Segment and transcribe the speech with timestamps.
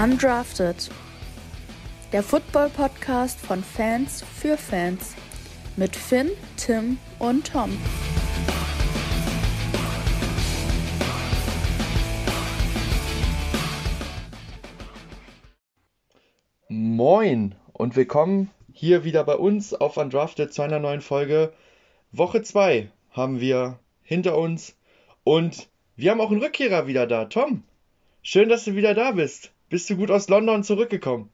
[0.00, 0.90] Undrafted.
[2.12, 5.16] Der Football-Podcast von Fans für Fans.
[5.76, 7.76] Mit Finn, Tim und Tom.
[16.68, 21.52] Moin und willkommen hier wieder bei uns auf Undrafted zu einer neuen Folge.
[22.12, 24.76] Woche 2 haben wir hinter uns
[25.24, 27.24] und wir haben auch einen Rückkehrer wieder da.
[27.24, 27.64] Tom,
[28.22, 29.50] schön, dass du wieder da bist.
[29.70, 31.30] Bist du gut aus London zurückgekommen?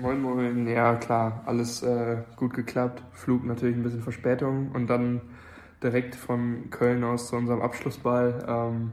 [0.00, 0.68] Moin, moin.
[0.68, 3.02] Ja, klar, alles äh, gut geklappt.
[3.12, 5.20] Flug natürlich ein bisschen Verspätung und dann
[5.82, 8.44] direkt von Köln aus zu unserem Abschlussball.
[8.46, 8.92] Ähm,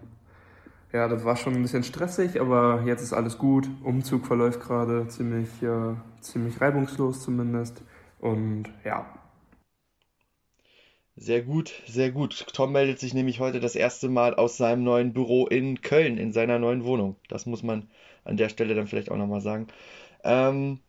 [0.94, 3.70] ja, das war schon ein bisschen stressig, aber jetzt ist alles gut.
[3.84, 7.84] Umzug verläuft gerade ziemlich, äh, ziemlich reibungslos zumindest.
[8.20, 9.06] Und ja.
[11.18, 12.46] Sehr gut, sehr gut.
[12.54, 16.34] Tom meldet sich nämlich heute das erste Mal aus seinem neuen Büro in Köln, in
[16.34, 17.16] seiner neuen Wohnung.
[17.30, 17.90] Das muss man
[18.26, 19.68] an der Stelle dann vielleicht auch nochmal sagen.
[20.26, 20.80] Ähm,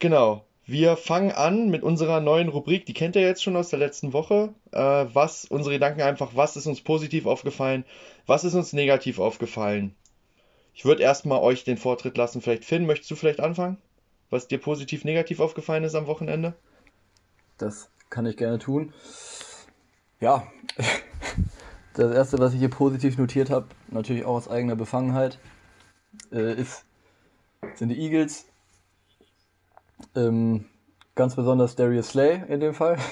[0.00, 0.44] genau.
[0.66, 4.12] Wir fangen an mit unserer neuen Rubrik, die kennt ihr jetzt schon aus der letzten
[4.12, 4.52] Woche.
[4.72, 7.84] Äh, was, unsere Gedanken einfach, was ist uns positiv aufgefallen,
[8.26, 9.94] was ist uns negativ aufgefallen.
[10.74, 12.40] Ich würde erstmal euch den Vortritt lassen.
[12.40, 13.78] Vielleicht Finn, möchtest du vielleicht anfangen?
[14.28, 16.54] Was dir positiv, negativ aufgefallen ist am Wochenende?
[17.58, 18.92] Das kann ich gerne tun.
[20.20, 20.46] Ja,
[21.94, 25.38] das erste, was ich hier positiv notiert habe, natürlich auch aus eigener Befangenheit,
[26.32, 26.84] äh, ist,
[27.76, 28.46] sind die Eagles.
[30.14, 30.66] Ähm,
[31.14, 32.98] ganz besonders Darius Slay in dem Fall.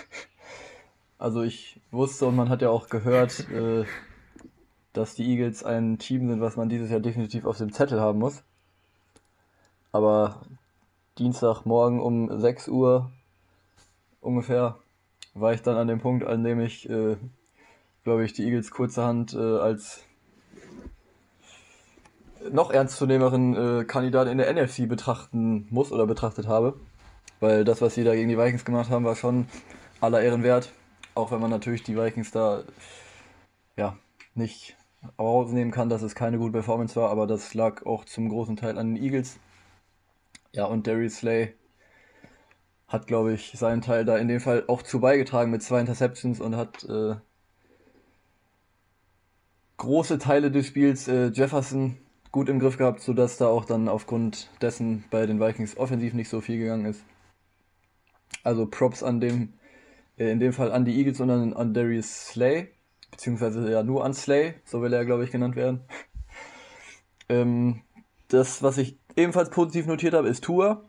[1.21, 3.85] Also ich wusste und man hat ja auch gehört, äh,
[4.93, 8.21] dass die Eagles ein Team sind, was man dieses Jahr definitiv auf dem Zettel haben
[8.21, 8.45] muss.
[9.91, 10.43] Aber
[11.19, 13.11] Dienstagmorgen um 6 Uhr
[14.21, 14.79] ungefähr
[15.41, 17.17] war ich dann an dem Punkt, an dem ich, äh,
[18.05, 20.05] glaube ich, die Eagles kurzerhand äh, als
[22.51, 26.79] noch ernstzunehmeren äh, Kandidat in der NFC betrachten muss oder betrachtet habe.
[27.41, 29.47] Weil das, was sie da gegen die Vikings gemacht haben, war schon
[30.01, 30.73] aller Ehren wert.
[31.15, 32.63] Auch wenn man natürlich die Vikings da
[33.77, 33.97] ja,
[34.35, 34.77] nicht
[35.19, 38.79] rausnehmen kann, dass es keine gute Performance war, aber das lag auch zum großen Teil
[38.79, 39.39] an den Eagles.
[40.53, 41.55] Ja, und Darius Slay
[42.89, 46.41] hat, glaube ich, seinen Teil da in dem Fall auch zu beigetragen mit zwei Interceptions
[46.41, 47.17] und hat äh,
[49.77, 51.99] große Teile des Spiels äh, Jefferson
[52.33, 56.29] gut im Griff gehabt, sodass da auch dann aufgrund dessen bei den Vikings offensiv nicht
[56.29, 57.03] so viel gegangen ist.
[58.43, 59.55] Also Props an dem,
[60.17, 62.69] äh, in dem Fall an die Eagles und an, an Darius Slay,
[63.11, 65.81] beziehungsweise ja nur an Slay, so will er, glaube ich, genannt werden.
[67.29, 67.83] ähm,
[68.29, 70.88] das, was ich ebenfalls positiv notiert habe, ist Tour.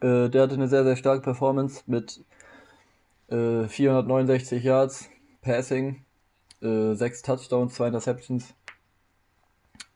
[0.00, 2.24] Äh, der hatte eine sehr, sehr starke Performance mit
[3.28, 5.10] äh, 469 Yards
[5.42, 6.04] Passing,
[6.62, 8.54] äh, 6 Touchdowns, 2 Interceptions.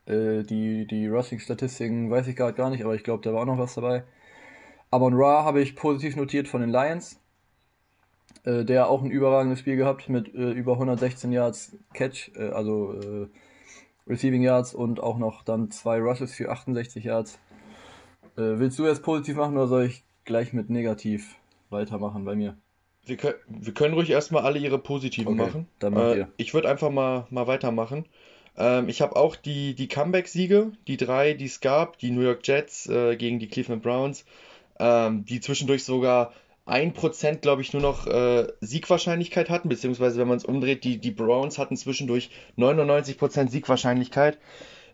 [0.06, 3.46] Äh, die, die Rushing-Statistiken weiß ich gerade gar nicht, aber ich glaube, da war auch
[3.46, 4.04] noch was dabei.
[4.90, 7.20] Amon Ra habe ich positiv notiert von den Lions.
[8.44, 13.28] Äh, der auch ein überragendes Spiel gehabt mit äh, über 116 Yards Catch, also
[14.06, 17.38] Receiving Yards und auch noch dann zwei Rushes für 68 Yards.
[18.36, 21.36] Äh, willst du erst positiv machen oder soll ich gleich mit negativ
[21.70, 22.56] weitermachen bei mir?
[23.06, 25.68] Wir können, wir können ruhig erstmal alle ihre positiven Okay, machen.
[25.78, 26.28] dann macht Äh, ihr.
[26.36, 28.06] ich würde einfach mal, mal weitermachen.
[28.56, 32.46] Ähm, ich habe auch die, die Comeback-Siege, die drei, die es gab, die New York
[32.46, 34.24] Jets äh, gegen die Cleveland Browns,
[34.78, 36.32] ähm, die zwischendurch sogar
[36.66, 41.10] 1%, glaube ich, nur noch äh, Siegwahrscheinlichkeit hatten, beziehungsweise wenn man es umdreht, die, die
[41.10, 44.38] Browns hatten zwischendurch 99% Siegwahrscheinlichkeit.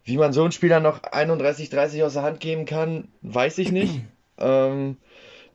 [0.04, 3.72] Wie man so ein Spiel dann noch 31-30 aus der Hand geben kann, weiß ich
[3.72, 4.00] nicht.
[4.42, 4.96] Ähm,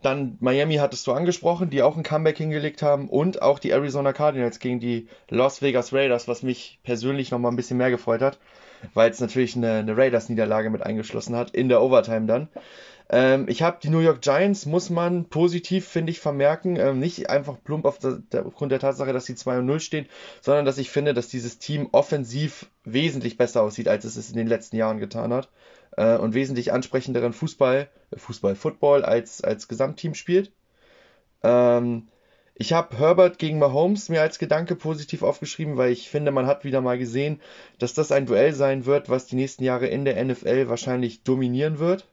[0.04, 4.14] dann Miami hattest du angesprochen, die auch ein Comeback hingelegt haben und auch die Arizona
[4.14, 8.38] Cardinals gegen die Las Vegas Raiders, was mich persönlich nochmal ein bisschen mehr gefreut hat,
[8.94, 12.50] weil es natürlich eine, eine Raiders-Niederlage mit eingeschlossen hat, in der Overtime dann.
[13.10, 16.76] Ähm, ich habe die New York Giants, muss man positiv, finde ich, vermerken.
[16.78, 19.80] Ähm, nicht einfach plump auf der, der, aufgrund der Tatsache, dass sie 2 und 0
[19.80, 20.08] stehen,
[20.42, 24.38] sondern dass ich finde, dass dieses Team offensiv wesentlich besser aussieht, als es es in
[24.38, 25.50] den letzten Jahren getan hat.
[25.97, 30.52] Äh, und wesentlich ansprechenderen Fußball, äh, Fußball, Football als, als Gesamtteam spielt.
[31.44, 32.08] Ähm,
[32.58, 36.64] ich habe Herbert gegen Mahomes mir als Gedanke positiv aufgeschrieben, weil ich finde, man hat
[36.64, 37.41] wieder mal gesehen,
[37.79, 41.79] dass das ein Duell sein wird, was die nächsten Jahre in der NFL wahrscheinlich dominieren
[41.79, 42.08] wird.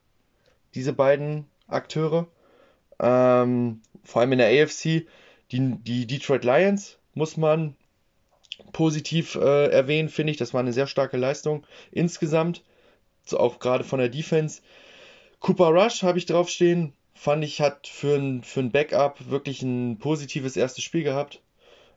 [0.74, 2.28] Diese beiden Akteure.
[3.00, 5.06] Ähm, vor allem in der AFC.
[5.50, 7.76] Die, die Detroit Lions muss man
[8.72, 10.36] positiv äh, erwähnen, finde ich.
[10.36, 12.62] Das war eine sehr starke Leistung insgesamt.
[13.24, 14.62] So auch gerade von der Defense.
[15.40, 16.94] Cooper Rush habe ich draufstehen.
[17.14, 21.42] Fand ich, hat für ein, für ein Backup wirklich ein positives erstes Spiel gehabt.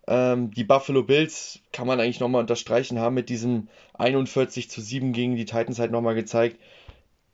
[0.07, 5.13] Ähm, die Buffalo Bills kann man eigentlich nochmal unterstreichen, haben mit diesem 41 zu 7
[5.13, 6.59] gegen die Titans halt nochmal gezeigt,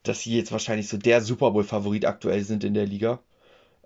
[0.03, 3.19] dass sie jetzt wahrscheinlich so der Super Bowl-Favorit aktuell sind in der Liga.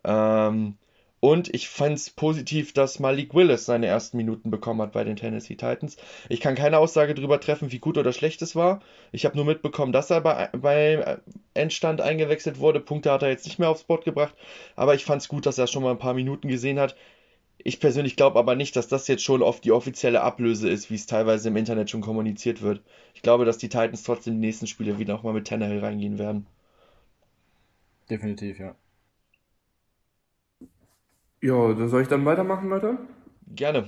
[0.03, 0.77] Ähm,
[1.19, 5.15] und ich fand es positiv, dass Malik Willis seine ersten Minuten bekommen hat bei den
[5.15, 5.97] Tennessee Titans.
[6.29, 8.81] Ich kann keine Aussage darüber treffen, wie gut oder schlecht es war.
[9.11, 11.17] Ich habe nur mitbekommen, dass er bei, bei
[11.55, 12.79] Endstand eingewechselt wurde.
[12.79, 14.35] Punkte hat er jetzt nicht mehr aufs Board gebracht.
[14.75, 16.95] Aber ich fand es gut, dass er schon mal ein paar Minuten gesehen hat.
[17.65, 20.95] Ich persönlich glaube aber nicht, dass das jetzt schon oft die offizielle Ablöse ist, wie
[20.95, 22.81] es teilweise im Internet schon kommuniziert wird.
[23.13, 26.17] Ich glaube, dass die Titans trotzdem die nächsten Spiele wieder auch mal mit Tannehill reingehen
[26.17, 26.47] werden.
[28.09, 28.75] Definitiv, ja.
[31.41, 32.97] Ja, dann soll ich dann weitermachen, Leute?
[33.47, 33.87] Gerne.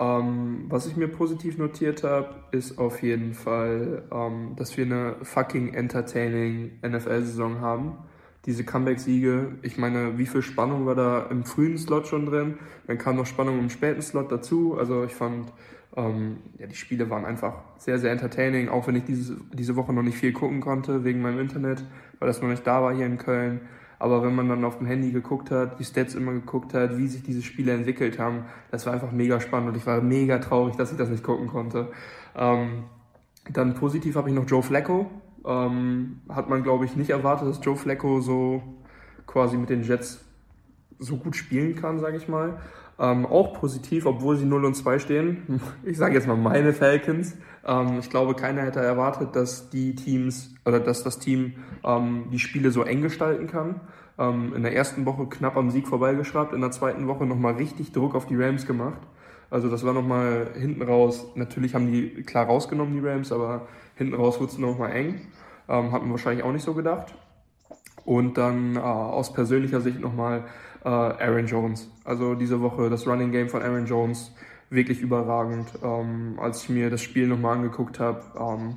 [0.00, 5.16] Ähm, was ich mir positiv notiert habe, ist auf jeden Fall, ähm, dass wir eine
[5.22, 7.98] fucking entertaining NFL-Saison haben.
[8.46, 12.58] Diese Comeback-Siege, ich meine, wie viel Spannung war da im frühen Slot schon drin?
[12.86, 14.76] Dann kam noch Spannung im späten Slot dazu.
[14.78, 15.52] Also ich fand,
[15.96, 19.92] ähm, ja, die Spiele waren einfach sehr, sehr entertaining, auch wenn ich dieses, diese Woche
[19.92, 21.84] noch nicht viel gucken konnte wegen meinem Internet,
[22.18, 23.60] weil das noch nicht da war hier in Köln.
[23.98, 27.06] Aber wenn man dann auf dem Handy geguckt hat, die Stats immer geguckt hat, wie
[27.06, 30.76] sich diese Spiele entwickelt haben, das war einfach mega spannend und ich war mega traurig,
[30.76, 31.90] dass ich das nicht gucken konnte.
[32.36, 32.84] Ähm,
[33.50, 35.10] dann positiv habe ich noch Joe Flacco.
[35.46, 38.62] Ähm, hat man, glaube ich, nicht erwartet, dass Joe Flacco so
[39.26, 40.24] quasi mit den Jets
[40.98, 42.58] so gut spielen kann, sage ich mal.
[42.98, 45.60] Ähm, auch positiv, obwohl sie 0 und 2 stehen.
[45.84, 47.36] Ich sage jetzt mal meine Falcons.
[47.66, 51.54] Ähm, ich glaube, keiner hätte erwartet, dass die Teams oder dass das Team
[51.84, 53.80] ähm, die Spiele so eng gestalten kann.
[54.16, 57.92] Ähm, in der ersten Woche knapp am Sieg vorbeigeschraubt, in der zweiten Woche nochmal richtig
[57.92, 59.00] Druck auf die Rams gemacht.
[59.50, 64.14] Also das war nochmal hinten raus, natürlich haben die klar rausgenommen, die Rams, aber hinten
[64.14, 65.20] raus wurde es nochmal eng.
[65.68, 67.14] Ähm, hat man wahrscheinlich auch nicht so gedacht.
[68.04, 70.44] Und dann äh, aus persönlicher Sicht nochmal
[70.84, 71.90] äh, Aaron Jones.
[72.04, 74.32] Also diese Woche das Running Game von Aaron Jones
[74.70, 75.68] wirklich überragend.
[75.82, 78.76] Ähm, als ich mir das Spiel nochmal angeguckt habe, ähm,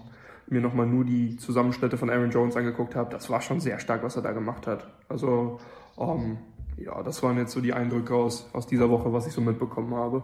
[0.50, 4.04] mir nochmal nur die Zusammenschnitte von Aaron Jones angeguckt habe, das war schon sehr stark,
[4.04, 4.88] was er da gemacht hat.
[5.10, 5.60] Also
[5.98, 6.38] ähm,
[6.78, 9.94] ja, das waren jetzt so die Eindrücke aus, aus dieser Woche, was ich so mitbekommen
[9.96, 10.24] habe.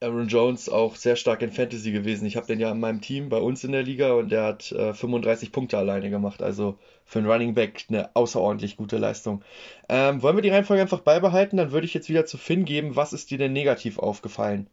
[0.00, 2.24] Aaron Jones auch sehr stark in Fantasy gewesen.
[2.26, 4.70] Ich habe den ja in meinem Team bei uns in der Liga und der hat
[4.70, 6.40] äh, 35 Punkte alleine gemacht.
[6.40, 9.42] Also für einen Running Back eine außerordentlich gute Leistung.
[9.88, 11.56] Ähm, wollen wir die Reihenfolge einfach beibehalten?
[11.56, 12.94] Dann würde ich jetzt wieder zu Finn geben.
[12.94, 14.68] Was ist dir denn negativ aufgefallen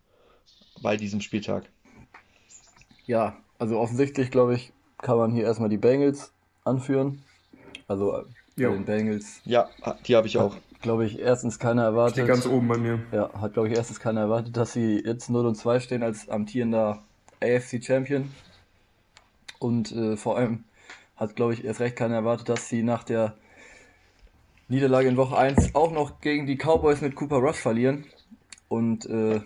[0.83, 1.63] bei diesem Spieltag?
[3.07, 6.33] Ja, also offensichtlich, glaube ich, kann man hier erstmal die Bengals
[6.63, 7.23] anführen.
[7.87, 8.23] Also äh,
[8.57, 9.41] bei den Bengals.
[9.45, 9.69] Ja,
[10.05, 10.55] die habe ich auch
[10.85, 12.17] glaube ich, erstens keiner erwartet.
[12.17, 12.99] Steht ganz oben bei mir.
[13.11, 16.29] Ja, hat, glaube ich, erstens keiner erwartet, dass sie jetzt 0 und 2 stehen als
[16.29, 17.01] amtierender
[17.41, 18.31] AFC Champion.
[19.57, 20.63] Und äh, vor allem
[21.17, 23.33] hat, glaube ich, erst recht keiner erwartet, dass sie nach der
[24.67, 28.05] Niederlage in Woche 1 auch noch gegen die Cowboys mit Cooper Rush verlieren.
[28.69, 29.41] Und äh,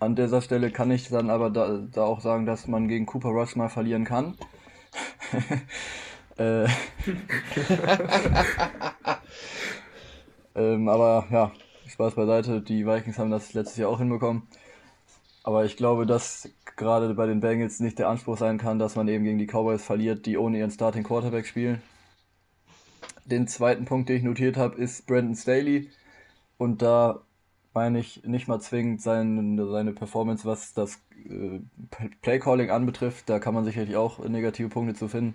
[0.00, 3.28] an dieser Stelle kann ich dann aber da, da auch sagen, dass man gegen Cooper
[3.28, 4.32] Rush mal verlieren kann.
[10.58, 11.52] äh, Ähm, aber ja,
[11.88, 12.60] Spaß beiseite.
[12.62, 14.42] Die Vikings haben das letztes Jahr auch hinbekommen.
[15.42, 19.08] Aber ich glaube, dass gerade bei den Bengals nicht der Anspruch sein kann, dass man
[19.08, 21.80] eben gegen die Cowboys verliert, die ohne ihren Starting Quarterback spielen.
[23.24, 25.90] Den zweiten Punkt, den ich notiert habe, ist Brandon Staley.
[26.58, 27.20] Und da
[27.74, 31.60] meine ich nicht mal zwingend seine, seine Performance, was das äh,
[32.22, 33.28] Playcalling anbetrifft.
[33.28, 35.34] Da kann man sicherlich auch negative Punkte zu finden.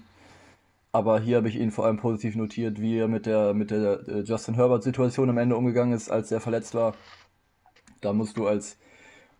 [0.95, 4.07] Aber hier habe ich ihn vor allem positiv notiert, wie er mit der, mit der
[4.07, 6.93] äh, Justin Herbert-Situation am Ende umgegangen ist, als er verletzt war.
[7.99, 8.77] Da musst du als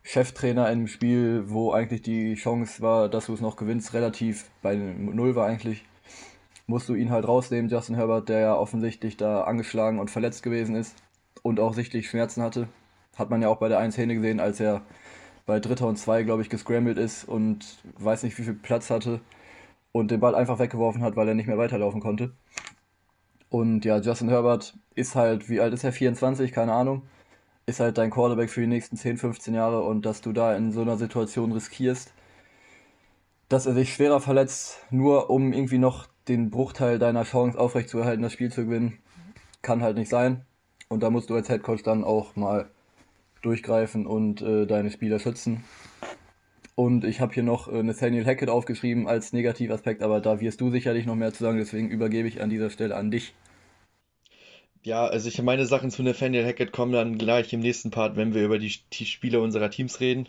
[0.02, 4.50] Cheftrainer in einem Spiel, wo eigentlich die Chance war, dass du es noch gewinnst, relativ
[4.62, 5.84] bei Null war eigentlich,
[6.66, 10.74] musst du ihn halt rausnehmen, Justin Herbert, der ja offensichtlich da angeschlagen und verletzt gewesen
[10.74, 10.96] ist
[11.42, 12.68] und auch sichtlich Schmerzen hatte.
[13.14, 14.82] Hat man ja auch bei der 1 Szene gesehen, als er
[15.46, 19.20] bei Dritter und Zwei, glaube ich, gescrambled ist und weiß nicht, wie viel Platz hatte
[19.94, 22.32] und den Ball einfach weggeworfen hat, weil er nicht mehr weiterlaufen konnte.
[23.48, 25.92] Und ja, Justin Herbert ist halt, wie alt ist er?
[25.92, 27.02] 24, keine Ahnung.
[27.66, 30.72] Ist halt dein Quarterback für die nächsten 10, 15 Jahre und dass du da in
[30.72, 32.12] so einer Situation riskierst,
[33.48, 38.32] dass er sich schwerer verletzt, nur um irgendwie noch den Bruchteil deiner Chance aufrechtzuerhalten, das
[38.32, 38.98] Spiel zu gewinnen,
[39.62, 40.44] kann halt nicht sein.
[40.88, 42.68] Und da musst du als Headcoach dann auch mal
[43.42, 45.62] durchgreifen und äh, deine Spieler schützen.
[46.76, 50.70] Und ich habe hier noch äh, Nathaniel Hackett aufgeschrieben als Negativaspekt, aber da wirst du
[50.70, 53.32] sicherlich noch mehr zu sagen, deswegen übergebe ich an dieser Stelle an dich.
[54.82, 58.34] Ja, also ich meine Sachen zu Nathaniel Hackett kommen dann gleich im nächsten Part, wenn
[58.34, 60.28] wir über die, die Spiele unserer Teams reden.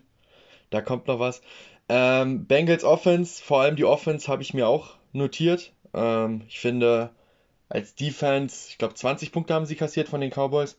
[0.69, 1.41] Da kommt noch was.
[1.89, 5.73] Ähm, Bengals Offense, vor allem die Offense habe ich mir auch notiert.
[5.93, 7.09] Ähm, ich finde,
[7.69, 10.77] als Defense, ich glaube 20 Punkte haben sie kassiert von den Cowboys.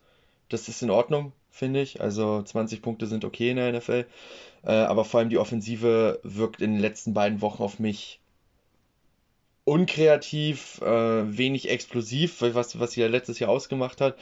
[0.48, 2.00] Das ist in Ordnung finde ich.
[2.00, 4.04] Also 20 Punkte sind okay in der NFL.
[4.66, 8.20] Äh, aber vor allem die Offensive wirkt in den letzten beiden Wochen auf mich
[9.64, 14.16] unkreativ, äh, wenig explosiv, was, was sie ja letztes Jahr ausgemacht hat.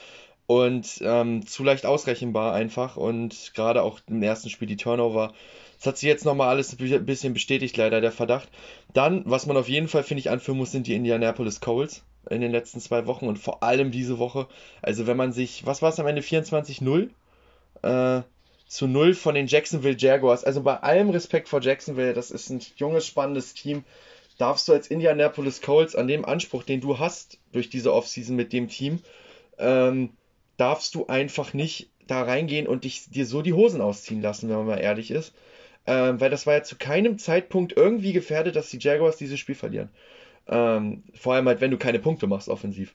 [0.47, 2.99] Und ähm, zu leicht ausrechenbar einfach.
[2.99, 5.33] Und gerade auch im ersten Spiel die Turnover.
[5.79, 8.51] Das hat sich jetzt nochmal alles ein bisschen bestätigt, leider der Verdacht.
[8.93, 12.43] Dann, was man auf jeden Fall, finde ich, anführen muss, sind die Indianapolis Colts in
[12.43, 14.47] den letzten zwei Wochen und vor allem diese Woche.
[14.83, 17.09] Also wenn man sich, was war es am Ende, 24-0?
[17.83, 18.23] Äh,
[18.67, 20.45] zu 0 von den Jacksonville Jaguars.
[20.45, 23.85] Also bei allem Respekt vor Jacksonville, das ist ein junges, spannendes Team.
[24.39, 28.53] Darfst du als Indianapolis Colts an dem Anspruch, den du hast durch diese Offseason mit
[28.53, 29.01] dem Team,
[29.59, 30.11] ähm,
[30.57, 34.57] darfst du einfach nicht da reingehen und dich, dir so die Hosen ausziehen lassen, wenn
[34.57, 35.35] man mal ehrlich ist.
[35.87, 39.55] Ähm, weil das war ja zu keinem Zeitpunkt irgendwie gefährdet, dass die Jaguars dieses Spiel
[39.55, 39.91] verlieren.
[40.49, 42.95] Ähm, vor allem halt, wenn du keine Punkte machst offensiv.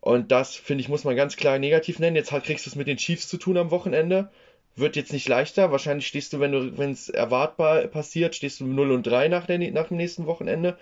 [0.00, 2.16] Und das, finde ich, muss man ganz klar negativ nennen.
[2.16, 4.30] Jetzt kriegst du es mit den Chiefs zu tun am Wochenende.
[4.76, 5.72] Wird jetzt nicht leichter.
[5.72, 9.46] Wahrscheinlich stehst du, wenn du, wenn es erwartbar passiert, stehst du 0 und 3 nach,
[9.46, 10.76] der, nach dem nächsten Wochenende.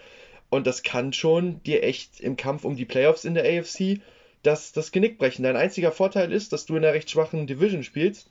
[0.50, 4.00] Und das kann schon dir echt im Kampf um die Playoffs in der AFC
[4.42, 5.44] das, das Genick brechen.
[5.44, 8.30] Dein einziger Vorteil ist, dass du in einer recht schwachen Division spielst.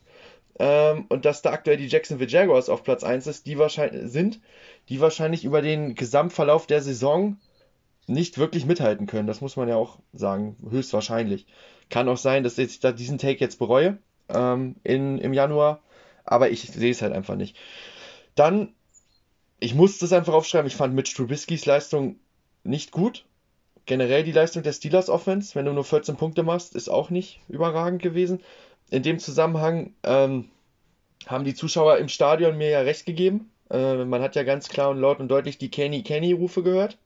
[0.58, 4.40] Ähm, und dass da aktuell die Jacksonville Jaguars auf Platz 1 ist, die wahrscheinlich sind,
[4.88, 7.38] die wahrscheinlich über den Gesamtverlauf der Saison
[8.06, 9.26] nicht wirklich mithalten können.
[9.26, 11.46] Das muss man ja auch sagen, höchstwahrscheinlich.
[11.90, 15.82] Kann auch sein, dass ich diesen Take jetzt bereue ähm, in, im Januar,
[16.24, 17.56] aber ich sehe es halt einfach nicht.
[18.34, 18.74] Dann,
[19.60, 22.16] ich muss das einfach aufschreiben, ich fand Mitch Trubiskys Leistung
[22.64, 23.24] nicht gut.
[23.86, 27.40] Generell die Leistung der Steelers Offense, wenn du nur 14 Punkte machst, ist auch nicht
[27.48, 28.40] überragend gewesen.
[28.90, 30.48] In dem Zusammenhang ähm,
[31.26, 33.50] haben die Zuschauer im Stadion mir ja recht gegeben.
[33.70, 36.98] Äh, man hat ja ganz klar und laut und deutlich die Kenny Kenny Rufe gehört.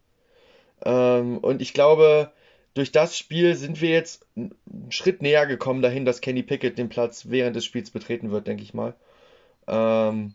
[0.84, 2.30] Ähm, und ich glaube,
[2.78, 4.54] durch das Spiel sind wir jetzt einen
[4.90, 8.62] Schritt näher gekommen dahin, dass Kenny Pickett den Platz während des Spiels betreten wird, denke
[8.62, 8.94] ich mal.
[9.66, 10.34] Ähm,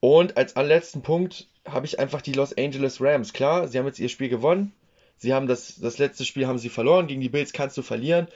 [0.00, 3.32] und als allerletzten Punkt habe ich einfach die Los Angeles Rams.
[3.32, 4.72] Klar, sie haben jetzt ihr Spiel gewonnen.
[5.18, 7.08] Sie haben das, das letzte Spiel haben sie verloren.
[7.08, 8.28] Gegen die Bills kannst du verlieren.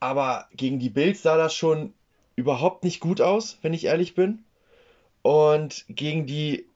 [0.00, 1.92] Aber gegen die Bills sah das schon
[2.36, 4.44] überhaupt nicht gut aus, wenn ich ehrlich bin.
[5.22, 6.66] Und gegen die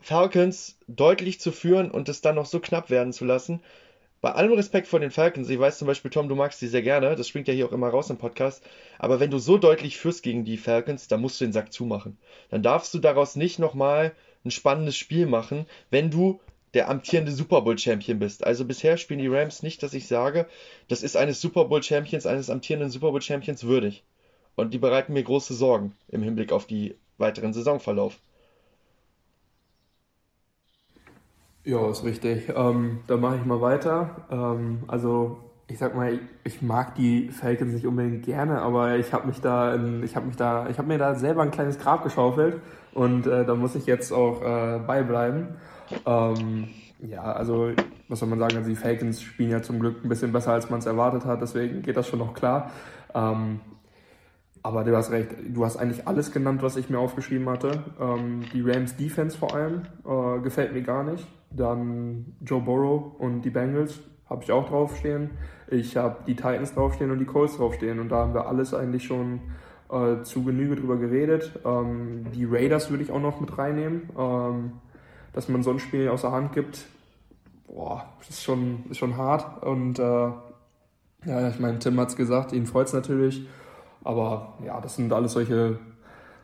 [0.00, 3.60] Falcons deutlich zu führen und es dann noch so knapp werden zu lassen.
[4.20, 6.82] Bei allem Respekt vor den Falcons, ich weiß zum Beispiel, Tom, du magst sie sehr
[6.82, 8.64] gerne, das springt ja hier auch immer raus im Podcast,
[8.98, 12.18] aber wenn du so deutlich führst gegen die Falcons, dann musst du den Sack zumachen.
[12.50, 14.12] Dann darfst du daraus nicht nochmal
[14.44, 16.40] ein spannendes Spiel machen, wenn du
[16.74, 18.44] der amtierende Super Bowl Champion bist.
[18.44, 20.46] Also bisher spielen die Rams nicht, dass ich sage,
[20.88, 24.02] das ist eines Super Bowl Champions, eines amtierenden Super Bowl Champions würdig.
[24.56, 28.18] Und die bereiten mir große Sorgen im Hinblick auf die weiteren Saisonverlauf.
[31.68, 32.48] Ja, ist richtig.
[32.56, 34.22] Ähm, dann mache ich mal weiter.
[34.30, 39.26] Ähm, also ich sag mal, ich, mag die Falcons nicht unbedingt gerne, aber ich habe
[39.26, 42.04] mich da, in, ich habe mich da, ich habe mir da selber ein kleines Grab
[42.04, 42.62] geschaufelt
[42.94, 45.56] und äh, da muss ich jetzt auch äh, beibleiben.
[46.06, 46.68] Ähm,
[47.06, 47.72] ja, also
[48.08, 48.56] was soll man sagen?
[48.56, 51.42] Also die Falcons spielen ja zum Glück ein bisschen besser, als man es erwartet hat,
[51.42, 52.70] deswegen geht das schon noch klar.
[53.14, 53.60] Ähm,
[54.62, 57.84] aber du hast recht, du hast eigentlich alles genannt, was ich mir aufgeschrieben hatte.
[58.00, 61.26] Ähm, die Rams Defense vor allem äh, gefällt mir gar nicht.
[61.50, 65.30] Dann Joe Burrow und die Bengals habe ich auch draufstehen.
[65.68, 67.98] Ich habe die Titans draufstehen und die Colts draufstehen.
[67.98, 69.40] Und da haben wir alles eigentlich schon
[69.90, 71.52] äh, zu Genüge drüber geredet.
[71.64, 74.10] Ähm, die Raiders würde ich auch noch mit reinnehmen.
[74.18, 74.72] Ähm,
[75.32, 76.86] dass man so ein Spiel aus der Hand gibt,
[77.66, 79.62] boah, ist schon, ist schon hart.
[79.62, 80.02] Und äh,
[81.24, 83.46] ja, ich meine, Tim hat es gesagt, ihn freut es natürlich.
[84.04, 85.78] Aber ja, das sind alles solche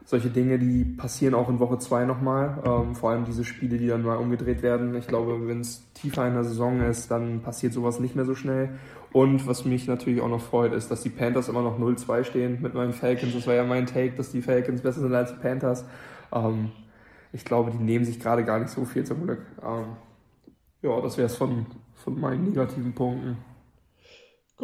[0.04, 2.62] solche Dinge, die passieren auch in Woche 2 nochmal.
[2.64, 4.94] Ähm, vor allem diese Spiele, die dann mal umgedreht werden.
[4.96, 8.34] Ich glaube, wenn es tiefer in der Saison ist, dann passiert sowas nicht mehr so
[8.34, 8.70] schnell.
[9.12, 12.60] Und was mich natürlich auch noch freut, ist, dass die Panthers immer noch 0-2 stehen
[12.60, 13.32] mit meinen Falcons.
[13.32, 15.84] Das war ja mein Take, dass die Falcons besser sind als die Panthers.
[16.32, 16.72] Ähm,
[17.32, 19.40] ich glaube, die nehmen sich gerade gar nicht so viel zum Glück.
[19.62, 19.96] Ähm,
[20.82, 23.38] ja, das wäre es von, von meinen negativen Punkten.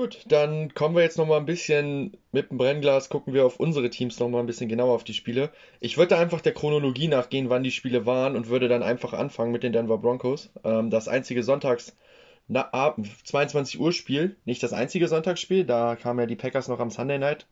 [0.00, 3.60] Gut, dann kommen wir jetzt noch mal ein bisschen mit dem Brennglas, gucken wir auf
[3.60, 5.50] unsere Teams noch mal ein bisschen genauer auf die Spiele.
[5.78, 9.52] Ich würde einfach der Chronologie nachgehen, wann die Spiele waren und würde dann einfach anfangen
[9.52, 10.48] mit den Denver Broncos.
[10.64, 11.94] Ähm, das einzige Sonntags
[12.48, 17.18] 22 Uhr Spiel, nicht das einzige Sonntagsspiel, da kamen ja die Packers noch am Sunday
[17.18, 17.46] Night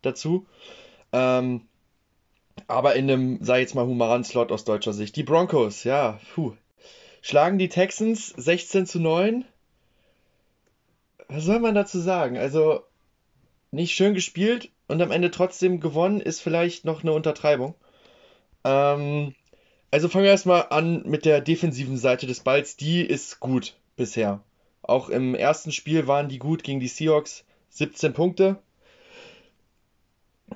[0.00, 0.46] dazu.
[1.12, 1.60] Ähm,
[2.68, 5.14] aber in einem, sei jetzt mal humanen Slot aus deutscher Sicht.
[5.16, 6.54] Die Broncos, ja, puh,
[7.20, 9.44] schlagen die Texans 16 zu 9
[11.32, 12.36] was soll man dazu sagen?
[12.36, 12.82] Also,
[13.70, 17.74] nicht schön gespielt und am Ende trotzdem gewonnen, ist vielleicht noch eine Untertreibung.
[18.64, 19.34] Ähm,
[19.90, 22.76] also fangen wir erstmal an mit der defensiven Seite des Balls.
[22.76, 24.40] Die ist gut bisher.
[24.82, 27.44] Auch im ersten Spiel waren die gut gegen die Seahawks.
[27.70, 28.56] 17 Punkte.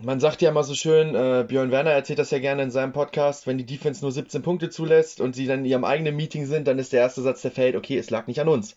[0.02, 2.92] man sagt ja immer so schön, äh, Björn Werner erzählt das ja gerne in seinem
[2.92, 6.44] Podcast, wenn die Defense nur 17 Punkte zulässt und sie dann in ihrem eigenen Meeting
[6.44, 8.76] sind, dann ist der erste Satz, der fällt, okay, es lag nicht an uns.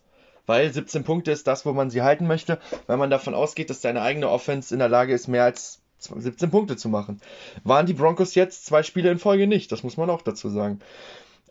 [0.50, 3.82] Weil 17 Punkte ist das, wo man sie halten möchte, weil man davon ausgeht, dass
[3.82, 7.22] deine eigene Offense in der Lage ist, mehr als 17 Punkte zu machen.
[7.64, 10.80] Waren die Broncos jetzt zwei Spiele in Folge nicht, das muss man auch dazu sagen.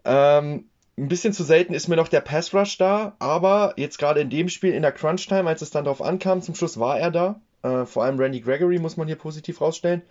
[0.04, 0.64] Ähm,
[0.96, 4.30] ein bisschen zu selten ist mir noch der Pass Rush da, aber jetzt gerade in
[4.30, 7.12] dem Spiel in der Crunch Time, als es dann darauf ankam, zum Schluss war er
[7.12, 7.40] da.
[7.62, 10.02] Äh, vor allem Randy Gregory muss man hier positiv rausstellen,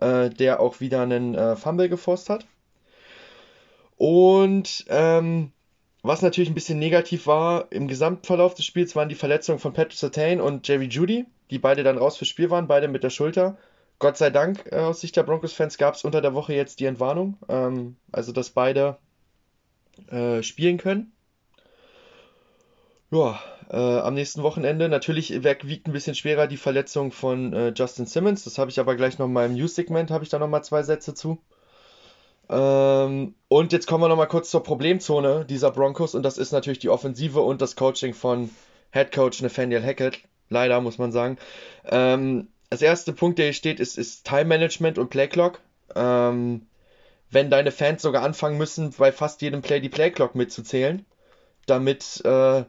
[0.00, 2.46] äh, der auch wieder einen äh, Fumble geforst hat.
[3.98, 5.52] Und ähm,
[6.02, 9.98] was natürlich ein bisschen negativ war im Gesamtverlauf des Spiels, waren die Verletzungen von Patrick
[9.98, 13.56] Sertain und Jerry Judy, die beide dann raus fürs Spiel waren, beide mit der Schulter.
[13.98, 16.86] Gott sei Dank, äh, aus Sicht der Broncos-Fans, gab es unter der Woche jetzt die
[16.86, 17.38] Entwarnung.
[17.48, 18.98] Ähm, also, dass beide
[20.08, 21.12] äh, spielen können.
[23.12, 23.38] Ja,
[23.70, 24.88] äh, am nächsten Wochenende.
[24.88, 28.42] Natürlich wiegt ein bisschen schwerer die Verletzung von äh, Justin Simmons.
[28.42, 31.14] Das habe ich aber gleich noch in meinem News-Segment, habe ich da nochmal zwei Sätze
[31.14, 31.38] zu.
[32.48, 36.78] Ähm, und jetzt kommen wir nochmal kurz zur Problemzone dieser Broncos und das ist natürlich
[36.78, 38.50] die Offensive und das Coaching von
[38.92, 40.20] Head Coach Nathaniel Hackett.
[40.48, 41.38] Leider muss man sagen.
[41.86, 45.60] Ähm, als erster Punkt, der hier steht, ist, ist Time Management und Play Clock.
[45.94, 46.66] Ähm,
[47.30, 51.04] wenn deine Fans sogar anfangen müssen, bei fast jedem Play die Play Clock mitzuzählen,
[51.66, 52.64] damit äh,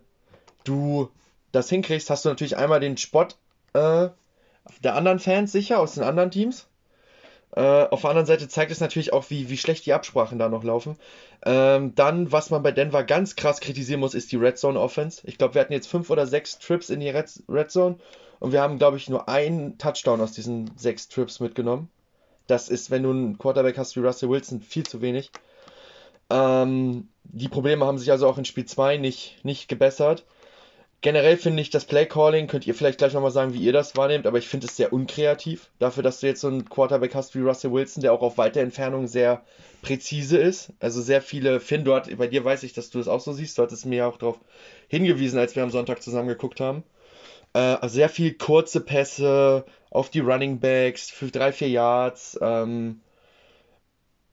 [0.63, 1.09] du
[1.51, 3.35] das hinkriegst, hast du natürlich einmal den Spott
[3.73, 4.09] äh,
[4.83, 6.67] der anderen Fans sicher aus den anderen Teams.
[7.55, 10.49] Äh, auf der anderen Seite zeigt es natürlich auch, wie, wie schlecht die Absprachen da
[10.49, 10.97] noch laufen.
[11.45, 15.21] Ähm, dann, was man bei Denver ganz krass kritisieren muss, ist die Red Zone Offense.
[15.25, 17.97] Ich glaube, wir hatten jetzt fünf oder sechs Trips in die Red, Red Zone
[18.39, 21.89] und wir haben, glaube ich, nur einen Touchdown aus diesen sechs Trips mitgenommen.
[22.47, 25.31] Das ist, wenn du einen Quarterback hast wie Russell Wilson, viel zu wenig.
[26.29, 30.25] Ähm, die Probleme haben sich also auch in Spiel 2 nicht, nicht gebessert.
[31.03, 34.25] Generell finde ich das Playcalling, könnt ihr vielleicht gleich nochmal sagen, wie ihr das wahrnehmt,
[34.25, 35.69] aber ich finde es sehr unkreativ.
[35.77, 38.61] Dafür, dass du jetzt so einen Quarterback hast wie Russell Wilson, der auch auf weite
[38.61, 39.43] Entfernung sehr
[39.81, 40.71] präzise ist.
[40.79, 43.57] Also sehr viele, Finn, dort, bei dir weiß ich, dass du das auch so siehst.
[43.57, 44.39] Du hattest mir ja auch darauf
[44.87, 46.85] hingewiesen, als wir am Sonntag zusammen geguckt haben.
[47.53, 52.39] Äh, also sehr viel kurze Pässe auf die Running Backs für drei, vier Yards.
[52.41, 53.01] Ähm,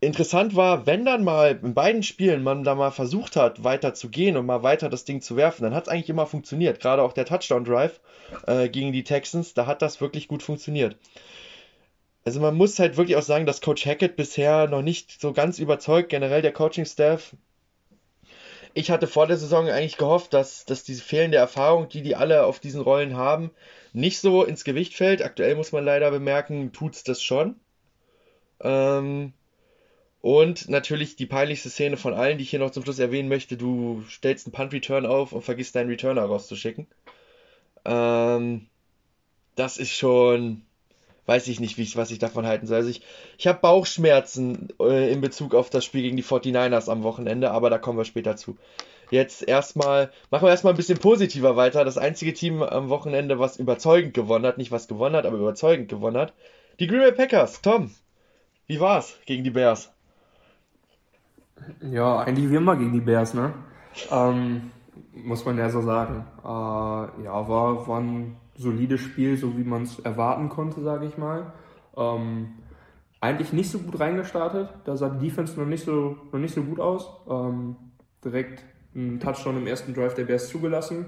[0.01, 4.09] interessant war, wenn dann mal in beiden Spielen man da mal versucht hat, weiter zu
[4.09, 6.81] gehen und mal weiter das Ding zu werfen, dann hat es eigentlich immer funktioniert.
[6.81, 8.01] Gerade auch der Touchdown-Drive
[8.47, 10.97] äh, gegen die Texans, da hat das wirklich gut funktioniert.
[12.25, 15.59] Also man muss halt wirklich auch sagen, dass Coach Hackett bisher noch nicht so ganz
[15.59, 17.35] überzeugt, generell der Coaching-Staff.
[18.73, 22.45] Ich hatte vor der Saison eigentlich gehofft, dass, dass diese fehlende Erfahrung, die die alle
[22.45, 23.51] auf diesen Rollen haben,
[23.93, 25.23] nicht so ins Gewicht fällt.
[25.23, 27.57] Aktuell muss man leider bemerken, tut es das schon.
[28.61, 29.33] Ähm,
[30.23, 33.57] und natürlich die peinlichste Szene von allen, die ich hier noch zum Schluss erwähnen möchte.
[33.57, 36.87] Du stellst einen Punt-Return auf und vergisst deinen Returner rauszuschicken.
[37.87, 38.67] Ähm,
[39.57, 40.63] das ist schon,
[41.25, 42.79] weiß ich nicht, wie ich, was ich davon halten soll.
[42.79, 43.01] Also ich,
[43.39, 47.71] ich habe Bauchschmerzen äh, in Bezug auf das Spiel gegen die 49ers am Wochenende, aber
[47.71, 48.59] da kommen wir später zu.
[49.11, 51.85] Jetzt erstmal, machen wir erstmal ein bisschen positiver weiter.
[51.85, 55.89] Das einzige Team am Wochenende, was überzeugend gewonnen hat, nicht was gewonnen hat, aber überzeugend
[55.89, 56.35] gewonnen hat,
[56.79, 57.63] die Green Bay Packers.
[57.63, 57.91] Tom,
[58.67, 59.91] wie war's gegen die Bears?
[61.81, 63.53] Ja, eigentlich wie immer gegen die Bears, ne?
[64.11, 64.71] Ähm,
[65.13, 66.25] muss man ja so sagen.
[66.43, 71.17] Äh, ja, war, war ein solides Spiel, so wie man es erwarten konnte, sage ich
[71.19, 71.53] mal.
[71.97, 72.51] Ähm,
[73.21, 74.69] eigentlich nicht so gut reingestartet.
[74.85, 77.11] Da sah die Defense noch nicht so, noch nicht so gut aus.
[77.29, 77.77] Ähm,
[78.25, 81.07] direkt ein Touchdown im ersten Drive der Bears zugelassen.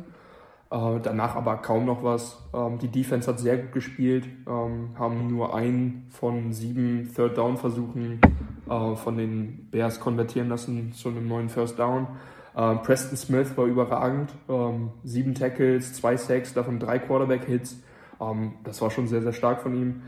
[0.71, 2.38] Äh, danach aber kaum noch was.
[2.55, 8.21] Ähm, die Defense hat sehr gut gespielt, ähm, haben nur einen von sieben Third-Down-Versuchen
[8.68, 12.07] äh, von den Bears konvertieren lassen zu einem neuen First Down.
[12.55, 14.31] Äh, Preston Smith war überragend.
[14.48, 17.83] Ähm, sieben Tackles, zwei Sacks, davon drei Quarterback-Hits.
[18.20, 20.03] Ähm, das war schon sehr, sehr stark von ihm.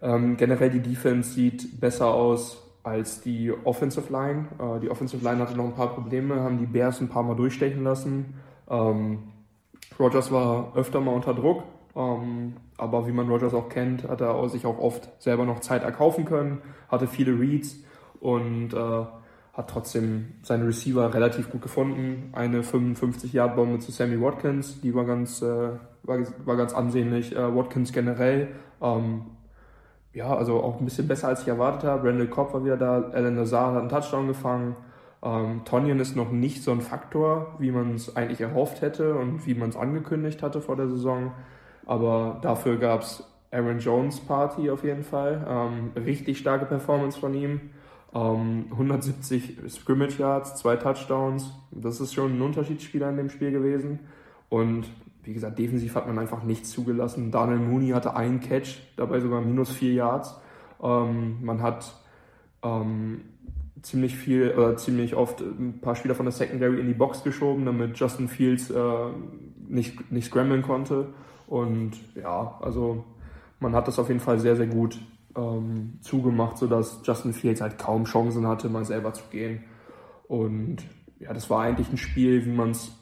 [0.00, 4.46] Ähm, generell die Defense sieht besser aus als die Offensive Line.
[4.58, 7.36] Äh, die Offensive Line hatte noch ein paar Probleme, haben die Bears ein paar Mal
[7.36, 8.34] durchstechen lassen.
[8.68, 9.18] Ähm,
[9.98, 14.48] Rogers war öfter mal unter Druck, ähm, aber wie man Rogers auch kennt, hat er
[14.48, 17.76] sich auch oft selber noch Zeit erkaufen können, hatte viele Reads
[18.20, 19.04] und äh,
[19.52, 22.30] hat trotzdem seine Receiver relativ gut gefunden.
[22.32, 25.70] Eine 55-Yard-Bombe zu Sammy Watkins, die war ganz, äh,
[26.04, 27.36] war, war ganz ansehnlich.
[27.36, 28.48] Äh, Watkins generell,
[28.80, 29.26] ähm,
[30.14, 32.08] ja, also auch ein bisschen besser als ich erwartet habe.
[32.08, 34.76] Randall Cobb war wieder da, Alan Lazar hat einen Touchdown gefangen.
[35.22, 39.46] Ähm, Tonyan ist noch nicht so ein Faktor, wie man es eigentlich erhofft hätte und
[39.46, 41.32] wie man es angekündigt hatte vor der Saison.
[41.86, 45.46] Aber dafür gab es Aaron Jones Party auf jeden Fall.
[45.48, 47.60] Ähm, richtig starke Performance von ihm.
[48.14, 51.50] Ähm, 170 Scrimmage Yards, zwei Touchdowns.
[51.70, 54.00] Das ist schon ein Unterschiedsspieler in dem Spiel gewesen.
[54.48, 54.86] Und
[55.24, 57.30] wie gesagt, defensiv hat man einfach nichts zugelassen.
[57.30, 60.34] Daniel Mooney hatte einen Catch, dabei sogar minus vier Yards.
[60.82, 61.94] Ähm, man hat
[62.62, 63.22] ähm,
[63.82, 67.64] ziemlich viel oder ziemlich oft ein paar Spieler von der Secondary in die Box geschoben,
[67.64, 68.82] damit Justin Fields äh,
[69.68, 71.08] nicht, nicht scramblen konnte.
[71.52, 73.04] Und ja, also
[73.60, 74.98] man hat das auf jeden Fall sehr, sehr gut
[75.36, 79.62] ähm, zugemacht, sodass Justin Fields halt kaum Chancen hatte, mal selber zu gehen.
[80.28, 80.78] Und
[81.18, 82.92] ja, das war eigentlich ein Spiel, wie man es,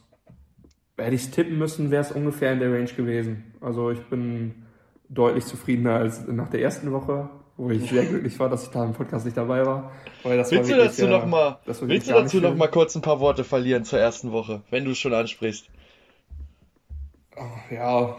[0.96, 3.54] hätte ich es tippen müssen, wäre es ungefähr in der Range gewesen.
[3.60, 4.66] Also ich bin
[5.08, 8.82] deutlich zufriedener als nach der ersten Woche wo ich sehr glücklich war, dass ich da
[8.86, 9.92] im Podcast nicht dabei war.
[10.24, 13.44] willst war du dazu noch mal, willst du dazu noch mal kurz ein paar Worte
[13.44, 15.68] verlieren zur ersten Woche, wenn du es schon ansprichst?
[17.70, 18.16] Ja,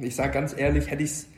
[0.00, 1.28] ich sage ganz ehrlich, hätte ich es,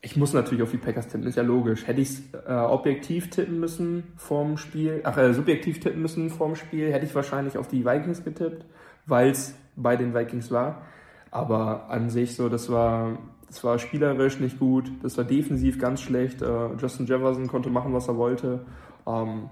[0.00, 1.86] ich muss natürlich auf die Packers tippen, ist ja logisch.
[1.86, 6.56] Hätte ich es äh, objektiv tippen müssen vorm Spiel, ach, äh, subjektiv tippen müssen vorm
[6.56, 8.64] Spiel, hätte ich wahrscheinlich auf die Vikings getippt,
[9.06, 10.82] weil es bei den Vikings war.
[11.30, 16.00] Aber an sich so, das war das war spielerisch nicht gut, das war defensiv ganz
[16.00, 16.42] schlecht.
[16.42, 18.66] Äh, Justin Jefferson konnte machen, was er wollte.
[19.06, 19.50] Ähm,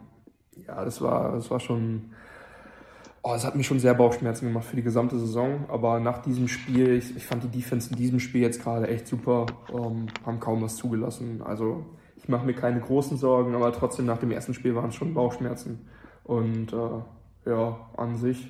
[0.66, 2.11] ja, das war, das war schon.
[3.26, 5.64] Oh, es hat mir schon sehr Bauchschmerzen gemacht für die gesamte Saison.
[5.68, 9.06] Aber nach diesem Spiel, ich, ich fand die Defense in diesem Spiel jetzt gerade echt
[9.06, 11.40] super, ähm, haben kaum was zugelassen.
[11.42, 14.94] Also ich mache mir keine großen Sorgen, aber trotzdem nach dem ersten Spiel waren es
[14.94, 15.88] schon Bauchschmerzen.
[16.22, 18.46] Und äh, ja, an sich,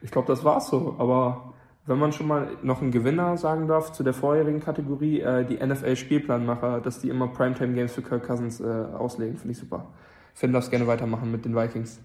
[0.00, 0.96] ich glaube, das war's so.
[0.96, 1.52] Aber
[1.84, 5.56] wenn man schon mal noch einen Gewinner sagen darf zu der vorherigen Kategorie, äh, die
[5.62, 9.88] NFL-Spielplanmacher, dass die immer Primetime-Games für Kirk Cousins äh, auslegen, finde ich super.
[10.32, 12.00] Finn darfst gerne weitermachen mit den Vikings.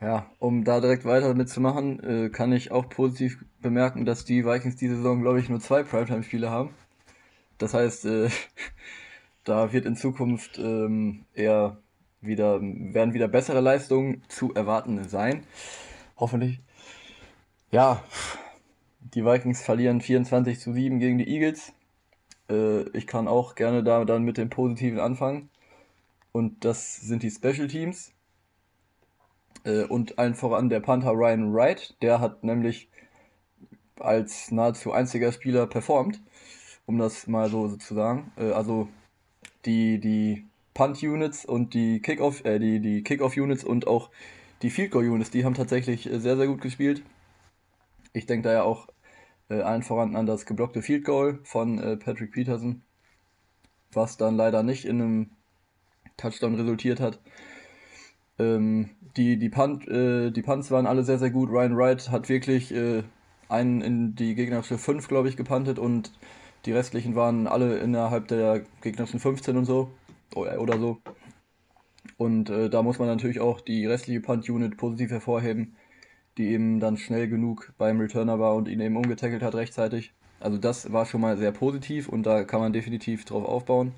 [0.00, 4.76] Ja, um da direkt weiter mitzumachen, äh, kann ich auch positiv bemerken, dass die Vikings
[4.76, 6.70] diese Saison, glaube ich, nur zwei Primetime-Spiele haben.
[7.58, 8.28] Das heißt, äh,
[9.44, 11.78] da wird in Zukunft ähm, eher
[12.20, 15.44] wieder, werden wieder bessere Leistungen zu erwarten sein.
[16.16, 16.60] Hoffentlich.
[17.70, 18.02] Ja,
[19.00, 21.72] die Vikings verlieren 24 zu 7 gegen die Eagles.
[22.48, 25.50] Äh, ich kann auch gerne da dann mit dem Positiven anfangen.
[26.32, 28.13] Und das sind die Special Teams.
[29.64, 31.96] Äh, und allen voran der Panther Ryan Wright.
[32.02, 32.88] Der hat nämlich
[33.98, 36.20] als nahezu einziger Spieler performt,
[36.86, 38.32] um das mal so zu sagen.
[38.36, 38.88] Äh, also
[39.64, 44.10] die, die Punt-Units und die Kickoff, äh, die, die Kickoff-Units und auch
[44.62, 47.02] die Field Goal-Units, die haben tatsächlich äh, sehr, sehr gut gespielt.
[48.12, 48.88] Ich denke da ja auch
[49.48, 52.82] äh, allen voran an das geblockte Field Goal von äh, Patrick Peterson,
[53.92, 55.30] was dann leider nicht in einem
[56.16, 57.20] Touchdown resultiert hat.
[58.38, 61.50] Ähm, die, die, Punt, äh, die Punts waren alle sehr, sehr gut.
[61.50, 63.02] Ryan Wright hat wirklich äh,
[63.48, 66.12] einen in die gegnerische 5, glaube ich, gepuntet und
[66.66, 69.90] die restlichen waren alle innerhalb der gegnerischen 15 und so
[70.34, 70.98] oder so.
[72.16, 75.76] Und äh, da muss man natürlich auch die restliche Punt-Unit positiv hervorheben
[76.36, 80.12] die eben dann schnell genug beim Returner war und ihn eben umgetackelt hat rechtzeitig.
[80.40, 83.92] Also das war schon mal sehr positiv und da kann man definitiv drauf aufbauen.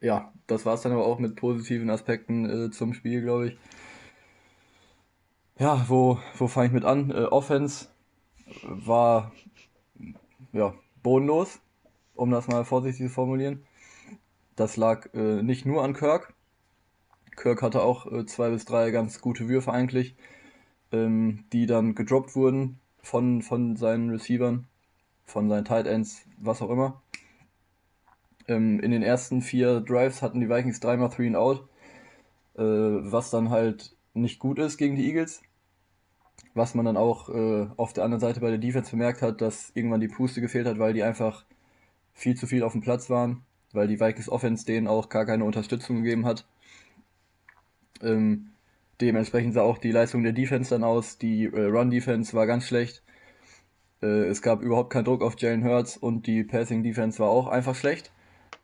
[0.00, 3.58] Ja, das war es dann aber auch mit positiven Aspekten äh, zum Spiel, glaube ich.
[5.58, 7.10] Ja, wo, wo fange ich mit an?
[7.10, 7.88] Äh, Offense
[8.62, 9.32] war
[10.52, 11.60] ja, bodenlos,
[12.14, 13.64] um das mal vorsichtig zu formulieren.
[14.56, 16.34] Das lag äh, nicht nur an Kirk.
[17.36, 20.16] Kirk hatte auch äh, zwei bis drei ganz gute Würfe eigentlich
[20.92, 24.66] ähm, die dann gedroppt wurden von, von seinen Receivern,
[25.24, 27.00] von seinen Tight Ends, was auch immer.
[28.50, 31.68] Ähm, in den ersten vier Drives hatten die Vikings dreimal Three and Out,
[32.56, 35.42] äh, was dann halt nicht gut ist gegen die Eagles.
[36.54, 39.70] Was man dann auch äh, auf der anderen Seite bei der Defense bemerkt hat, dass
[39.74, 41.44] irgendwann die Puste gefehlt hat, weil die einfach
[42.12, 45.44] viel zu viel auf dem Platz waren, weil die Vikings Offense denen auch gar keine
[45.44, 46.46] Unterstützung gegeben hat.
[48.02, 48.50] Ähm,
[49.00, 51.16] Dementsprechend sah auch die Leistung der Defense dann aus.
[51.16, 53.02] Die äh, Run-Defense war ganz schlecht.
[54.02, 57.74] Äh, es gab überhaupt keinen Druck auf Jalen Hurts und die Passing-Defense war auch einfach
[57.74, 58.12] schlecht,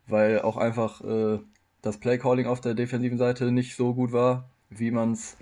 [0.06, 1.38] weil auch einfach äh,
[1.82, 5.36] das Play-Calling auf der defensiven Seite nicht so gut war, wie man es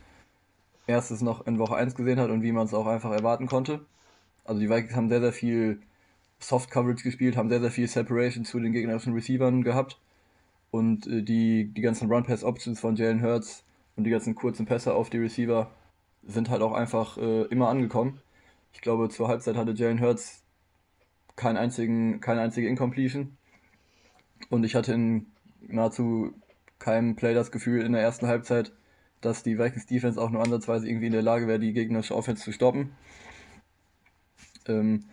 [0.87, 3.81] erstes noch in Woche 1 gesehen hat und wie man es auch einfach erwarten konnte.
[4.45, 5.81] Also die Vikings haben sehr, sehr viel
[6.39, 9.99] Soft Coverage gespielt, haben sehr, sehr viel Separation zu den gegnerischen Receivern gehabt.
[10.71, 13.65] Und äh, die, die ganzen Run-Pass-Options von Jalen Hurts
[13.97, 15.71] und die ganzen kurzen Pässe auf die Receiver
[16.23, 18.21] sind halt auch einfach äh, immer angekommen.
[18.73, 20.43] Ich glaube, zur Halbzeit hatte Jalen Hurts
[21.37, 23.37] keinen einzigen, keine einzige Incompletion.
[24.51, 25.27] Und ich hatte in
[25.61, 26.33] nahezu
[26.79, 28.73] keinem Play das Gefühl in der ersten Halbzeit,
[29.21, 32.43] dass die Vikings Defense auch nur ansatzweise irgendwie in der Lage wäre, die gegnerische Offense
[32.43, 32.93] zu stoppen.
[34.67, 35.05] Ähm,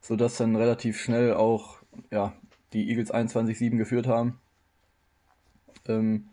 [0.00, 1.78] sodass dann relativ schnell auch
[2.10, 2.32] ja,
[2.72, 4.38] die Eagles 21-7 geführt haben.
[5.88, 6.28] Ähm,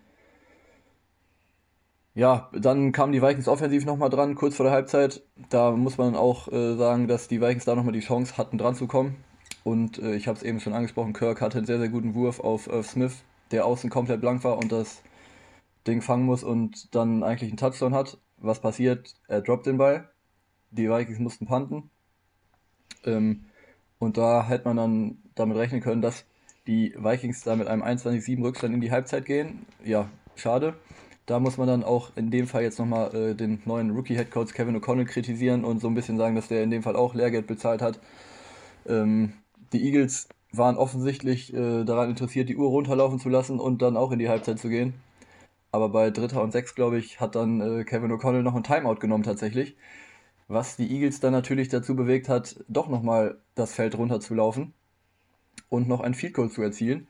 [2.15, 5.23] ja, dann kamen die Vikings offensiv nochmal dran, kurz vor der Halbzeit.
[5.49, 8.75] Da muss man auch äh, sagen, dass die Vikings da nochmal die Chance hatten, dran
[8.75, 9.23] zu kommen.
[9.69, 12.39] Und äh, ich habe es eben schon angesprochen, Kirk hatte einen sehr, sehr guten Wurf
[12.39, 15.03] auf Irv Smith, der außen komplett blank war und das
[15.85, 18.17] Ding fangen muss und dann eigentlich einen Touchdown hat.
[18.37, 19.13] Was passiert?
[19.27, 20.09] Er droppt den Ball.
[20.71, 21.91] Die Vikings mussten panten.
[23.05, 23.45] Ähm,
[23.99, 26.25] und da hätte man dann damit rechnen können, dass
[26.65, 29.67] die Vikings da mit einem 21-7 Rückstand in die Halbzeit gehen.
[29.85, 30.73] Ja, schade.
[31.27, 34.81] Da muss man dann auch in dem Fall jetzt nochmal äh, den neuen Rookie-Headcoach Kevin
[34.81, 37.83] O'Connell kritisieren und so ein bisschen sagen, dass der in dem Fall auch Lehrgeld bezahlt
[37.83, 37.99] hat.
[38.87, 39.33] Ähm,
[39.73, 44.11] die Eagles waren offensichtlich äh, daran interessiert, die Uhr runterlaufen zu lassen und dann auch
[44.11, 44.93] in die Halbzeit zu gehen.
[45.71, 48.95] Aber bei Dritter und Sechs, glaube ich, hat dann äh, Kevin O'Connell noch ein Timeout
[48.95, 49.77] genommen tatsächlich.
[50.47, 54.73] Was die Eagles dann natürlich dazu bewegt hat, doch nochmal das Feld runterzulaufen
[55.69, 57.07] und noch ein Field Goal zu erzielen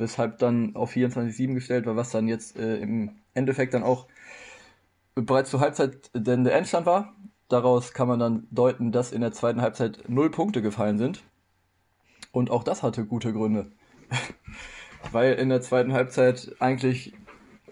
[0.00, 4.06] weshalb dann auf 24-7 gestellt war, was dann jetzt äh, im Endeffekt dann auch
[5.14, 7.14] bereits zur Halbzeit denn der Endstand war.
[7.50, 11.24] Daraus kann man dann deuten, dass in der zweiten Halbzeit null Punkte gefallen sind.
[12.30, 13.72] Und auch das hatte gute Gründe.
[15.12, 17.12] Weil in der zweiten Halbzeit eigentlich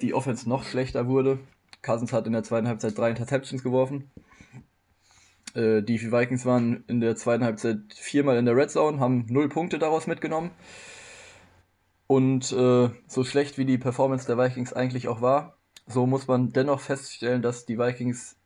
[0.03, 1.39] die Offense noch schlechter wurde.
[1.81, 4.11] Cousins hat in der zweiten Halbzeit drei Interceptions geworfen.
[5.55, 9.49] Äh, die Vikings waren in der zweiten Halbzeit viermal in der Red Zone, haben null
[9.49, 10.51] Punkte daraus mitgenommen.
[12.09, 16.53] Und äh, so schlecht wie die Performance der Vikings eigentlich auch war, so muss man
[16.53, 18.38] dennoch feststellen, dass die Vikings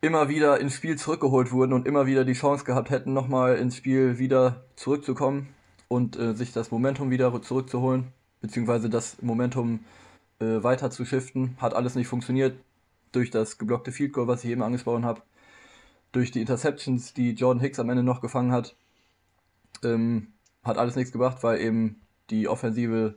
[0.00, 3.76] immer wieder ins Spiel zurückgeholt wurden und immer wieder die Chance gehabt hätten, nochmal ins
[3.76, 5.48] Spiel wieder zurückzukommen
[5.88, 9.80] und äh, sich das Momentum wieder zurückzuholen, beziehungsweise das Momentum
[10.40, 11.56] äh, weiter zu shiften.
[11.60, 12.56] Hat alles nicht funktioniert
[13.12, 15.22] durch das geblockte Field Goal, was ich eben angesprochen habe,
[16.12, 18.76] durch die Interceptions, die Jordan Hicks am Ende noch gefangen hat.
[19.82, 20.28] Ähm,
[20.62, 23.14] hat alles nichts gebracht, weil eben die Offensive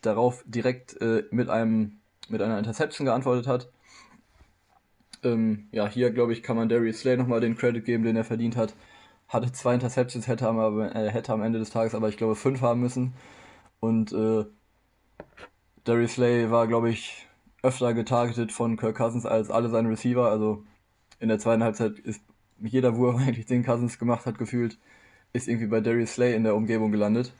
[0.00, 3.70] darauf direkt äh, mit einem mit einer Interception geantwortet hat.
[5.24, 8.24] Ähm, ja, hier glaube ich, kann man Darius Slay nochmal den Credit geben, den er
[8.24, 8.74] verdient hat.
[9.28, 12.60] Hatte zwei Interceptions, hätte, aber, äh, hätte am Ende des Tages aber ich glaube fünf
[12.62, 13.14] haben müssen.
[13.80, 14.44] Und äh,
[15.84, 17.26] Darius Slay war, glaube ich,
[17.62, 20.30] öfter getargetet von Kirk Cousins als alle seine Receiver.
[20.30, 20.64] Also
[21.20, 22.22] in der zweiten Halbzeit ist
[22.60, 24.78] jeder Wurf eigentlich den Cousins gemacht hat, gefühlt,
[25.32, 27.32] ist irgendwie bei Darius Slay in der Umgebung gelandet.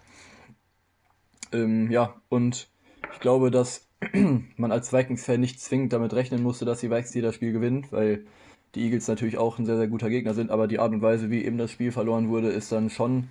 [1.53, 2.69] Ähm, ja, und
[3.13, 3.88] ich glaube, dass
[4.57, 8.25] man als Vikings-Fan nicht zwingend damit rechnen musste, dass die Vikings das Spiel gewinnen, weil
[8.75, 11.31] die Eagles natürlich auch ein sehr, sehr guter Gegner sind, aber die Art und Weise,
[11.31, 13.29] wie eben das Spiel verloren wurde, ist dann schon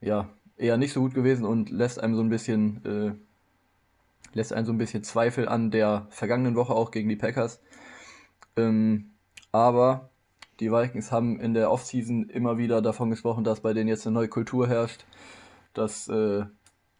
[0.00, 3.12] ja, eher nicht so gut gewesen und lässt einem so ein bisschen äh,
[4.34, 7.60] lässt einen so ein bisschen Zweifel an der vergangenen Woche auch gegen die Packers.
[8.56, 9.12] Ähm,
[9.52, 10.10] aber
[10.60, 14.14] die Vikings haben in der Offseason immer wieder davon gesprochen, dass bei denen jetzt eine
[14.14, 15.04] neue Kultur herrscht,
[15.72, 16.44] dass äh,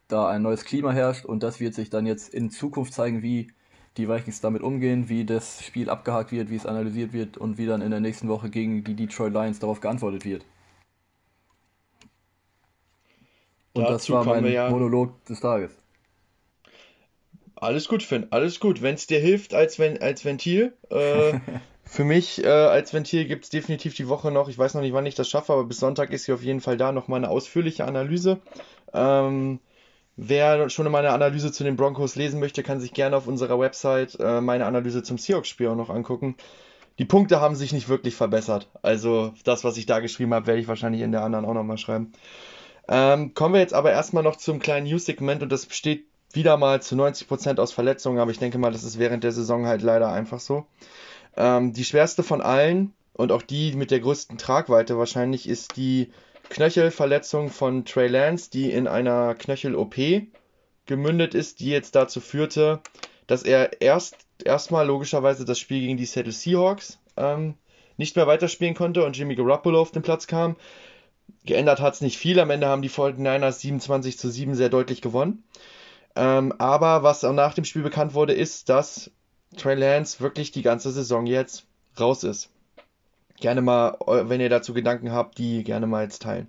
[0.07, 3.51] da ein neues Klima herrscht und das wird sich dann jetzt in Zukunft zeigen, wie
[3.97, 7.65] die Vikings damit umgehen, wie das Spiel abgehakt wird, wie es analysiert wird und wie
[7.65, 10.45] dann in der nächsten Woche gegen die Detroit Lions darauf geantwortet wird.
[13.73, 15.71] Und Dazu das war mein ja Monolog des Tages.
[17.55, 18.81] Alles gut, Finn, alles gut.
[18.81, 20.73] Wenn es dir hilft als, wenn, als Ventil.
[20.89, 21.39] Äh,
[21.83, 24.49] für mich äh, als Ventil gibt es definitiv die Woche noch.
[24.49, 26.61] Ich weiß noch nicht, wann ich das schaffe, aber bis Sonntag ist hier auf jeden
[26.61, 28.39] Fall da nochmal eine ausführliche Analyse.
[28.93, 29.59] Ähm,
[30.17, 34.17] Wer schon meine Analyse zu den Broncos lesen möchte, kann sich gerne auf unserer Website
[34.19, 36.35] äh, meine Analyse zum Seahawks-Spiel auch noch angucken.
[36.99, 38.69] Die Punkte haben sich nicht wirklich verbessert.
[38.81, 41.77] Also das, was ich da geschrieben habe, werde ich wahrscheinlich in der anderen auch nochmal
[41.77, 42.13] schreiben.
[42.87, 46.81] Ähm, kommen wir jetzt aber erstmal noch zum kleinen News-Segment und das besteht wieder mal
[46.81, 50.11] zu 90% aus Verletzungen, aber ich denke mal, das ist während der Saison halt leider
[50.11, 50.65] einfach so.
[51.35, 56.11] Ähm, die schwerste von allen und auch die mit der größten Tragweite wahrscheinlich ist die
[56.49, 59.95] Knöchelverletzung von Trey Lance, die in einer Knöchel-OP
[60.85, 62.81] gemündet ist, die jetzt dazu führte,
[63.27, 67.55] dass er erst erstmal logischerweise das Spiel gegen die Seattle Seahawks ähm,
[67.97, 70.55] nicht mehr weiterspielen konnte und Jimmy Garoppolo auf den Platz kam.
[71.45, 72.39] Geändert hat es nicht viel.
[72.39, 75.43] Am Ende haben die 49ers 27 zu 7 sehr deutlich gewonnen.
[76.15, 79.11] Ähm, aber was auch nach dem Spiel bekannt wurde, ist, dass
[79.57, 81.65] Trey Lance wirklich die ganze Saison jetzt
[81.97, 82.49] raus ist
[83.39, 86.47] gerne mal, wenn ihr dazu Gedanken habt, die gerne mal jetzt teilen.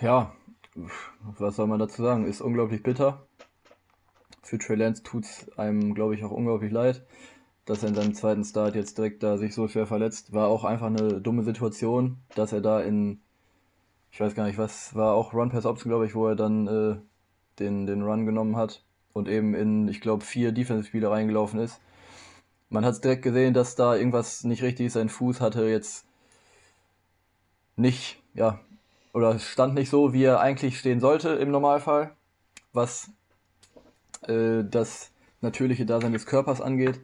[0.00, 0.32] Ja,
[1.38, 2.26] was soll man dazu sagen?
[2.26, 3.26] Ist unglaublich bitter.
[4.42, 7.06] Für Trey Lance tut es einem, glaube ich, auch unglaublich leid,
[7.64, 10.32] dass er in seinem zweiten Start jetzt direkt da sich so schwer verletzt.
[10.32, 13.20] War auch einfach eine dumme Situation, dass er da in,
[14.10, 16.66] ich weiß gar nicht, was war auch Run Pass Option, glaube ich, wo er dann
[16.66, 16.96] äh,
[17.58, 21.80] den, den Run genommen hat und eben in, ich glaube, vier Defensive-Spiele reingelaufen ist
[22.72, 24.94] man hat direkt gesehen, dass da irgendwas nicht richtig ist.
[24.94, 26.06] Sein Fuß hatte jetzt
[27.76, 28.60] nicht, ja,
[29.12, 32.16] oder stand nicht so, wie er eigentlich stehen sollte im Normalfall.
[32.72, 33.10] Was
[34.22, 37.00] äh, das natürliche Dasein des Körpers angeht.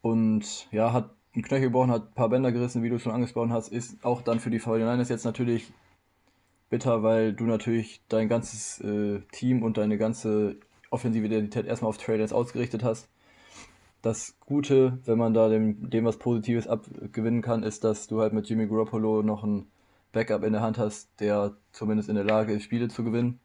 [0.00, 3.52] Und ja, hat einen Knöchel gebrochen, hat ein paar Bänder gerissen, wie du schon angesprochen
[3.52, 5.72] hast, ist auch dann für die 49ers jetzt natürlich
[6.70, 10.56] bitter, weil du natürlich dein ganzes äh, Team und deine ganze
[10.90, 13.08] offensive Identität erstmal auf Trailers ausgerichtet hast.
[14.04, 18.34] Das Gute, wenn man da dem, dem was Positives abgewinnen kann, ist, dass du halt
[18.34, 19.66] mit Jimmy Garoppolo noch ein
[20.12, 23.40] Backup in der Hand hast, der zumindest in der Lage ist, Spiele zu gewinnen.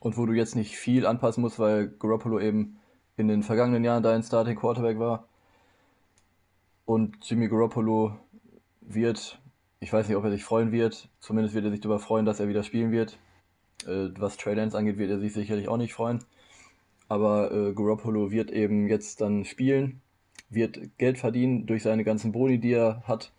[0.00, 2.78] Und wo du jetzt nicht viel anpassen musst, weil Garoppolo eben
[3.18, 5.28] in den vergangenen Jahren dein Starting Quarterback war.
[6.86, 8.16] Und Jimmy Garoppolo
[8.80, 9.38] wird,
[9.80, 12.40] ich weiß nicht, ob er sich freuen wird, zumindest wird er sich darüber freuen, dass
[12.40, 13.18] er wieder spielen wird.
[13.86, 16.24] Äh, was Trey Lance angeht, wird er sich sicherlich auch nicht freuen.
[17.08, 20.00] Aber äh, Garoppolo wird eben jetzt dann spielen,
[20.50, 23.32] wird Geld verdienen durch seine ganzen Boni, die er hat.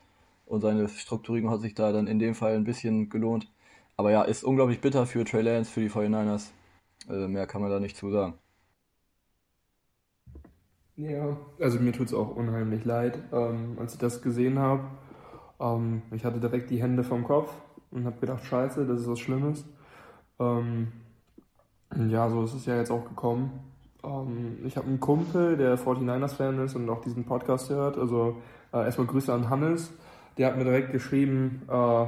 [0.46, 3.52] Und seine Strukturierung hat sich da dann in dem Fall ein bisschen gelohnt.
[3.98, 6.52] Aber ja, ist unglaublich bitter für Trey Lance, für die 49ers.
[7.10, 8.36] Äh, mehr kann man da nicht zu sagen.
[10.98, 14.84] Ja, also mir tut es auch unheimlich leid, ähm, als ich das gesehen habe.
[15.60, 17.54] Ähm, ich hatte direkt die Hände vom Kopf
[17.92, 19.66] und habe gedacht, scheiße, das ist was Schlimmes.
[20.40, 20.92] Ähm,
[22.10, 23.52] ja, so ist es ja jetzt auch gekommen.
[24.04, 27.98] Ähm, ich habe einen Kumpel, der 49ers-Fan ist und auch diesen Podcast hört.
[27.98, 28.38] Also
[28.74, 29.92] äh, erstmal Grüße an Hannes.
[30.38, 32.06] Der hat mir direkt geschrieben, äh,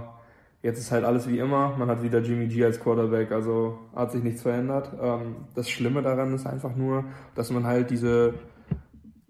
[0.62, 1.76] jetzt ist halt alles wie immer.
[1.78, 4.92] Man hat wieder Jimmy G als Quarterback, also hat sich nichts verändert.
[5.02, 8.34] Ähm, das Schlimme daran ist einfach nur, dass man halt diese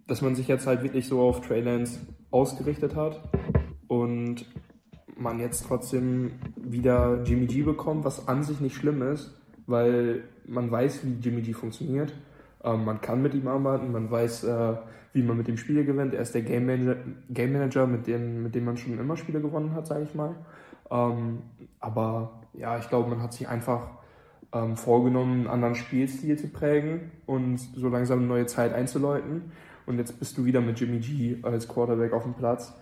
[0.08, 2.00] dass man sich jetzt halt wirklich so auf Trey Lance
[2.32, 3.22] ausgerichtet hat
[3.88, 4.46] und
[5.18, 9.36] man jetzt trotzdem wieder Jimmy G bekommt, was an sich nicht schlimm ist,
[9.68, 12.14] weil man weiß, wie Jimmy G funktioniert.
[12.64, 14.76] Ähm, man kann mit ihm arbeiten, man weiß, äh,
[15.14, 16.14] wie man mit dem Spiele gewinnt.
[16.14, 16.96] Er ist der Game Manager,
[17.30, 20.36] Game Manager mit, dem, mit dem man schon immer Spiele gewonnen hat, sage ich mal.
[20.90, 21.40] Ähm,
[21.80, 23.90] aber ja, ich glaube, man hat sich einfach
[24.54, 29.52] ähm, vorgenommen, einen anderen Spielstil zu prägen und so langsam eine neue Zeit einzuläuten.
[29.86, 32.74] Und jetzt bist du wieder mit Jimmy G als Quarterback auf dem Platz.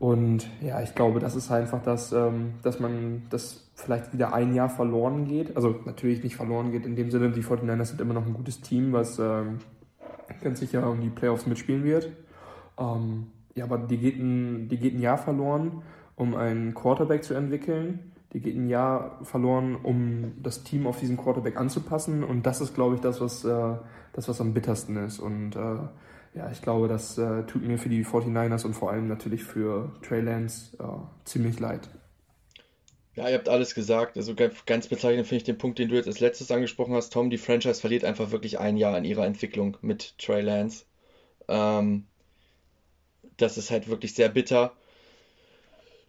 [0.00, 4.54] Und ja, ich glaube, das ist einfach das, ähm, dass man, dass vielleicht wieder ein
[4.54, 5.54] Jahr verloren geht.
[5.56, 8.62] Also natürlich nicht verloren geht in dem Sinne, die 49ers sind immer noch ein gutes
[8.62, 9.58] Team, was ähm,
[10.42, 12.08] ganz sicher um die Playoffs mitspielen wird.
[12.78, 15.82] Ähm, ja, aber die geht, ein, die geht ein Jahr verloren,
[16.16, 18.12] um einen Quarterback zu entwickeln.
[18.32, 22.24] Die geht ein Jahr verloren, um das Team auf diesen Quarterback anzupassen.
[22.24, 23.74] Und das ist, glaube ich, das, was, äh,
[24.14, 25.18] das, was am bittersten ist.
[25.18, 25.76] Und äh,
[26.34, 29.92] ja, ich glaube, das äh, tut mir für die 49ers und vor allem natürlich für
[30.02, 31.88] Trey Lance äh, ziemlich leid.
[33.16, 34.16] Ja, ihr habt alles gesagt.
[34.16, 37.30] Also ganz bezeichnend finde ich den Punkt, den du jetzt als letztes angesprochen hast, Tom.
[37.30, 40.84] Die Franchise verliert einfach wirklich ein Jahr in ihrer Entwicklung mit Trey Lance.
[41.48, 42.06] Ähm,
[43.36, 44.72] das ist halt wirklich sehr bitter.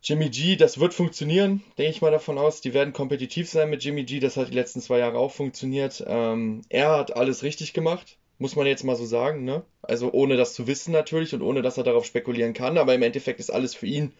[0.04, 2.62] Jimmy G, das wird funktionieren, denke ich mal davon aus.
[2.62, 4.20] Die werden kompetitiv sein mit Jimmy G.
[4.20, 6.04] Das hat die letzten zwei Jahre auch funktioniert.
[6.08, 9.62] Ähm, er hat alles richtig gemacht muss man jetzt mal so sagen, ne?
[9.84, 13.04] Also ohne das zu wissen natürlich und ohne dass er darauf spekulieren kann, aber im
[13.04, 14.14] Endeffekt ist alles für ihn,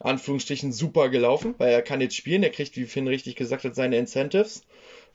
[0.00, 3.76] Anführungsstrichen, super gelaufen, weil er kann jetzt spielen, er kriegt, wie Finn richtig gesagt hat,
[3.76, 4.64] seine Incentives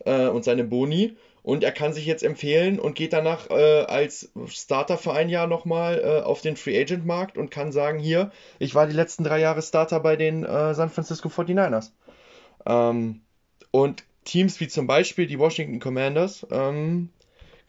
[0.06, 4.32] äh, und seine Boni und er kann sich jetzt empfehlen und geht danach äh, als
[4.47, 8.32] Starter für ein Jahr nochmal äh, auf den Free Agent Markt und kann sagen, hier,
[8.60, 11.91] ich war die letzten drei Jahre Starter bei den äh, San Francisco 49ers.
[12.65, 13.19] Ähm,
[13.71, 17.10] und Teams wie zum Beispiel die Washington Commanders ähm,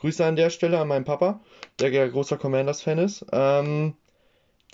[0.05, 1.41] Grüße an der Stelle an meinen Papa,
[1.79, 3.25] der ja großer Commanders-Fan ist.
[3.33, 3.95] Ähm,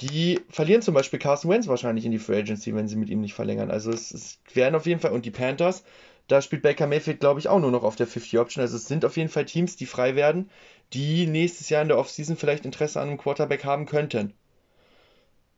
[0.01, 3.21] die verlieren zum Beispiel Carson Wentz wahrscheinlich in die Free Agency, wenn sie mit ihm
[3.21, 3.71] nicht verlängern.
[3.71, 5.85] Also es, es werden auf jeden Fall, und die Panthers,
[6.27, 8.61] da spielt Baker Mayfield, glaube ich, auch nur noch auf der 50-Option.
[8.61, 10.51] Also es sind auf jeden Fall Teams, die frei werden,
[10.95, 14.35] die nächstes Jahr in der Offseason vielleicht Interesse an einem Quarterback haben könnten.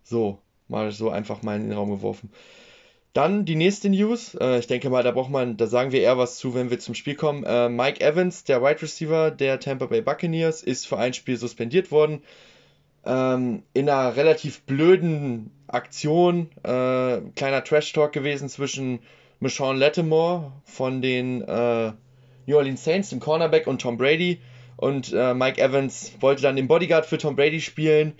[0.04, 2.30] So, mal so einfach mal in den Raum geworfen.
[3.12, 4.34] Dann die nächste News.
[4.34, 6.78] Äh, ich denke mal, da braucht man, da sagen wir eher was zu, wenn wir
[6.78, 7.44] zum Spiel kommen.
[7.44, 11.90] Äh, Mike Evans, der Wide Receiver der Tampa Bay Buccaneers, ist für ein Spiel suspendiert
[11.90, 12.22] worden.
[13.04, 19.00] Ähm, in einer relativ blöden Aktion, äh, kleiner Trash-Talk gewesen zwischen
[19.40, 21.92] Michonne Lattimore von den äh,
[22.46, 24.40] New Orleans Saints, dem Cornerback, und Tom Brady.
[24.76, 28.14] Und äh, Mike Evans wollte dann den Bodyguard für Tom Brady spielen,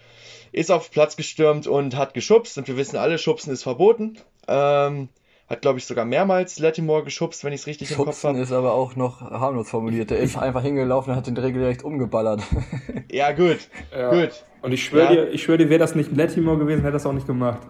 [0.53, 2.59] ist auf Platz gestürmt und hat geschubst.
[2.59, 4.19] Und wir wissen alle, Schubsen ist verboten.
[4.49, 5.09] Ähm,
[5.49, 8.39] hat, glaube ich, sogar mehrmals Latimore geschubst, wenn ich es richtig Schubsen im Kopf habe.
[8.39, 10.11] ist aber auch noch harmlos formuliert.
[10.11, 12.43] Der ist einfach hingelaufen und hat den regelrecht umgeballert.
[13.11, 13.59] ja, gut.
[13.95, 14.11] Ja.
[14.11, 14.45] gut.
[14.63, 15.25] Und ich schwöre ja.
[15.25, 17.61] dir, ich schwör dir, wäre das nicht Latimore gewesen, hätte das auch nicht gemacht.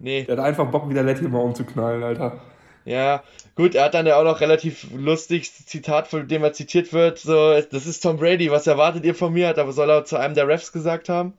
[0.00, 0.24] Nee.
[0.24, 2.40] Der hat einfach Bock, wieder Latimore umzuknallen, Alter.
[2.84, 3.24] Ja,
[3.56, 7.18] gut, er hat dann ja auch noch relativ lustig Zitat, von dem er zitiert wird,
[7.18, 9.58] so, das ist Tom Brady, was erwartet ihr von mir?
[9.58, 11.34] Aber soll er zu einem der Refs gesagt haben.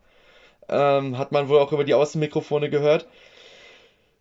[0.67, 3.07] Ähm, hat man wohl auch über die Außenmikrofone gehört.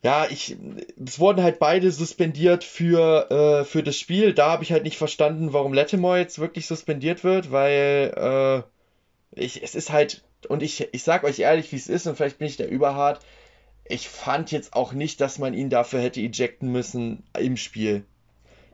[0.02, 0.56] Ja, ich,
[1.04, 4.34] es wurden halt beide suspendiert für, äh, für das Spiel.
[4.34, 8.12] Da habe ich halt nicht verstanden, warum Lattimore jetzt wirklich suspendiert wird, weil
[9.34, 12.16] äh, ich, es ist halt, und ich, ich sag euch ehrlich, wie es ist, und
[12.16, 13.20] vielleicht bin ich da überhart.
[13.84, 18.04] Ich fand jetzt auch nicht, dass man ihn dafür hätte ejecten müssen im Spiel.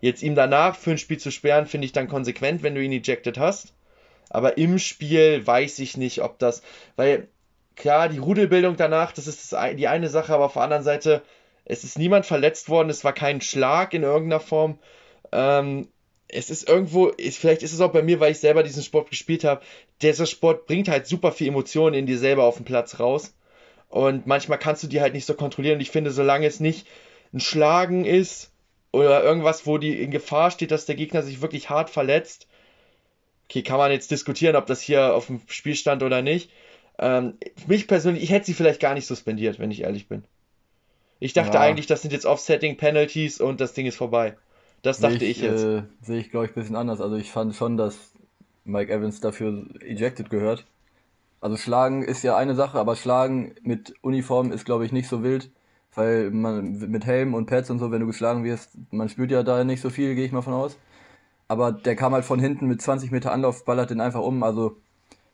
[0.00, 2.92] Jetzt ihm danach für ein Spiel zu sperren, finde ich dann konsequent, wenn du ihn
[2.92, 3.72] ejected hast.
[4.30, 6.62] Aber im Spiel weiß ich nicht, ob das,
[6.96, 7.28] weil
[7.76, 11.22] klar, die Rudelbildung danach, das ist die eine Sache, aber auf der anderen Seite,
[11.64, 14.78] es ist niemand verletzt worden, es war kein Schlag in irgendeiner Form.
[15.30, 15.88] Ähm,
[16.28, 19.10] es ist irgendwo, ist, vielleicht ist es auch bei mir, weil ich selber diesen Sport
[19.10, 19.62] gespielt habe,
[20.00, 23.34] dieser Sport bringt halt super viel Emotionen in dir selber auf den Platz raus.
[23.88, 25.76] Und manchmal kannst du die halt nicht so kontrollieren.
[25.76, 26.86] Und ich finde, solange es nicht
[27.34, 28.50] ein Schlagen ist
[28.90, 32.48] oder irgendwas, wo die in Gefahr steht, dass der Gegner sich wirklich hart verletzt,
[33.44, 36.50] okay, kann man jetzt diskutieren, ob das hier auf dem Spiel stand oder nicht.
[37.02, 37.34] Ähm,
[37.66, 40.22] mich persönlich, ich hätte sie vielleicht gar nicht suspendiert, wenn ich ehrlich bin.
[41.18, 41.60] Ich dachte ja.
[41.60, 44.36] eigentlich, das sind jetzt Offsetting Penalties und das Ding ist vorbei.
[44.82, 45.64] Das dachte ich, ich jetzt.
[45.64, 47.00] Äh, sehe ich, glaube ich, ein bisschen anders.
[47.00, 48.12] Also ich fand schon, dass
[48.64, 50.64] Mike Evans dafür ejected gehört.
[51.40, 55.24] Also schlagen ist ja eine Sache, aber schlagen mit Uniform ist, glaube ich, nicht so
[55.24, 55.50] wild,
[55.96, 59.42] weil man mit Helm und Pads und so, wenn du geschlagen wirst, man spürt ja
[59.42, 60.78] da nicht so viel, gehe ich mal von aus.
[61.48, 64.44] Aber der kam halt von hinten mit 20 Meter Anlauf, ballert den einfach um.
[64.44, 64.76] Also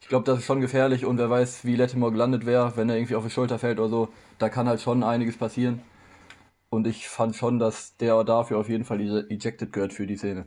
[0.01, 2.97] ich glaube, das ist schon gefährlich und wer weiß, wie Lettimore gelandet wäre, wenn er
[2.97, 4.09] irgendwie auf die Schulter fällt oder so.
[4.39, 5.83] Da kann halt schon einiges passieren.
[6.71, 10.47] Und ich fand schon, dass der dafür auf jeden Fall ejected gehört für die Szene.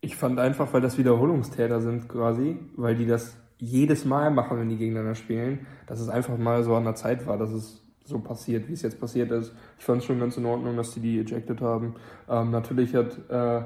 [0.00, 4.68] Ich fand einfach, weil das Wiederholungstäter sind quasi, weil die das jedes Mal machen, wenn
[4.68, 8.18] die gegeneinander spielen, dass es einfach mal so an der Zeit war, dass es so
[8.18, 9.54] passiert, wie es jetzt passiert ist.
[9.78, 11.94] Ich fand es schon ganz in Ordnung, dass die die ejected haben.
[12.28, 13.62] Ähm, natürlich hat äh,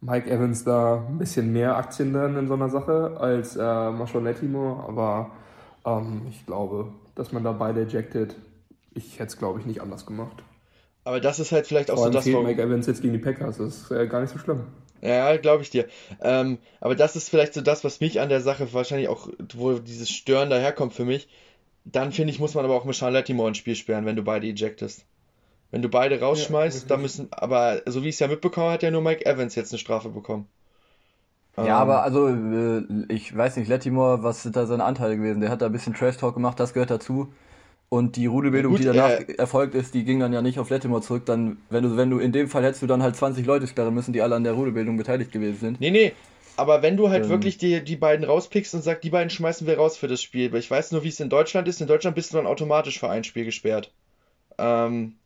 [0.00, 4.24] Mike Evans da ein bisschen mehr Aktien dann in so einer Sache als äh, Marshall
[4.24, 5.30] Lattimore, aber
[5.84, 8.34] ähm, ich glaube, dass man da beide ejected.
[8.94, 10.42] Ich hätte es, glaube ich, nicht anders gemacht.
[11.04, 12.46] Aber das ist halt vielleicht auch Vor so das, warum...
[12.46, 14.64] Mike Evans jetzt gegen die Packers, das ist äh, gar nicht so schlimm.
[15.02, 15.86] Ja, glaube ich dir.
[16.20, 19.78] Ähm, aber das ist vielleicht so das, was mich an der Sache wahrscheinlich auch, wo
[19.78, 21.28] dieses Stören daherkommt für mich.
[21.84, 24.46] Dann finde ich, muss man aber auch Marshall Lattimore ins Spiel sperren, wenn du beide
[24.46, 25.06] ejectest.
[25.70, 28.82] Wenn du beide rausschmeißt, ja, dann müssen, aber so wie ich es ja mitbekommen hat
[28.82, 30.48] ja nur Mike Evans jetzt eine Strafe bekommen.
[31.56, 35.40] Ja, ähm, aber also, äh, ich weiß nicht, Lettimore, was sind da seine Anteile gewesen?
[35.40, 37.32] Der hat da ein bisschen Trash-Talk gemacht, das gehört dazu.
[37.88, 40.70] Und die Rudelbildung, Gut, die danach äh, erfolgt ist, die ging dann ja nicht auf
[40.70, 41.26] Lettimore zurück.
[41.26, 43.92] Dann, wenn du, wenn du in dem Fall hättest du dann halt 20 Leute sperren
[43.92, 45.80] müssen, die alle an der Rudelbildung beteiligt gewesen sind.
[45.80, 46.12] Nee, nee.
[46.56, 49.66] Aber wenn du halt ähm, wirklich die, die beiden rauspickst und sagst, die beiden schmeißen
[49.66, 50.54] wir raus für das Spiel.
[50.54, 51.80] Ich weiß nur, wie es in Deutschland ist.
[51.80, 53.92] In Deutschland bist du dann automatisch für ein Spiel gesperrt.
[54.56, 55.16] Ähm,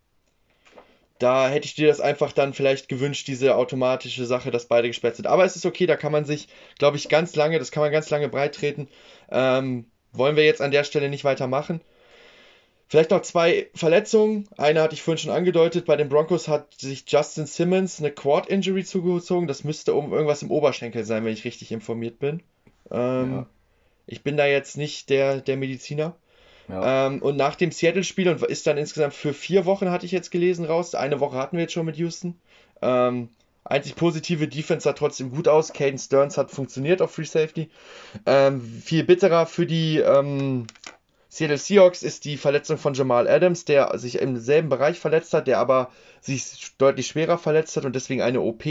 [1.18, 5.16] da hätte ich dir das einfach dann vielleicht gewünscht, diese automatische Sache, dass beide gesperrt
[5.16, 5.26] sind.
[5.26, 6.48] Aber es ist okay, da kann man sich,
[6.78, 8.88] glaube ich, ganz lange, das kann man ganz lange breit treten.
[9.30, 11.80] Ähm, wollen wir jetzt an der Stelle nicht weitermachen.
[12.88, 14.48] Vielleicht noch zwei Verletzungen.
[14.56, 15.86] Eine hatte ich vorhin schon angedeutet.
[15.86, 19.48] Bei den Broncos hat sich Justin Simmons eine Quad-Injury zugezogen.
[19.48, 22.42] Das müsste um irgendwas im Oberschenkel sein, wenn ich richtig informiert bin.
[22.90, 23.46] Ähm, ja.
[24.06, 26.14] Ich bin da jetzt nicht der, der Mediziner.
[26.68, 27.06] Ja.
[27.06, 30.30] Ähm, und nach dem Seattle-Spiel und ist dann insgesamt für vier Wochen, hatte ich jetzt
[30.30, 30.94] gelesen, raus.
[30.94, 32.38] Eine Woche hatten wir jetzt schon mit Houston.
[32.80, 33.28] Ähm,
[33.64, 35.72] einzig positive Defense sah trotzdem gut aus.
[35.72, 37.70] Caden Stearns hat funktioniert auf Free Safety.
[38.26, 40.66] Ähm, viel bitterer für die ähm,
[41.28, 45.46] Seattle Seahawks ist die Verletzung von Jamal Adams, der sich im selben Bereich verletzt hat,
[45.48, 45.90] der aber
[46.20, 48.64] sich deutlich schwerer verletzt hat und deswegen eine OP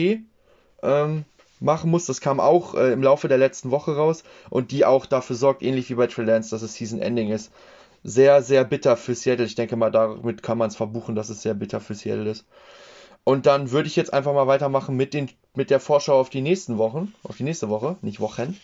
[0.81, 1.25] ähm,
[1.59, 2.05] machen muss.
[2.05, 5.61] Das kam auch äh, im Laufe der letzten Woche raus und die auch dafür sorgt,
[5.61, 7.51] ähnlich wie bei Trey Lance, dass es Season Ending ist
[8.03, 9.45] sehr, sehr bitter für Seattle.
[9.45, 12.45] Ich denke mal, damit kann man es verbuchen, dass es sehr bitter für Seattle ist.
[13.23, 16.41] Und dann würde ich jetzt einfach mal weitermachen mit, den, mit der Vorschau auf die
[16.41, 18.59] nächsten Wochen, auf die nächste Woche, nicht Wochen.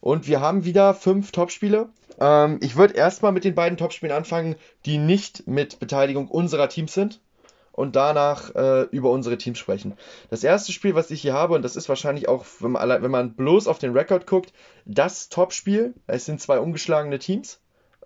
[0.00, 1.88] Und wir haben wieder fünf Topspiele.
[2.20, 6.92] Ähm, ich würde erstmal mit den beiden Topspielen anfangen, die nicht mit Beteiligung unserer Teams
[6.92, 7.20] sind.
[7.70, 9.96] Und danach äh, über unsere Teams sprechen.
[10.30, 13.10] Das erste Spiel, was ich hier habe, und das ist wahrscheinlich auch, wenn man, wenn
[13.12, 14.52] man bloß auf den Rekord guckt,
[14.84, 15.94] das Topspiel.
[16.08, 17.60] Es sind zwei ungeschlagene Teams.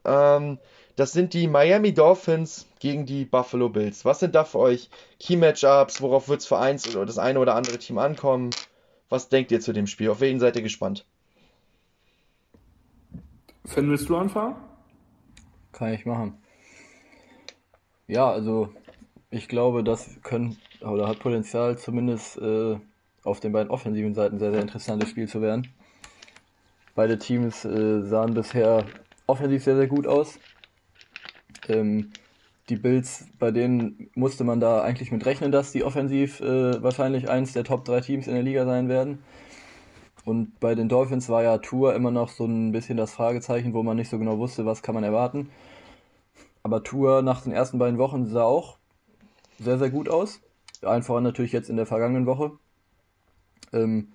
[0.05, 0.59] Ähm,
[0.97, 4.05] das sind die Miami Dolphins gegen die Buffalo Bills.
[4.05, 6.03] Was sind da für euch Key Matchups?
[6.03, 8.51] Worauf wird es für eins oder das eine oder andere Team ankommen?
[9.09, 10.11] Was denkt ihr zu dem Spiel?
[10.11, 11.07] Auf wen seid ihr gespannt?
[13.65, 14.57] Finn, willst du anfangen?
[15.73, 16.43] Kann ich machen.
[18.07, 18.69] Ja, also
[19.31, 22.77] ich glaube, das können oder hat Potenzial zumindest äh,
[23.25, 25.73] auf den beiden offensiven Seiten sehr, sehr interessantes Spiel zu werden.
[26.95, 28.85] Beide Teams äh, sahen bisher
[29.27, 30.39] offensiv sehr, sehr gut aus.
[31.69, 32.13] Ähm,
[32.69, 37.29] die Bills, bei denen musste man da eigentlich mit rechnen, dass die offensiv äh, wahrscheinlich
[37.29, 39.23] eins der Top 3 Teams in der Liga sein werden.
[40.25, 43.83] Und bei den Dolphins war ja Tour immer noch so ein bisschen das Fragezeichen, wo
[43.83, 45.51] man nicht so genau wusste, was kann man erwarten.
[46.63, 48.79] aber Tour nach den ersten beiden Wochen sah auch
[49.59, 50.41] sehr, sehr gut aus.
[50.81, 52.53] Voran natürlich jetzt in der vergangenen Woche.
[53.73, 54.13] Ähm,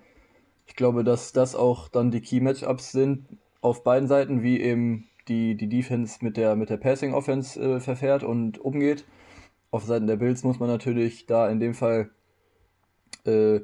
[0.66, 3.26] ich glaube, dass das auch dann die Key-Matchups sind
[3.60, 8.22] auf beiden Seiten, wie eben die, die Defense mit der, mit der Passing-Offense äh, verfährt
[8.22, 9.04] und umgeht.
[9.70, 12.10] Auf Seiten der Bills muss man natürlich da in dem Fall
[13.24, 13.60] äh,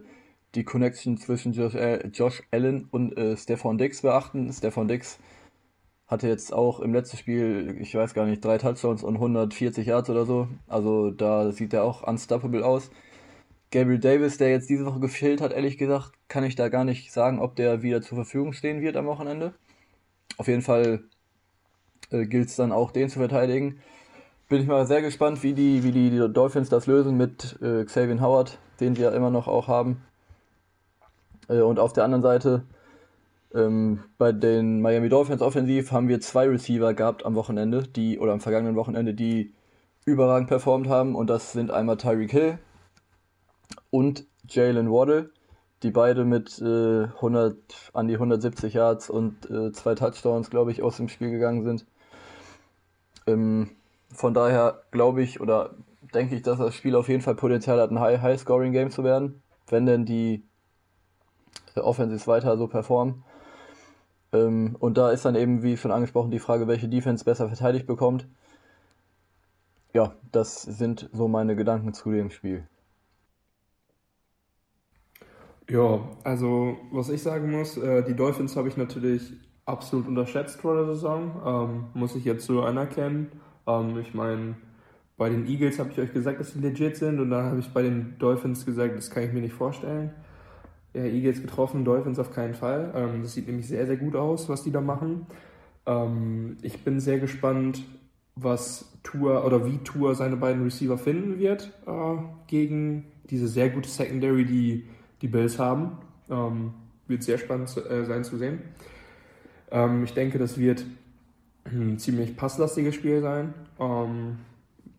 [0.54, 4.52] die Connection zwischen Josh, äh, Josh Allen und äh, Stefan Dix beachten.
[4.52, 5.18] Stefan Dix
[6.06, 10.10] hatte jetzt auch im letzten Spiel, ich weiß gar nicht, drei Touchdowns und 140 Yards
[10.10, 10.48] oder so.
[10.68, 12.90] Also da sieht er auch unstoppable aus.
[13.70, 17.10] Gabriel Davis, der jetzt diese Woche gefehlt hat, ehrlich gesagt, kann ich da gar nicht
[17.10, 19.54] sagen, ob der wieder zur Verfügung stehen wird am Wochenende.
[20.36, 21.04] Auf jeden Fall
[22.10, 23.80] äh, gilt es dann auch, den zu verteidigen.
[24.48, 28.20] Bin ich mal sehr gespannt, wie die, wie die, Dolphins das lösen mit äh, Xavier
[28.20, 30.02] Howard, den sie ja immer noch auch haben.
[31.48, 32.64] Äh, und auf der anderen Seite,
[33.54, 38.32] ähm, bei den Miami Dolphins offensiv haben wir zwei Receiver gehabt am Wochenende, die, oder
[38.32, 39.54] am vergangenen Wochenende, die
[40.04, 41.14] überragend performt haben.
[41.14, 42.58] Und das sind einmal Tyreek Hill
[43.90, 45.30] und Jalen Waddle,
[45.84, 47.56] die beide mit äh, 100,
[47.92, 51.86] an die 170 Yards und äh, zwei Touchdowns, glaube ich, aus dem Spiel gegangen sind.
[53.26, 53.70] Ähm,
[54.12, 55.74] von daher glaube ich oder
[56.14, 59.86] denke ich, dass das Spiel auf jeden Fall Potenzial hat, ein High-Scoring-Game zu werden, wenn
[59.86, 60.44] denn die
[61.74, 63.22] äh, Offensives weiter so performen.
[64.32, 67.86] Ähm, und da ist dann eben, wie schon angesprochen, die Frage, welche Defense besser verteidigt
[67.86, 68.26] bekommt.
[69.92, 72.66] Ja, das sind so meine Gedanken zu dem Spiel.
[75.68, 79.32] Ja, also was ich sagen muss, äh, die Dolphins habe ich natürlich
[79.64, 83.28] absolut unterschätzt vor der Saison, ähm, muss ich jetzt so anerkennen.
[83.66, 84.56] Ähm, ich meine,
[85.16, 87.68] bei den Eagles habe ich euch gesagt, dass sie legit sind und dann habe ich
[87.72, 90.10] bei den Dolphins gesagt, das kann ich mir nicht vorstellen.
[90.92, 92.92] Ja, Eagles getroffen, Dolphins auf keinen Fall.
[92.94, 95.26] Ähm, das sieht nämlich sehr, sehr gut aus, was die da machen.
[95.86, 97.84] Ähm, ich bin sehr gespannt,
[98.36, 102.16] was Tour oder wie Tour seine beiden Receiver finden wird äh,
[102.48, 104.84] gegen diese sehr gute Secondary, die
[105.24, 105.98] die Bills haben.
[106.28, 106.74] Ähm,
[107.06, 108.60] wird sehr spannend äh, sein zu sehen.
[109.70, 110.84] Ähm, ich denke, das wird
[111.64, 114.36] ein ziemlich passlastiges Spiel sein, ähm,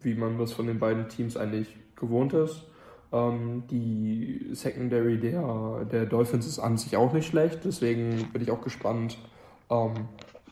[0.02, 2.64] wie man das von den beiden Teams eigentlich gewohnt ist.
[3.14, 8.50] Ähm, die Secondary der, der Dolphins ist an sich auch nicht schlecht, deswegen bin ich
[8.50, 9.20] auch gespannt,
[9.70, 9.94] ähm,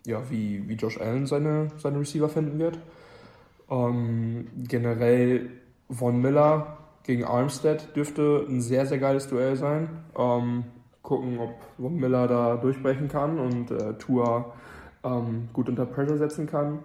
[0.06, 2.78] ja, wie, wie Josh Allen seine, seine Receiver finden wird.
[3.72, 5.50] Ähm, generell
[5.90, 9.90] Von Miller gegen Armstead dürfte ein sehr, sehr geiles Duell sein.
[10.18, 10.64] Ähm,
[11.02, 14.54] gucken, ob Von Miller da durchbrechen kann und äh, Tua
[15.04, 16.80] ähm, gut unter Pressure setzen kann.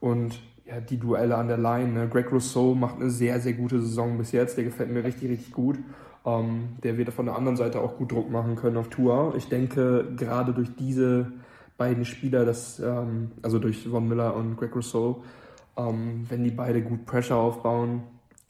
[0.00, 1.92] Und ja, die Duelle an der Line.
[1.92, 2.08] Ne?
[2.08, 4.56] Greg Rousseau macht eine sehr, sehr gute Saison bis jetzt.
[4.56, 5.78] Der gefällt mir richtig, richtig gut.
[6.24, 9.32] Ähm, der wird von der anderen Seite auch gut Druck machen können auf Tua.
[9.36, 11.32] Ich denke, gerade durch diese
[11.78, 15.22] beiden Spieler, das, ähm, also durch Von Miller und Greg Rousseau,
[15.76, 18.02] ähm, wenn die beide gut Pressure aufbauen,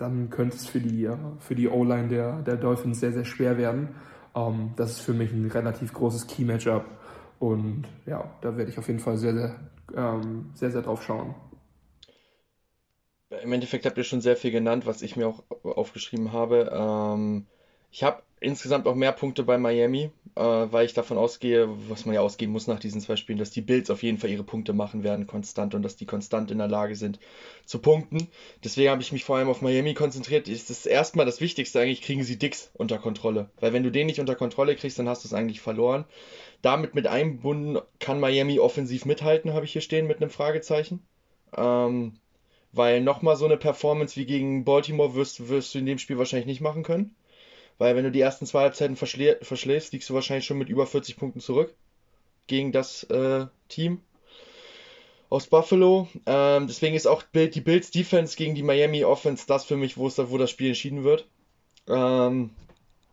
[0.03, 3.57] dann könnte es für die, äh, für die O-Line der, der Dolphins sehr, sehr schwer
[3.57, 3.94] werden.
[4.34, 6.84] Ähm, das ist für mich ein relativ großes Key-Matchup.
[7.38, 9.61] Und ja, da werde ich auf jeden Fall sehr, sehr,
[9.96, 11.34] ähm, sehr, sehr drauf schauen.
[13.42, 16.70] Im Endeffekt habt ihr schon sehr viel genannt, was ich mir auch aufgeschrieben habe.
[16.72, 17.46] Ähm,
[17.90, 22.14] ich habe insgesamt auch mehr Punkte bei Miami, äh, weil ich davon ausgehe, was man
[22.14, 24.72] ja ausgehen muss nach diesen zwei Spielen, dass die Bills auf jeden Fall ihre Punkte
[24.72, 27.18] machen werden konstant und dass die konstant in der Lage sind
[27.64, 28.28] zu punkten.
[28.64, 30.49] Deswegen habe ich mich vor allem auf Miami konzentriert.
[30.49, 33.51] Ist das erstmal das Wichtigste eigentlich, kriegen sie Dix unter Kontrolle.
[33.61, 36.05] Weil wenn du den nicht unter Kontrolle kriegst, dann hast du es eigentlich verloren.
[36.62, 41.05] Damit mit einbunden kann Miami offensiv mithalten, habe ich hier stehen mit einem Fragezeichen.
[41.57, 42.14] Ähm,
[42.72, 46.47] weil nochmal so eine Performance wie gegen Baltimore wirst, wirst du in dem Spiel wahrscheinlich
[46.47, 47.14] nicht machen können.
[47.82, 50.86] Weil wenn du die ersten zwei Halbzeiten verschlä verschläfst, liegst du wahrscheinlich schon mit über
[50.86, 51.74] 40 Punkten zurück
[52.46, 54.02] gegen das äh, Team
[55.28, 56.06] aus Buffalo.
[56.24, 60.06] Ähm, deswegen ist auch die Bills Defense gegen die Miami Offense das für mich, wo,
[60.06, 61.26] es wo das Spiel entschieden wird.
[61.88, 62.50] Ähm,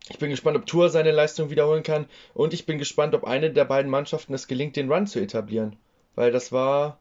[0.08, 2.06] ich bin gespannt, ob Tour seine Leistung wiederholen kann.
[2.36, 5.78] Und ich bin gespannt, ob eine der beiden Mannschaften es gelingt, den Run zu etablieren.
[6.14, 7.00] Weil das war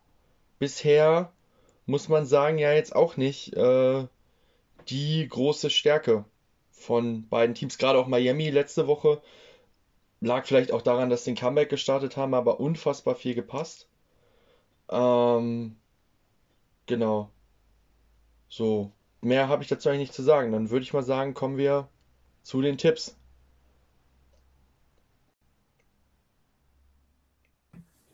[0.59, 1.35] bisher,
[1.85, 4.07] muss man sagen, ja jetzt auch nicht äh,
[4.89, 6.25] die große Stärke
[6.79, 9.21] von beiden Teams, gerade auch Miami letzte Woche.
[10.21, 13.89] Lag vielleicht auch daran, dass sie den Comeback gestartet haben, aber unfassbar viel gepasst.
[14.91, 15.77] Ähm,
[16.87, 17.31] genau.
[18.49, 20.53] So, mehr habe ich dazu eigentlich nicht zu sagen.
[20.53, 21.89] Dann würde ich mal sagen, kommen wir
[22.43, 23.17] zu den Tipps.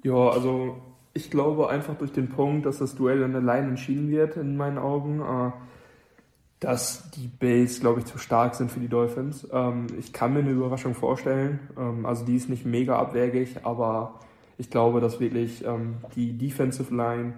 [0.02, 0.76] Ja, also
[1.14, 4.56] ich glaube einfach durch den Punkt, dass das Duell an der Line entschieden wird, in
[4.56, 5.20] meinen Augen.
[5.20, 5.52] Äh,
[6.60, 9.46] dass die Bills, glaube ich, zu stark sind für die Dolphins.
[9.52, 11.60] Ähm, ich kann mir eine Überraschung vorstellen.
[11.78, 14.20] Ähm, also die ist nicht mega abwegig, aber
[14.56, 17.34] ich glaube, dass wirklich ähm, die Defensive Line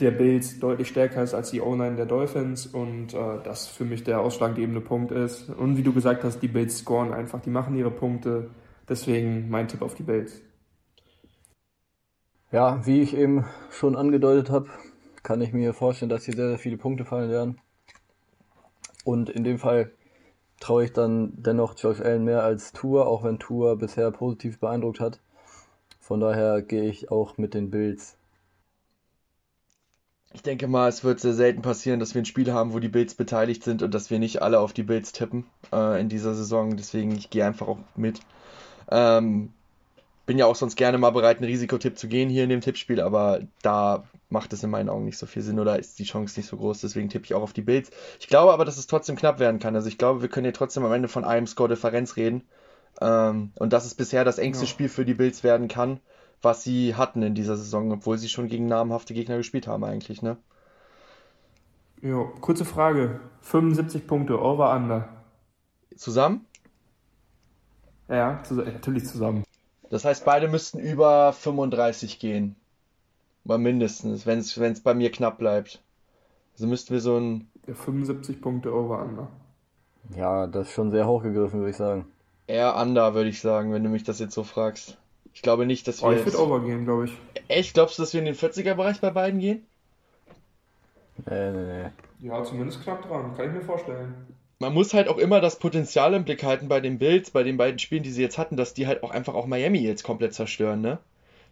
[0.00, 4.02] der Bills deutlich stärker ist als die O-Line der Dolphins und äh, das für mich
[4.04, 5.48] der ausschlaggebende Punkt ist.
[5.48, 8.50] Und wie du gesagt hast, die Bills scoren einfach, die machen ihre Punkte.
[8.88, 10.42] Deswegen mein Tipp auf die Bills.
[12.50, 14.68] Ja, wie ich eben schon angedeutet habe,
[15.22, 17.60] kann ich mir vorstellen, dass hier sehr, sehr viele Punkte fallen werden.
[19.04, 19.92] Und in dem Fall
[20.60, 25.00] traue ich dann dennoch Josh Allen mehr als Tour, auch wenn Tour bisher positiv beeindruckt
[25.00, 25.20] hat.
[25.98, 28.16] Von daher gehe ich auch mit den Bills.
[30.34, 32.88] Ich denke mal, es wird sehr selten passieren, dass wir ein Spiel haben, wo die
[32.88, 36.34] Bills beteiligt sind und dass wir nicht alle auf die Bills tippen äh, in dieser
[36.34, 36.76] Saison.
[36.76, 38.20] Deswegen, ich gehe einfach auch mit.
[38.90, 39.52] Ähm,
[40.26, 43.00] bin ja auch sonst gerne mal bereit, einen Risikotipp zu gehen hier in dem Tippspiel,
[43.00, 46.38] aber da macht es in meinen Augen nicht so viel Sinn oder ist die Chance
[46.38, 46.80] nicht so groß.
[46.80, 47.90] Deswegen tippe ich auch auf die Bills.
[48.18, 49.76] Ich glaube aber, dass es trotzdem knapp werden kann.
[49.76, 52.42] Also ich glaube, wir können hier trotzdem am Ende von einem Score-Differenz reden.
[53.00, 54.70] Ähm, und dass es bisher das engste ja.
[54.70, 56.00] Spiel für die Bills werden kann,
[56.40, 60.22] was sie hatten in dieser Saison, obwohl sie schon gegen namhafte Gegner gespielt haben eigentlich,
[60.22, 60.36] ne?
[62.00, 63.20] Ja, kurze Frage.
[63.42, 65.08] 75 Punkte, over under.
[65.96, 66.46] Zusammen?
[68.08, 69.44] Ja, zu, natürlich zusammen.
[69.92, 72.56] Das heißt, beide müssten über 35 gehen.
[73.44, 75.82] Mal mindestens, wenn es bei mir knapp bleibt.
[76.54, 77.46] Also müssten wir so ein.
[77.66, 79.28] Ja, 75 Punkte over under.
[80.16, 82.06] Ja, das ist schon sehr hochgegriffen, würde ich sagen.
[82.46, 84.96] Eher under, würde ich sagen, wenn du mich das jetzt so fragst.
[85.34, 86.08] Ich glaube nicht, dass wir.
[86.08, 87.18] Oh, ich würde over gehen, glaube ich.
[87.48, 87.74] Echt?
[87.74, 89.66] Glaubst du, dass wir in den 40er-Bereich bei beiden gehen?
[91.28, 92.28] Nee, nee, nee.
[92.28, 94.14] Ja, zumindest knapp dran, kann ich mir vorstellen.
[94.62, 97.56] Man muss halt auch immer das Potenzial im Blick halten bei den Bills, bei den
[97.56, 100.34] beiden Spielen, die sie jetzt hatten, dass die halt auch einfach auch Miami jetzt komplett
[100.34, 101.00] zerstören, ne?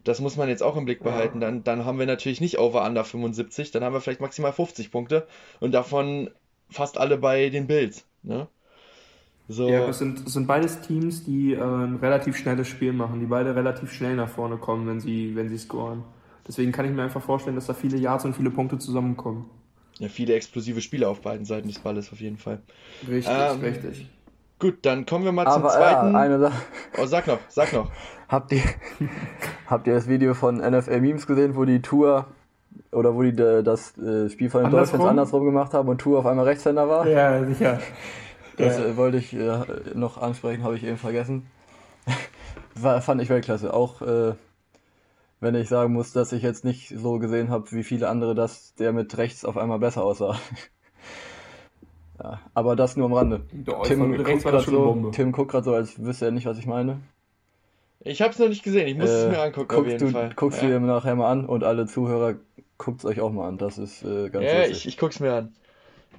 [0.04, 1.42] Das muss man jetzt auch im Blick behalten.
[1.42, 1.48] Ja.
[1.48, 4.92] Dann, dann haben wir natürlich nicht over under 75, dann haben wir vielleicht maximal 50
[4.92, 5.26] Punkte
[5.58, 6.30] und davon
[6.68, 8.46] fast alle bei den Bills, ne?
[9.48, 9.68] So.
[9.68, 13.26] Ja, es sind, es sind beides Teams, die äh, ein relativ schnelles Spiel machen, die
[13.26, 16.04] beide relativ schnell nach vorne kommen, wenn sie, wenn sie scoren.
[16.46, 19.50] Deswegen kann ich mir einfach vorstellen, dass da viele Yards und viele Punkte zusammenkommen.
[20.00, 22.60] Ja, viele explosive Spiele auf beiden Seiten des Balles auf jeden Fall.
[23.06, 24.08] Richtig, ähm, richtig.
[24.58, 26.12] Gut, dann kommen wir mal Aber, zum zweiten.
[26.12, 26.62] Ja, eine Sache.
[26.98, 27.90] Oh, sag noch, sag noch.
[28.28, 28.62] habt, ihr,
[29.66, 32.26] habt ihr das Video von NFL Memes gesehen, wo die Tour
[32.92, 35.00] oder wo die das äh, Spiel von den andersrum?
[35.00, 37.06] Dolphins andersrum gemacht haben und Tour auf einmal Rechtshänder war?
[37.06, 37.78] Ja, sicher.
[38.56, 38.96] Das ja.
[38.96, 39.58] wollte ich äh,
[39.94, 41.46] noch ansprechen, habe ich eben vergessen.
[42.74, 43.74] War, fand ich Weltklasse.
[43.74, 44.32] Auch äh,
[45.40, 48.74] wenn ich sagen muss, dass ich jetzt nicht so gesehen habe, wie viele andere, dass
[48.74, 50.38] der mit rechts auf einmal besser aussah.
[52.22, 53.42] ja, aber das nur am Rande.
[53.84, 57.00] Tim, guckt gerade so, Tim guckt gerade so, als wüsste er nicht, was ich meine.
[58.02, 60.08] Ich habe es noch nicht gesehen, ich muss äh, es mir angucken auf jeden du,
[60.08, 60.32] Fall.
[60.34, 60.68] Guckst ja.
[60.68, 62.36] du dir nachher mal an und alle Zuhörer
[62.78, 63.58] guckt es euch auch mal an.
[63.58, 65.54] Das ist äh, ganz Ja, ich, ich guck's mir an.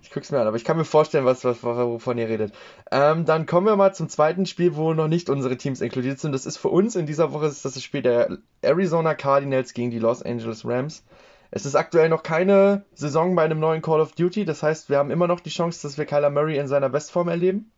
[0.01, 2.53] Ich guck's mir an, aber ich kann mir vorstellen, was, was, wovon ihr redet.
[2.91, 6.31] Ähm, dann kommen wir mal zum zweiten Spiel, wo noch nicht unsere Teams inkludiert sind.
[6.31, 9.91] Das ist für uns in dieser Woche ist das, das Spiel der Arizona Cardinals gegen
[9.91, 11.03] die Los Angeles Rams.
[11.51, 14.45] Es ist aktuell noch keine Saison bei einem neuen Call of Duty.
[14.45, 17.27] Das heißt, wir haben immer noch die Chance, dass wir Kyler Murray in seiner Bestform
[17.27, 17.71] erleben.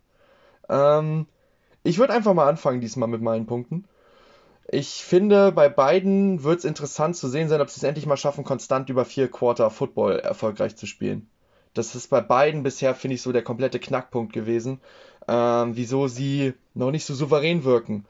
[0.69, 1.25] Ähm,
[1.83, 3.85] ich würde einfach mal anfangen diesmal mit meinen Punkten.
[4.69, 8.15] Ich finde, bei beiden wird es interessant zu sehen sein, ob sie es endlich mal
[8.15, 11.29] schaffen, konstant über vier Quarter Football erfolgreich zu spielen.
[11.73, 14.79] Das ist bei beiden bisher, finde ich, so der komplette Knackpunkt gewesen,
[15.27, 18.05] ähm, wieso sie noch nicht so souverän wirken.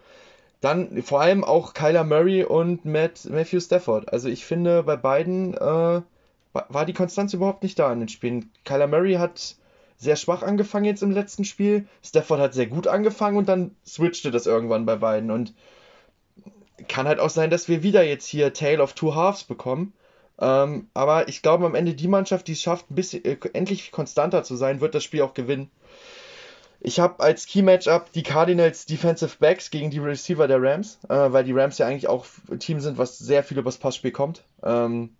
[0.61, 4.11] Dann vor allem auch Kyler Murray und Matt, Matthew Stafford.
[4.11, 6.01] Also ich finde, bei beiden äh,
[6.53, 8.51] war die Konstanz überhaupt nicht da in den Spielen.
[8.63, 9.55] Kyler Murray hat
[9.97, 11.87] sehr schwach angefangen jetzt im letzten Spiel.
[12.03, 15.31] Stafford hat sehr gut angefangen und dann switchte das irgendwann bei beiden.
[15.31, 15.53] Und
[16.87, 19.93] kann halt auch sein, dass wir wieder jetzt hier Tale of Two Halves bekommen.
[20.39, 23.91] Ähm, aber ich glaube, am Ende die Mannschaft, die es schafft, ein bisschen äh, endlich
[23.91, 25.69] konstanter zu sein, wird das Spiel auch gewinnen.
[26.85, 31.45] Ich habe als Key-Matchup die Cardinals Defensive Backs gegen die Receiver der Rams, äh, weil
[31.45, 34.43] die Rams ja eigentlich auch ein Team sind, was sehr viel übers Passspiel kommt.
[34.63, 35.11] Ähm,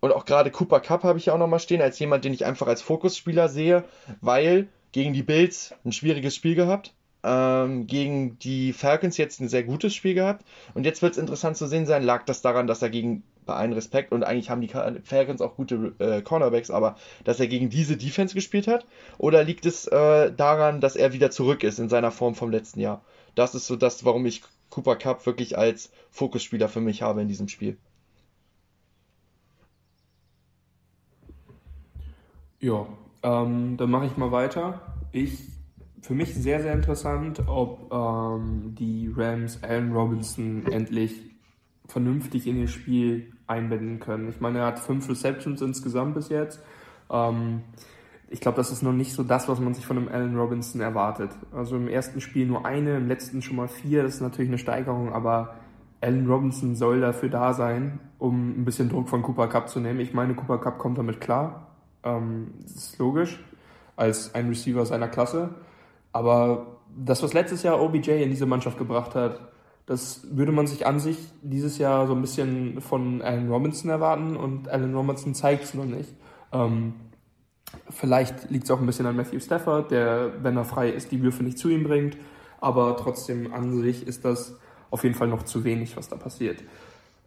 [0.00, 2.44] und auch gerade Cooper Cup habe ich ja auch nochmal stehen, als jemand, den ich
[2.44, 3.84] einfach als Fokusspieler sehe,
[4.20, 6.92] weil gegen die Bills ein schwieriges Spiel gehabt.
[7.22, 10.44] Ähm, gegen die Falcons jetzt ein sehr gutes Spiel gehabt.
[10.74, 13.54] Und jetzt wird es interessant zu sehen sein, lag das daran, dass er gegen bei
[13.54, 17.70] allen Respekt und eigentlich haben die Falcons auch gute äh, Cornerbacks, aber dass er gegen
[17.70, 18.86] diese Defense gespielt hat?
[19.16, 22.80] Oder liegt es äh, daran, dass er wieder zurück ist in seiner Form vom letzten
[22.80, 23.02] Jahr?
[23.34, 27.28] Das ist so das, warum ich Cooper Cup wirklich als Fokusspieler für mich habe in
[27.28, 27.78] diesem Spiel.
[32.60, 32.86] Ja,
[33.22, 34.80] ähm, dann mache ich mal weiter.
[35.12, 35.38] Ich,
[36.00, 41.12] für mich sehr, sehr interessant, ob ähm, die Rams Allen Robinson endlich
[41.86, 44.28] vernünftig in ihr Spiel einbinden können.
[44.28, 46.60] Ich meine, er hat fünf Receptions insgesamt bis jetzt.
[47.10, 47.62] Ähm,
[48.28, 50.80] ich glaube, das ist noch nicht so das, was man sich von einem Allen Robinson
[50.80, 51.30] erwartet.
[51.52, 54.58] Also im ersten Spiel nur eine, im letzten schon mal vier, das ist natürlich eine
[54.58, 55.54] Steigerung, aber
[56.00, 60.00] Allen Robinson soll dafür da sein, um ein bisschen Druck von Cooper Cup zu nehmen.
[60.00, 61.68] Ich meine, Cooper Cup kommt damit klar.
[62.02, 63.42] Ähm, das ist logisch,
[63.94, 65.54] als ein Receiver seiner Klasse.
[66.12, 69.40] Aber das, was letztes Jahr OBJ in diese Mannschaft gebracht hat,
[69.86, 74.36] das würde man sich an sich dieses Jahr so ein bisschen von Allen Robinson erwarten
[74.36, 76.12] und Allen Robinson zeigt es noch nicht.
[76.52, 76.94] Ähm,
[77.90, 81.22] vielleicht liegt es auch ein bisschen an Matthew Stafford, der, wenn er frei ist, die
[81.22, 82.16] Würfe nicht zu ihm bringt.
[82.60, 84.58] Aber trotzdem an sich ist das
[84.90, 86.64] auf jeden Fall noch zu wenig, was da passiert.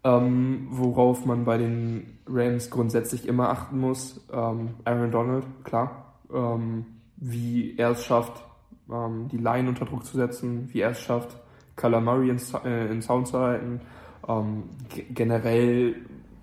[0.03, 6.85] Ähm, worauf man bei den Rams grundsätzlich immer achten muss, ähm, Aaron Donald, klar, ähm,
[7.17, 8.43] wie er es schafft,
[8.91, 11.37] ähm, die Line unter Druck zu setzen, wie er es schafft,
[11.87, 13.81] Murray in, äh, in halten,
[14.27, 14.63] ähm,
[15.13, 15.95] generell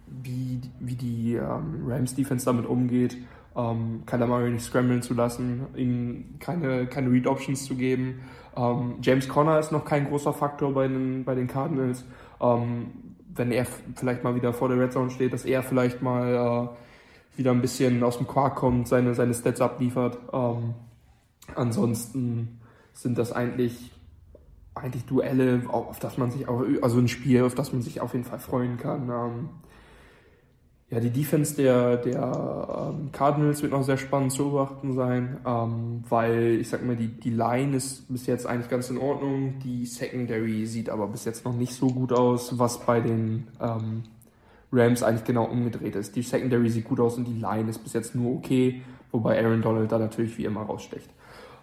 [0.07, 3.17] wie, wie die ähm, Rams Defense damit umgeht,
[3.57, 8.21] ähm, Murray nicht scramblen zu lassen, ihm keine, keine Read Options zu geben.
[8.57, 12.05] Ähm, James Conner ist noch kein großer Faktor bei den, bei den Cardinals.
[12.41, 12.93] Ähm,
[13.35, 16.73] wenn er vielleicht mal wieder vor der Red Zone steht, dass er vielleicht mal
[17.35, 20.19] äh, wieder ein bisschen aus dem Quark kommt, seine, seine Stats abliefert.
[20.33, 20.75] Ähm,
[21.55, 22.61] ansonsten
[22.93, 23.93] sind das eigentlich,
[24.77, 28.13] eigentlich Duelle, auf das man sich auch, also ein Spiel, auf das man sich auf
[28.13, 29.09] jeden Fall freuen kann.
[29.09, 29.49] Ähm,
[30.89, 36.05] ja, die Defense der, der ähm, Cardinals wird noch sehr spannend zu beobachten sein, ähm,
[36.09, 39.59] weil ich sag mal, die, die Line ist bis jetzt eigentlich ganz in Ordnung.
[39.65, 44.05] Die Secondary sieht aber bis jetzt noch nicht so gut aus, was bei den ähm,
[44.71, 46.15] Rams eigentlich genau umgedreht ist.
[46.15, 49.63] Die Secondary sieht gut aus und die Line ist bis jetzt nur okay, wobei Aaron
[49.63, 51.11] Donald da natürlich wie immer rausstecht.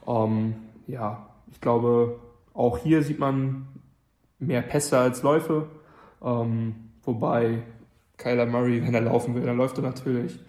[0.06, 0.56] Ähm,
[0.86, 2.20] ja, ich glaube,
[2.54, 3.68] auch hier sieht man
[4.40, 5.68] mehr Pässe als Läufe,
[6.24, 7.64] ähm, wobei
[8.18, 10.40] Kyler Murray, wenn er laufen will, dann läuft er natürlich.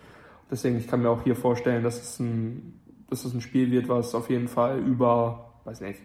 [0.50, 3.88] Deswegen, ich kann mir auch hier vorstellen, dass es ein, dass es ein Spiel wird,
[3.88, 6.00] was auf jeden Fall über, weiß nicht,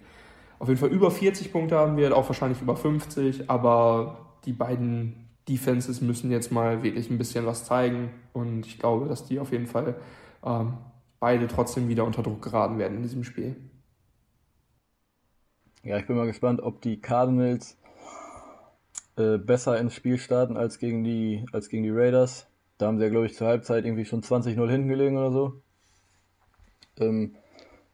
[0.60, 5.30] auf jeden Fall über 40 Punkte haben wird, auch wahrscheinlich über 50, aber die beiden
[5.48, 9.52] Defenses müssen jetzt mal wirklich ein bisschen was zeigen und ich glaube, dass die auf
[9.52, 9.96] jeden Fall
[10.46, 10.74] ähm,
[11.20, 13.56] beide trotzdem wieder unter Druck geraten werden in diesem Spiel.
[15.84, 17.78] Ja, ich bin mal gespannt, ob die Cardinals
[19.16, 22.48] äh, besser ins Spiel starten als gegen die, als gegen die Raiders.
[22.78, 25.62] Da haben sie ja, glaube ich, zur Halbzeit irgendwie schon 20-0 hinten gelegen oder so.
[27.00, 27.36] Ähm,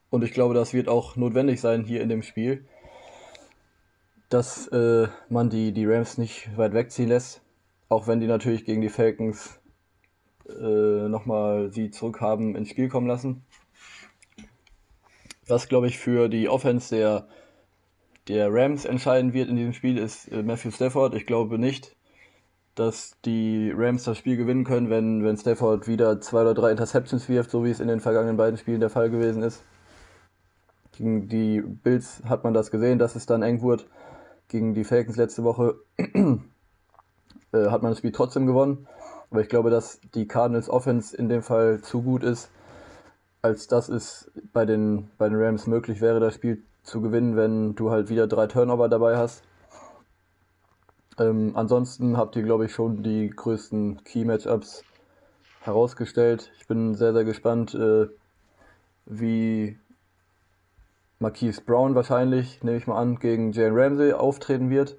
[0.10, 2.66] und ich glaube, das wird auch notwendig sein hier in dem Spiel,
[4.30, 7.44] dass äh, man die, die Rams nicht weit wegziehen lässt.
[7.88, 9.60] Auch wenn die natürlich gegen die Falcons
[10.50, 13.46] äh, nochmal sie zurückhaben ins Spiel kommen lassen.
[15.48, 17.28] Was, glaube ich, für die Offense der
[18.28, 21.13] der Rams entscheiden wird in diesem Spiel, ist äh, Matthew Stafford.
[21.15, 21.95] Ich glaube nicht,
[22.73, 27.30] dass die Rams das Spiel gewinnen können, wenn, wenn Stafford wieder zwei oder drei Interceptions
[27.30, 29.63] wirft, so wie es in den vergangenen beiden Spielen der Fall gewesen ist.
[30.97, 33.86] Gegen die Bills hat man das gesehen, dass es dann eng wurde.
[34.47, 36.38] Gegen die Falcons letzte Woche äh,
[37.53, 38.88] hat man das Spiel trotzdem gewonnen.
[39.30, 42.49] Aber ich glaube, dass die Cardinals Offense in dem Fall zu gut ist,
[43.41, 47.76] als dass es bei den, bei den Rams möglich wäre, das Spiel zu gewinnen, wenn
[47.76, 49.44] du halt wieder drei Turnover dabei hast.
[51.18, 54.84] Ähm, ansonsten habt ihr, glaube ich, schon die größten Key-Matchups
[55.62, 56.52] herausgestellt.
[56.60, 58.08] Ich bin sehr, sehr gespannt, äh,
[59.06, 59.78] wie
[61.20, 64.98] Marquise Brown wahrscheinlich, nehme ich mal an, gegen Jane Ramsey auftreten wird.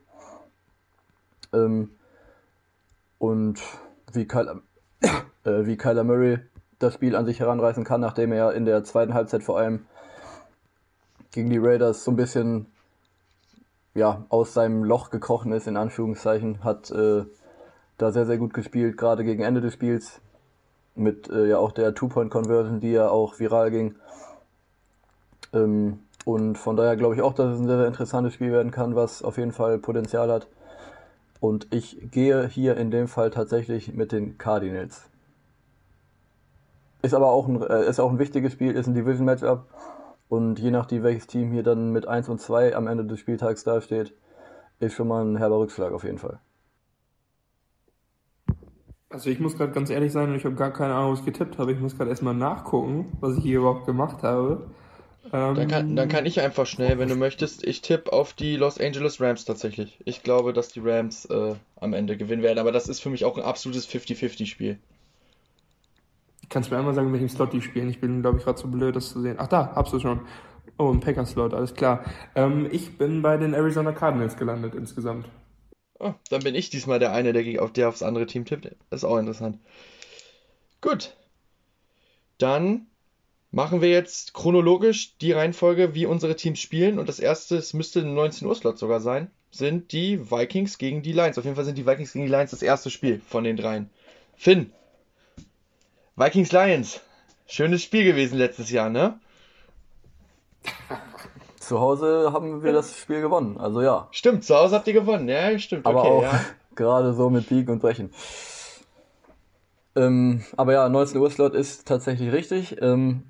[1.53, 1.91] Ähm,
[3.19, 3.61] und
[4.13, 4.63] wie Kyler,
[5.01, 6.39] äh, wie Kyler Murray
[6.79, 9.87] das Spiel an sich heranreißen kann, nachdem er in der zweiten Halbzeit vor allem
[11.37, 12.67] gegen die Raiders so ein bisschen
[13.95, 17.25] ja, aus seinem Loch gekrochen ist, in Anführungszeichen, hat äh,
[17.99, 20.21] da sehr, sehr gut gespielt, gerade gegen Ende des Spiels.
[20.95, 23.97] Mit äh, ja auch der Two-Point-Conversion, die ja auch viral ging.
[25.53, 28.73] Ähm, und von daher glaube ich auch, dass es ein sehr, sehr interessantes Spiel werden
[28.73, 30.49] kann, was auf jeden Fall Potenzial hat.
[31.39, 35.03] Und ich gehe hier in dem Fall tatsächlich mit den Cardinals.
[37.03, 39.67] Ist aber auch ein, äh, ist auch ein wichtiges Spiel, ist ein Division-Matchup.
[40.29, 43.65] Und je nachdem, welches Team hier dann mit 1 und 2 am Ende des Spieltags
[43.65, 44.15] dasteht,
[44.81, 46.41] ist schon mal ein herber Rückschlag auf jeden Fall.
[49.09, 51.25] Also ich muss gerade ganz ehrlich sein und ich habe gar keine Ahnung, was ich
[51.25, 51.73] getippt habe.
[51.73, 54.67] Ich muss gerade erstmal nachgucken, was ich hier überhaupt gemacht habe.
[55.33, 57.65] Ähm, dann, kann, dann kann ich einfach schnell, wenn du möchtest.
[57.65, 59.99] Ich tippe auf die Los Angeles Rams tatsächlich.
[60.05, 63.25] Ich glaube, dass die Rams äh, am Ende gewinnen werden, aber das ist für mich
[63.25, 64.79] auch ein absolutes 50-50-Spiel.
[66.49, 67.89] Kannst du mir einmal sagen, in welchem Slot die spielen?
[67.89, 69.37] Ich bin, glaube ich, gerade zu blöd, das zu sehen.
[69.39, 70.21] Ach, da, habst du schon.
[70.79, 72.05] Oh, ein Packers-Slot, alles klar.
[72.35, 75.27] Ähm, ich bin bei den Arizona Cardinals gelandet insgesamt.
[75.99, 78.71] Oh, dann bin ich diesmal der eine, der auf der aufs andere Team tippt.
[78.91, 79.59] Ist auch interessant.
[80.83, 81.17] Gut.
[82.39, 82.87] Dann
[83.51, 86.99] machen wir jetzt chronologisch die Reihenfolge, wie unsere Teams spielen.
[86.99, 89.31] Und das erste, es müsste ein 19 Uhr Slot sogar sein.
[89.51, 91.39] sind die Vikings gegen die Lions.
[91.39, 93.89] Auf jeden Fall sind die Vikings gegen die Lions das erste Spiel von den dreien.
[94.37, 94.73] Finn,
[96.19, 97.01] Vikings Lions.
[97.47, 99.21] Schönes Spiel gewesen letztes Jahr, ne?
[101.61, 104.09] Zu Hause haben wir das Spiel gewonnen, also ja.
[104.13, 105.85] Stimmt, zu Hause habt ihr gewonnen, ja, stimmt.
[105.85, 106.41] Aber okay, auch ja.
[106.77, 108.13] gerade so mit Biegen und Brechen.
[109.97, 112.81] Ähm, aber ja, 19 Uhr Slot ist tatsächlich richtig.
[112.81, 113.25] Ähm,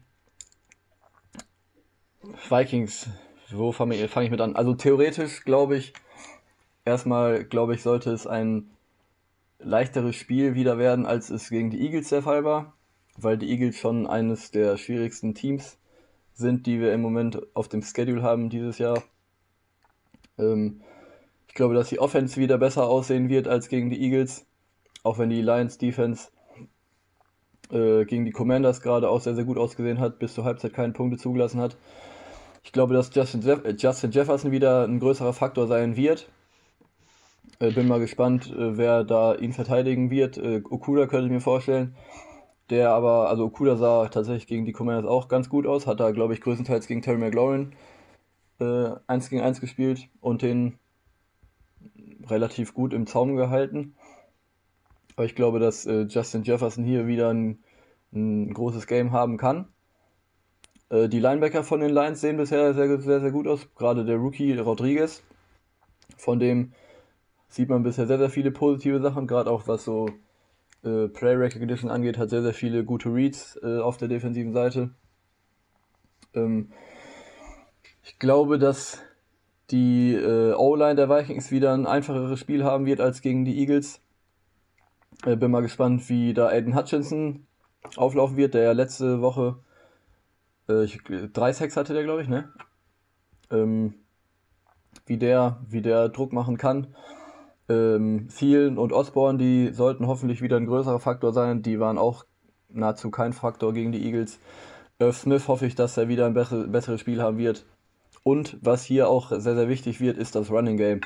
[2.50, 3.08] Vikings,
[3.50, 4.54] wo fange ich, fang ich mit an?
[4.54, 5.94] Also theoretisch glaube ich,
[6.84, 8.70] erstmal glaube ich, sollte es ein
[9.58, 12.75] leichteres Spiel wieder werden, als es gegen die Eagles der Fall war,
[13.16, 15.78] weil die Eagles schon eines der schwierigsten Teams
[16.34, 19.02] sind, die wir im Moment auf dem Schedule haben dieses Jahr.
[20.38, 20.82] Ähm,
[21.48, 24.46] ich glaube, dass die Offense wieder besser aussehen wird als gegen die Eagles,
[25.02, 26.28] auch wenn die Lions Defense
[27.70, 30.92] äh, gegen die Commanders gerade auch sehr, sehr gut ausgesehen hat, bis zur Halbzeit keine
[30.92, 31.76] Punkte zugelassen hat.
[32.62, 36.28] Ich glaube, dass Justin, Jeff äh, Justin Jefferson wieder ein größerer Faktor sein wird.
[37.58, 40.36] Äh, bin mal gespannt, äh, wer da ihn verteidigen wird.
[40.36, 41.94] Äh, Okuda könnte ich mir vorstellen.
[42.70, 45.86] Der aber, also Okuda sah tatsächlich gegen die Commanders auch ganz gut aus.
[45.86, 47.72] Hat da, glaube ich, größtenteils gegen Terry McLaurin
[48.60, 50.78] äh, 1 gegen 1 gespielt und den
[52.26, 53.94] relativ gut im Zaum gehalten.
[55.14, 57.62] Aber ich glaube, dass äh, Justin Jefferson hier wieder ein,
[58.12, 59.68] ein großes Game haben kann.
[60.90, 63.68] Äh, die Linebacker von den Lions sehen bisher sehr, sehr, sehr gut aus.
[63.76, 65.22] Gerade der Rookie Rodriguez,
[66.16, 66.72] von dem
[67.48, 70.10] sieht man bisher sehr, sehr viele positive Sachen, gerade auch was so
[70.86, 74.90] äh, Play Recognition angeht, hat sehr, sehr viele gute Reads äh, auf der defensiven Seite.
[76.34, 76.70] Ähm,
[78.02, 79.02] ich glaube, dass
[79.70, 84.00] die äh, O-Line der Vikings wieder ein einfacheres Spiel haben wird als gegen die Eagles.
[85.24, 87.46] Äh, bin mal gespannt, wie da Aiden Hutchinson
[87.96, 89.58] auflaufen wird, der ja letzte Woche
[90.68, 91.00] äh, ich,
[91.32, 92.52] drei Sacks hatte der, glaube ich, ne?
[93.50, 93.94] Ähm,
[95.06, 96.94] wie der, wie der Druck machen kann.
[97.68, 101.62] Ähm, Thielen und Osborne, die sollten hoffentlich wieder ein größerer Faktor sein.
[101.62, 102.24] Die waren auch
[102.68, 104.38] nahezu kein Faktor gegen die Eagles.
[104.98, 107.66] Irv Smith hoffe ich, dass er wieder ein besser, besseres Spiel haben wird.
[108.22, 111.00] Und was hier auch sehr, sehr wichtig wird, ist das Running Game.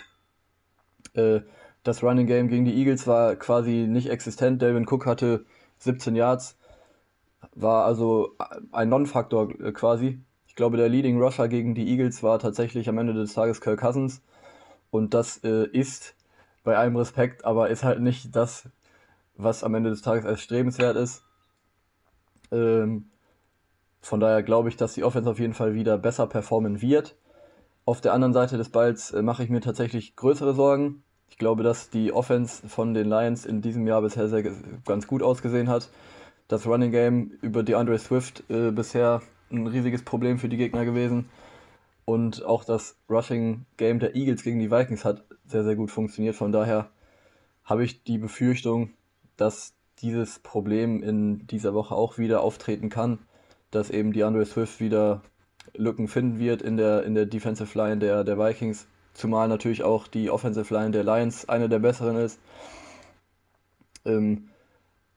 [1.15, 1.41] Äh,
[1.83, 4.63] das Running Game gegen die Eagles war quasi nicht existent.
[4.63, 5.45] Delvin Cook hatte
[5.79, 6.59] 17 Yards,
[7.55, 8.37] war also
[8.73, 10.21] ein Non-Faktor äh, quasi.
[10.47, 13.81] Ich glaube, der Leading Rusher gegen die Eagles war tatsächlich am Ende des Tages Kirk
[13.81, 14.23] Cousins.
[14.91, 16.15] Und das äh, ist
[16.65, 18.69] bei allem Respekt, aber ist halt nicht das,
[19.37, 21.25] was am Ende des Tages als strebenswert ist.
[22.53, 23.11] Ähm,
[24.01, 27.17] von daher glaube ich, dass die Offense auf jeden Fall wieder besser performen wird.
[27.85, 31.03] Auf der anderen Seite des Balls äh, mache ich mir tatsächlich größere Sorgen.
[31.29, 34.45] Ich glaube, dass die Offense von den Lions in diesem Jahr bisher sehr,
[34.85, 35.89] ganz gut ausgesehen hat.
[36.49, 40.85] Das Running Game über die Andre Swift äh, bisher ein riesiges Problem für die Gegner
[40.85, 41.29] gewesen.
[42.11, 46.35] Und auch das Rushing Game der Eagles gegen die Vikings hat sehr, sehr gut funktioniert.
[46.35, 46.91] Von daher
[47.63, 48.91] habe ich die Befürchtung,
[49.37, 53.21] dass dieses Problem in dieser Woche auch wieder auftreten kann,
[53.71, 55.23] dass eben die Andre Swift wieder
[55.73, 58.89] Lücken finden wird in der, in der Defensive Line der, der Vikings.
[59.15, 62.41] Zumal natürlich auch die Offensive Line der Lions eine der besseren ist.
[64.05, 64.49] Ähm,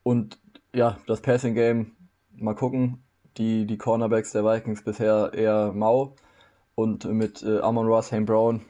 [0.03, 0.37] und
[0.75, 1.93] ja, das Passing Game,
[2.35, 3.01] mal gucken.
[3.37, 6.13] Die, die Cornerbacks der Vikings bisher eher mau.
[6.75, 8.61] Und mit äh, Amon Ross, Hayne Brown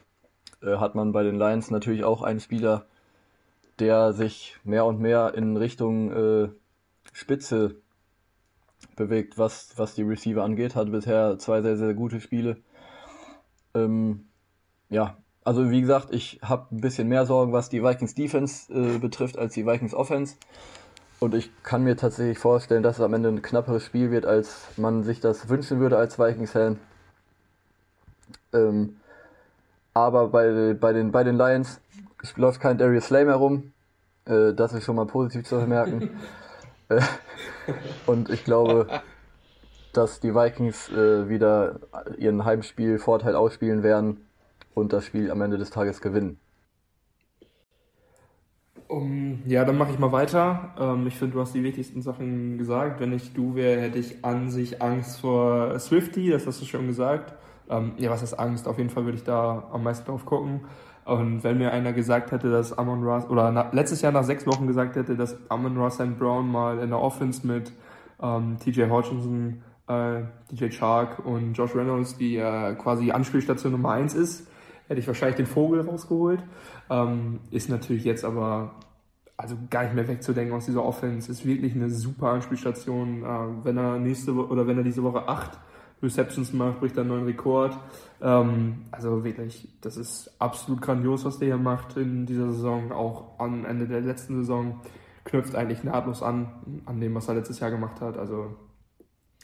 [0.61, 2.85] äh, hat man bei den Lions natürlich auch einen Spieler,
[3.79, 6.49] der sich mehr und mehr in Richtung äh,
[7.11, 7.75] Spitze
[8.95, 10.75] bewegt, was, was die Receiver angeht.
[10.75, 12.57] Hat bisher zwei sehr, sehr gute Spiele.
[13.73, 14.27] Ähm,
[14.89, 18.97] ja, also wie gesagt, ich habe ein bisschen mehr Sorgen, was die Vikings Defense äh,
[18.99, 20.35] betrifft, als die Vikings Offense.
[21.19, 24.67] Und ich kann mir tatsächlich vorstellen, dass es am Ende ein knapperes Spiel wird, als
[24.77, 26.77] man sich das wünschen würde als Vikings-Fan.
[28.53, 28.97] Ähm,
[29.93, 31.79] aber bei, bei, den, bei den Lions
[32.35, 33.73] läuft kein Darius Slay mehr rum.
[34.25, 36.09] Äh, das ist schon mal positiv zu bemerken.
[36.89, 37.01] äh,
[38.05, 38.87] und ich glaube,
[39.93, 41.79] dass die Vikings äh, wieder
[42.17, 44.25] ihren Heimspiel-Vorteil ausspielen werden
[44.73, 46.39] und das Spiel am Ende des Tages gewinnen.
[48.87, 50.73] Um, ja, dann mache ich mal weiter.
[50.79, 52.99] Ähm, ich finde, du hast die wichtigsten Sachen gesagt.
[52.99, 56.87] Wenn ich du wäre, hätte ich an sich Angst vor Swifty, das hast du schon
[56.87, 57.33] gesagt.
[57.69, 58.67] Ähm, ja, was ist Angst?
[58.67, 60.61] Auf jeden Fall würde ich da am meisten drauf gucken.
[61.05, 64.47] Und wenn mir einer gesagt hätte, dass Amon Ross, oder na, letztes Jahr nach sechs
[64.47, 67.73] Wochen gesagt hätte, dass Amon Ross and Brown mal in der Offense mit
[68.21, 74.13] ähm, TJ Hodgkinson, äh, DJ Shark und Josh Reynolds, die äh, quasi Anspielstation Nummer eins
[74.13, 74.47] ist,
[74.87, 76.41] hätte ich wahrscheinlich den Vogel rausgeholt.
[76.89, 78.71] Ähm, ist natürlich jetzt aber
[79.35, 81.29] also gar nicht mehr wegzudenken aus dieser Offense.
[81.29, 83.23] Ist wirklich eine super Anspielstation.
[83.23, 85.59] Äh, wenn er nächste Woche oder wenn er diese Woche acht
[86.03, 87.77] Receptions macht, bricht einen neuen Rekord.
[88.21, 92.91] Ähm, also wirklich, das ist absolut grandios, was der hier macht in dieser Saison.
[92.91, 94.81] Auch am Ende der letzten Saison
[95.23, 98.17] knüpft eigentlich nahtlos an, an dem, was er letztes Jahr gemacht hat.
[98.17, 98.55] Also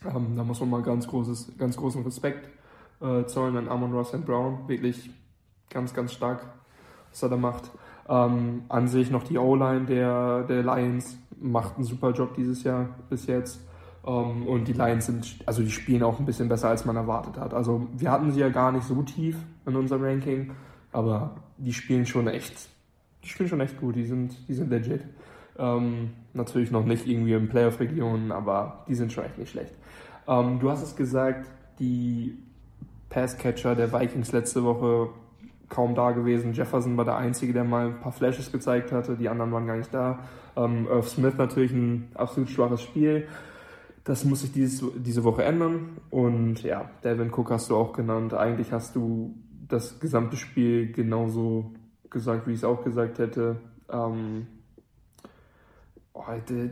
[0.05, 2.49] ähm, da muss man mal ganz, großes, ganz großen Respekt
[3.01, 4.67] äh, zollen an Amon Ross and Brown.
[4.67, 5.09] Wirklich
[5.69, 6.45] ganz, ganz stark,
[7.09, 7.71] was er da macht.
[8.07, 12.89] Ähm, an sich noch die O-Line der, der Lions macht einen super Job dieses Jahr
[13.09, 13.68] bis jetzt.
[14.01, 16.95] Um, ähm, und die Lions sind, also die spielen auch ein bisschen besser, als man
[16.95, 17.53] erwartet hat.
[17.53, 19.35] Also wir hatten sie ja gar nicht so tief
[19.65, 20.51] in unserem Ranking,
[20.91, 22.69] aber die spielen schon echt,
[23.23, 25.03] die spielen schon echt gut, die sind, die sind legit.
[25.55, 29.75] Um, ähm, natürlich noch nicht irgendwie in Playoff-Regionen, aber die sind schon echt nicht schlecht.
[30.25, 32.37] Um, ähm, du hast es gesagt, die
[33.09, 35.09] Passcatcher der Vikings letzte Woche
[35.67, 36.53] kaum da gewesen.
[36.53, 39.75] Jefferson war der Einzige, der mal ein paar Flashes gezeigt hatte, die anderen waren gar
[39.75, 40.19] nicht da.
[40.55, 43.27] Um, Irv Smith natürlich ein absolut schwaches Spiel.
[44.09, 45.99] Das muss sich dieses, diese Woche ändern.
[46.09, 48.33] Und ja, Devin Cook hast du auch genannt.
[48.33, 49.35] Eigentlich hast du
[49.67, 51.73] das gesamte Spiel genauso
[52.09, 53.57] gesagt, wie ich es auch gesagt hätte.
[53.87, 54.47] Ähm,
[56.13, 56.23] oh,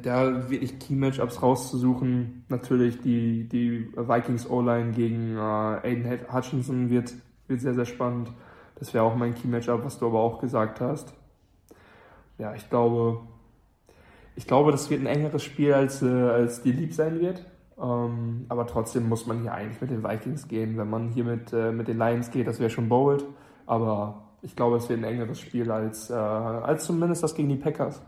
[0.02, 2.44] da wirklich Key-Matchups rauszusuchen.
[2.50, 7.14] Natürlich die, die Vikings O-Line gegen äh, Aiden Hutchinson wird,
[7.48, 8.32] wird sehr, sehr spannend.
[8.80, 11.14] Das wäre auch mein Key-Matchup, was du aber auch gesagt hast.
[12.40, 13.28] Ja, ich glaube,
[14.38, 17.44] ich glaube, das wird ein engeres Spiel, als, äh, als die lieb sein wird.
[17.82, 20.78] Ähm, aber trotzdem muss man hier eigentlich mit den Vikings gehen.
[20.78, 23.26] Wenn man hier mit, äh, mit den Lions geht, das wäre schon bold.
[23.66, 27.56] Aber ich glaube, es wird ein engeres Spiel als, äh, als zumindest das gegen die
[27.56, 28.02] Packers.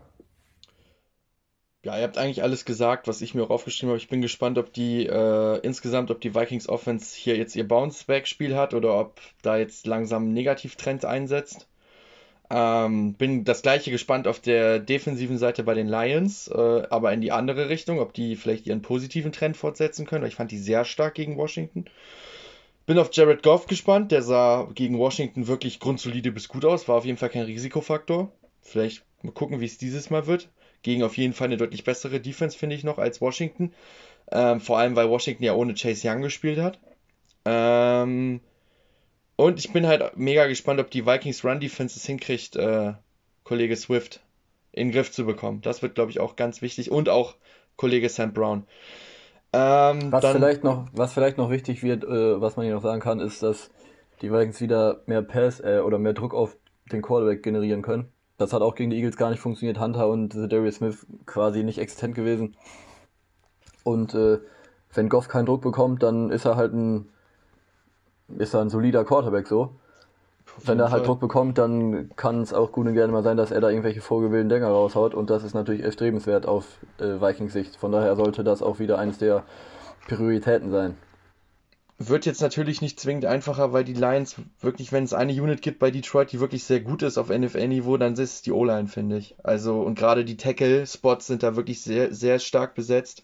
[1.82, 3.98] Ja, ihr habt eigentlich alles gesagt, was ich mir auch aufgeschrieben habe.
[3.98, 8.54] Ich bin gespannt, ob die äh, insgesamt, ob die Vikings Offense hier jetzt ihr Bounce-Back-Spiel
[8.54, 11.69] hat oder ob da jetzt langsam ein Negativtrend einsetzt.
[12.52, 17.20] Ähm, bin das gleiche gespannt auf der defensiven Seite bei den Lions, äh, aber in
[17.20, 20.26] die andere Richtung, ob die vielleicht ihren positiven Trend fortsetzen können.
[20.26, 21.84] Ich fand die sehr stark gegen Washington.
[22.86, 24.10] Bin auf Jared Goff gespannt.
[24.10, 26.88] Der sah gegen Washington wirklich grundsolide bis gut aus.
[26.88, 28.32] War auf jeden Fall kein Risikofaktor.
[28.62, 30.48] Vielleicht mal gucken, wie es dieses Mal wird.
[30.82, 33.72] Gegen auf jeden Fall eine deutlich bessere Defense, finde ich noch, als Washington.
[34.32, 36.80] Ähm, vor allem, weil Washington ja ohne Chase Young gespielt hat.
[37.44, 38.40] Ähm,
[39.40, 42.92] und ich bin halt mega gespannt, ob die Vikings Run Defense es hinkriegt, äh,
[43.42, 44.20] Kollege Swift
[44.70, 45.62] in den Griff zu bekommen.
[45.62, 46.90] Das wird, glaube ich, auch ganz wichtig.
[46.90, 47.36] Und auch
[47.76, 48.66] Kollege Sam Brown.
[49.52, 52.82] Ähm, was, dann, vielleicht noch, was vielleicht noch wichtig wird, äh, was man hier noch
[52.82, 53.70] sagen kann, ist, dass
[54.20, 56.56] die Vikings wieder mehr Pass äh, oder mehr Druck auf
[56.92, 58.12] den Quarterback generieren können.
[58.36, 59.80] Das hat auch gegen die Eagles gar nicht funktioniert.
[59.80, 62.56] Hunter und Darius Smith quasi nicht existent gewesen.
[63.84, 64.38] Und äh,
[64.92, 67.08] wenn Goff keinen Druck bekommt, dann ist er halt ein
[68.38, 69.70] ist er ein solider Quarterback so.
[70.64, 71.06] Wenn er halt.
[71.06, 74.00] Druck bekommt, dann kann es auch gut und gerne mal sein, dass er da irgendwelche
[74.00, 76.66] vorgewählten Dinger raushaut und das ist natürlich erstrebenswert auf
[76.98, 77.76] äh, Vikings Sicht.
[77.76, 79.44] Von daher sollte das auch wieder eines der
[80.08, 80.96] Prioritäten sein.
[82.02, 85.78] Wird jetzt natürlich nicht zwingend einfacher, weil die Lions wirklich, wenn es eine Unit gibt
[85.78, 89.18] bei Detroit, die wirklich sehr gut ist auf NFL-Niveau, dann ist es die O-Line, finde
[89.18, 89.34] ich.
[89.42, 93.22] Also, und gerade die Tackle-Spots sind da wirklich sehr, sehr stark besetzt.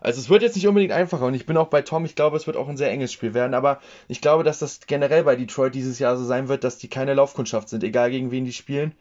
[0.00, 2.36] Also es wird jetzt nicht unbedingt einfacher und ich bin auch bei Tom, ich glaube,
[2.36, 5.36] es wird auch ein sehr enges Spiel werden, aber ich glaube, dass das generell bei
[5.36, 8.52] Detroit dieses Jahr so sein wird, dass die keine Laufkundschaft sind, egal gegen wen die
[8.52, 8.92] spielen,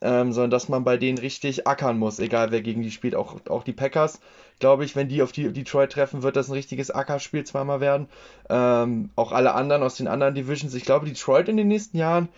[0.00, 3.36] ähm, sondern dass man bei denen richtig ackern muss, egal wer gegen die spielt, auch,
[3.48, 4.20] auch die Packers,
[4.60, 8.08] glaube ich, wenn die auf die Detroit treffen, wird das ein richtiges Ackerspiel zweimal werden.
[8.48, 12.28] Ähm, auch alle anderen aus den anderen Divisions, ich glaube, Detroit in den nächsten Jahren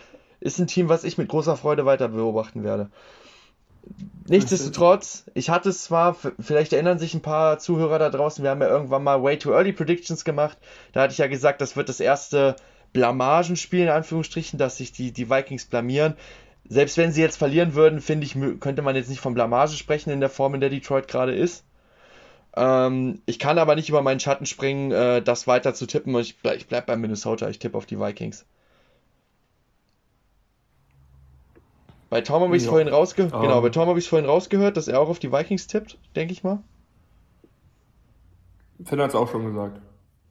[0.40, 2.90] ist ein Team, was ich mit großer Freude weiter beobachten werde.
[4.28, 8.60] Nichtsdestotrotz, ich hatte es zwar, vielleicht erinnern sich ein paar Zuhörer da draußen, wir haben
[8.60, 10.58] ja irgendwann mal Way Too Early Predictions gemacht.
[10.92, 12.56] Da hatte ich ja gesagt, das wird das erste
[12.92, 16.14] Blamagenspiel in Anführungsstrichen, dass sich die, die Vikings blamieren.
[16.68, 20.10] Selbst wenn sie jetzt verlieren würden, finde ich, könnte man jetzt nicht von Blamage sprechen
[20.10, 21.64] in der Form, in der Detroit gerade ist.
[22.56, 26.18] Ähm, ich kann aber nicht über meinen Schatten springen, äh, das weiter zu tippen.
[26.18, 28.46] Ich, ich bleibe bei Minnesota, ich tippe auf die Vikings.
[32.08, 33.34] Bei Tom habe ich es vorhin rausgehört.
[33.34, 33.42] Um.
[33.42, 36.32] Genau, bei Tom habe ich vorhin rausgehört, dass er auch auf die Vikings tippt, denke
[36.32, 36.62] ich mal.
[38.84, 39.80] Finn hat es auch schon gesagt.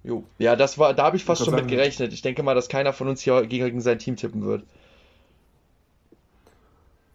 [0.04, 0.24] Jo.
[0.38, 2.14] Ja, das war, da habe ich fast schon mit gerechnet.
[2.14, 4.64] Ich denke mal, dass keiner von uns hier gegen sein Team tippen wird.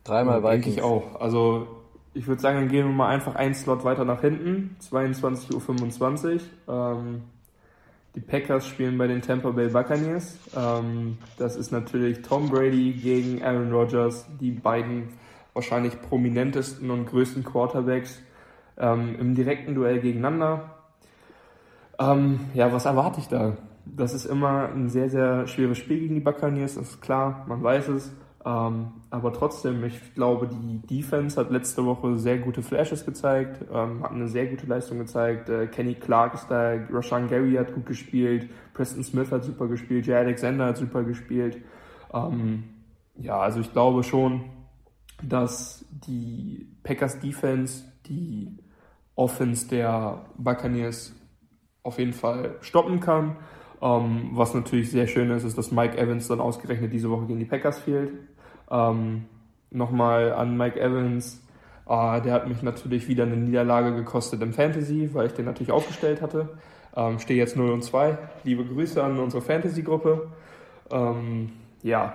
[0.05, 0.77] Dreimal Vikings.
[0.77, 1.21] Ich auch.
[1.21, 1.69] Also,
[2.15, 4.77] ich würde sagen, dann gehen wir mal einfach einen Slot weiter nach hinten.
[4.83, 6.75] 22.25 Uhr.
[6.75, 7.23] Ähm,
[8.15, 10.39] die Packers spielen bei den Tampa Bay Buccaneers.
[10.57, 15.09] Ähm, das ist natürlich Tom Brady gegen Aaron Rodgers, die beiden
[15.55, 18.21] wahrscheinlich prominentesten und größten Quarterbacks
[18.79, 20.77] ähm, im direkten Duell gegeneinander.
[21.99, 23.57] Ähm, ja, was erwarte ich da?
[23.85, 27.63] Das ist immer ein sehr, sehr schweres Spiel gegen die Buccaneers, das ist klar, man
[27.63, 28.13] weiß es.
[28.45, 34.03] Ähm, aber trotzdem, ich glaube, die Defense hat letzte Woche sehr gute Flashes gezeigt, ähm,
[34.03, 35.51] hat eine sehr gute Leistung gezeigt.
[35.51, 40.07] Äh, Kenny Clark ist da, Rashan Gary hat gut gespielt, Preston Smith hat super gespielt,
[40.07, 41.59] Jay Alexander hat super gespielt.
[42.15, 42.65] Ähm,
[43.19, 44.45] ja, also ich glaube schon,
[45.23, 48.57] dass die Packers Defense die
[49.17, 51.15] Offense der Buccaneers
[51.83, 53.37] auf jeden Fall stoppen kann.
[53.83, 57.39] Ähm, was natürlich sehr schön ist, ist, dass Mike Evans dann ausgerechnet diese Woche gegen
[57.39, 58.13] die Packers fehlt.
[58.71, 59.27] Ähm,
[59.73, 61.41] Nochmal an Mike Evans.
[61.89, 65.71] Äh, der hat mich natürlich wieder eine Niederlage gekostet im Fantasy, weil ich den natürlich
[65.71, 66.49] aufgestellt hatte.
[66.97, 68.19] Ähm, stehe jetzt 0 und 2.
[68.43, 70.29] Liebe Grüße an unsere Fantasy-Gruppe.
[70.91, 71.53] Ähm,
[71.83, 72.15] ja.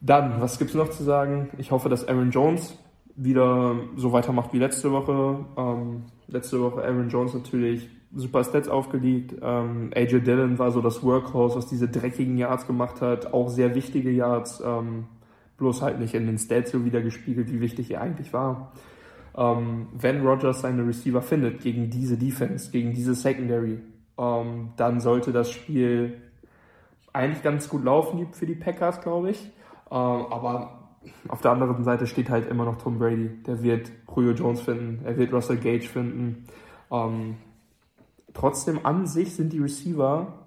[0.00, 1.50] Dann, was gibt es noch zu sagen?
[1.58, 2.76] Ich hoffe, dass Aaron Jones
[3.14, 5.44] wieder so weitermacht wie letzte Woche.
[5.56, 9.36] Ähm, letzte Woche Aaron Jones natürlich super Stats aufgelegt.
[9.40, 13.32] Ähm, AJ Dillon war so das Workhorse, was diese dreckigen Yards gemacht hat.
[13.32, 15.04] Auch sehr wichtige Yards, ähm,
[15.62, 18.72] bloß halt nicht in den Stats so wieder gespiegelt, wie wichtig er eigentlich war.
[19.36, 23.80] Ähm, wenn Rogers seine Receiver findet gegen diese Defense, gegen diese Secondary,
[24.18, 26.20] ähm, dann sollte das Spiel
[27.12, 29.50] eigentlich ganz gut laufen für die Packers, glaube ich.
[29.90, 30.90] Ähm, aber
[31.28, 33.42] auf der anderen Seite steht halt immer noch Tom Brady.
[33.46, 36.44] Der wird Julio Jones finden, er wird Russell Gage finden.
[36.90, 37.36] Ähm,
[38.34, 40.41] Trotzdem an sich sind die Receiver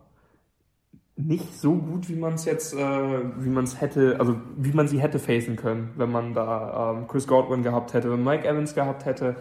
[1.18, 4.88] nicht so gut, wie man es jetzt, äh, wie man es hätte, also wie man
[4.88, 8.76] sie hätte facen können, wenn man da ähm, Chris Godwin gehabt hätte, wenn Mike Evans
[8.76, 9.38] gehabt hätte.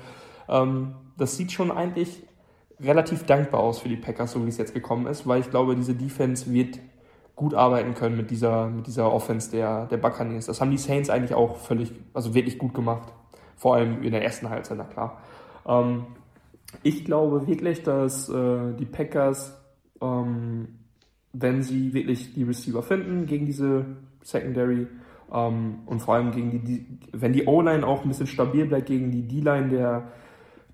[0.49, 2.23] Ähm, das sieht schon eigentlich
[2.81, 5.75] relativ dankbar aus für die Packers, so wie es jetzt gekommen ist, weil ich glaube,
[5.75, 6.79] diese Defense wird
[7.35, 10.47] gut arbeiten können mit dieser, mit dieser Offense der, der Buccaneers.
[10.47, 13.13] Das haben die Saints eigentlich auch völlig, also wirklich gut gemacht.
[13.57, 15.19] Vor allem in der ersten Halbzeit, na klar.
[15.67, 16.07] Ähm,
[16.83, 19.61] ich glaube wirklich, dass äh, die Packers,
[20.01, 20.84] ähm,
[21.35, 23.85] wenn sie wirklich die Receiver finden gegen diese
[24.23, 24.87] Secondary
[25.33, 28.87] ähm, und vor allem gegen die, die wenn die O-Line auch ein bisschen stabil bleibt
[28.87, 30.09] gegen die D-Line der,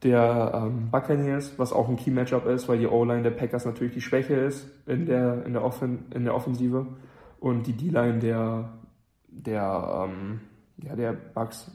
[0.03, 4.01] der ähm, Buccaneers, was auch ein Key-Matchup ist, weil die O-Line der Packers natürlich die
[4.01, 6.87] Schwäche ist in der, in der, Offen in der Offensive
[7.41, 8.73] und die D-Line der,
[9.29, 10.41] der, ähm,
[10.83, 11.71] ja, der Bucks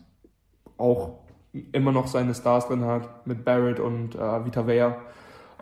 [0.77, 1.25] auch
[1.71, 4.97] immer noch seine Stars drin hat, mit Barrett und äh, Vita Vea,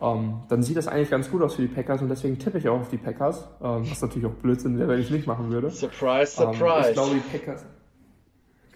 [0.03, 2.67] ähm, dann sieht das eigentlich ganz gut aus für die Packers und deswegen tippe ich
[2.67, 5.49] auch auf die Packers, ähm, was natürlich auch Blödsinn wäre, wenn ich es nicht machen
[5.49, 5.69] würde.
[5.69, 6.65] Surprise, surprise.
[6.65, 7.65] Ähm, ich glaube, die Packers.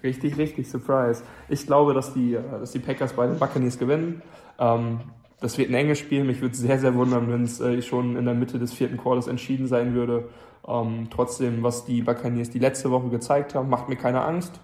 [0.04, 1.24] Richtig, richtig, surprise.
[1.50, 4.22] Ich glaube, dass die, äh, dass die Packers bei den Buccaneers gewinnen.
[4.58, 5.02] Ähm,
[5.42, 6.24] das wird ein enges Spiel.
[6.24, 9.28] Mich würde sehr, sehr wundern, wenn es äh, schon in der Mitte des vierten Quarters
[9.28, 10.30] entschieden sein würde.
[10.66, 14.62] Ähm, trotzdem, was die Buccaneers die letzte Woche gezeigt haben, macht mir keine Angst.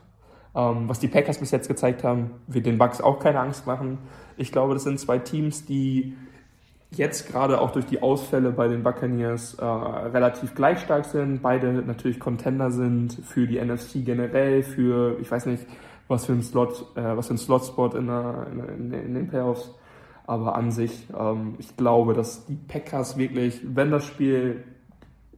[0.56, 3.98] Ähm, was die Packers bis jetzt gezeigt haben, wird den Bucks auch keine Angst machen.
[4.38, 6.16] Ich glaube, das sind zwei Teams, die
[6.98, 11.42] jetzt gerade auch durch die Ausfälle bei den Buccaneers äh, relativ gleich stark sind.
[11.42, 15.66] Beide natürlich Contender sind für die NFC generell, für, ich weiß nicht,
[16.08, 19.74] was für ein Slot, äh, was für ein Slotspot in, in, in, den Playoffs.
[20.26, 24.64] Aber an sich, ähm, ich glaube, dass die Packers wirklich, wenn das Spiel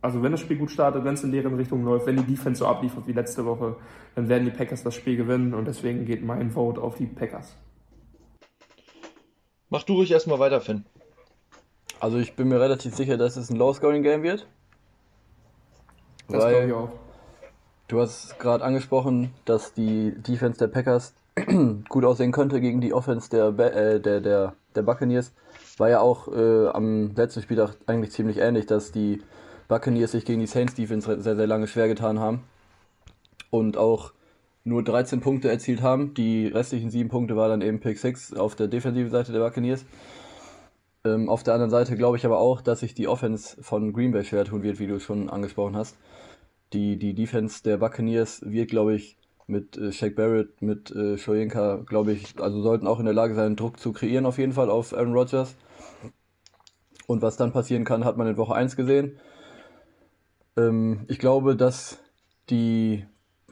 [0.06, 2.60] also wenn das Spiel gut startet, wenn es in deren Richtung läuft, wenn die Defense
[2.60, 3.76] so abliefert wie letzte Woche,
[4.14, 7.56] dann werden die Packers das Spiel gewinnen und deswegen geht mein Vote auf die Packers.
[9.70, 10.86] Mach du ruhig erstmal weiter, Finn.
[12.00, 14.48] Also ich bin mir relativ sicher, dass es ein Low-Scoring-Game wird.
[16.28, 16.89] Das glaube ich auch.
[17.88, 21.14] Du hast gerade angesprochen, dass die Defense der Packers
[21.89, 25.34] gut aussehen könnte gegen die Offense der, äh, der, der, der Buccaneers.
[25.78, 29.22] War ja auch äh, am letzten Spieltag eigentlich ziemlich ähnlich, dass die
[29.68, 32.43] Buccaneers sich gegen die Saints Defense sehr, sehr lange schwer getan haben
[33.52, 34.14] und auch
[34.64, 36.14] nur 13 Punkte erzielt haben.
[36.16, 39.86] Die restlichen 7 Punkte war dann eben Pick 6 auf der defensiven Seite der Buccaneers.
[41.06, 44.12] Ähm, auf der anderen Seite glaube ich aber auch, dass sich die Offense von Green
[44.12, 45.98] Bay schwer tun wird, wie du schon angesprochen hast.
[46.73, 49.18] Die, die Defense der Buccaneers wird, glaube ich,
[49.48, 53.36] mit äh, Shaq Barrett, mit äh, Shoyinka, glaube ich, also sollten auch in der Lage
[53.36, 55.56] sein, Druck zu kreieren auf jeden Fall auf Aaron Rodgers.
[57.06, 59.19] Und was dann passieren kann, hat man in Woche 1 gesehen.
[60.57, 61.99] Ähm, ich glaube, dass
[62.49, 63.06] die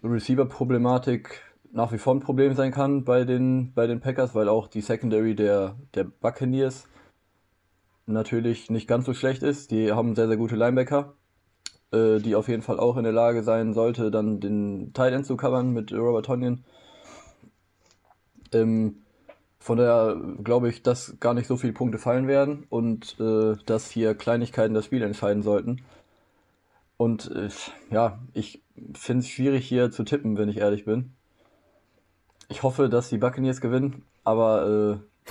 [0.04, 4.68] Receiver-Problematik nach wie vor ein Problem sein kann bei den, bei den Packers, weil auch
[4.68, 6.88] die Secondary der, der Buccaneers
[8.06, 9.72] natürlich nicht ganz so schlecht ist.
[9.72, 11.14] Die haben sehr, sehr gute Linebacker,
[11.92, 15.26] äh, die auf jeden Fall auch in der Lage sein sollte, dann den Tight End
[15.26, 16.64] zu covern mit Robert Tonyan.
[18.54, 18.98] Ähm,
[19.60, 23.90] von daher glaube ich, dass gar nicht so viele Punkte fallen werden und äh, dass
[23.90, 25.82] hier Kleinigkeiten das Spiel entscheiden sollten.
[26.98, 27.50] Und äh,
[27.90, 28.62] ja, ich
[28.94, 31.14] finde es schwierig hier zu tippen, wenn ich ehrlich bin.
[32.50, 35.28] Ich hoffe, dass die Buccaneers gewinnen, aber äh,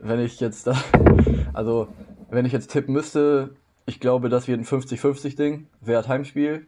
[0.00, 0.76] wenn ich jetzt da,
[1.52, 1.88] also
[2.30, 3.50] wenn ich jetzt tippen müsste,
[3.86, 5.66] ich glaube, das wird ein 50-50 Ding.
[5.80, 6.66] Wer hat Heimspiel?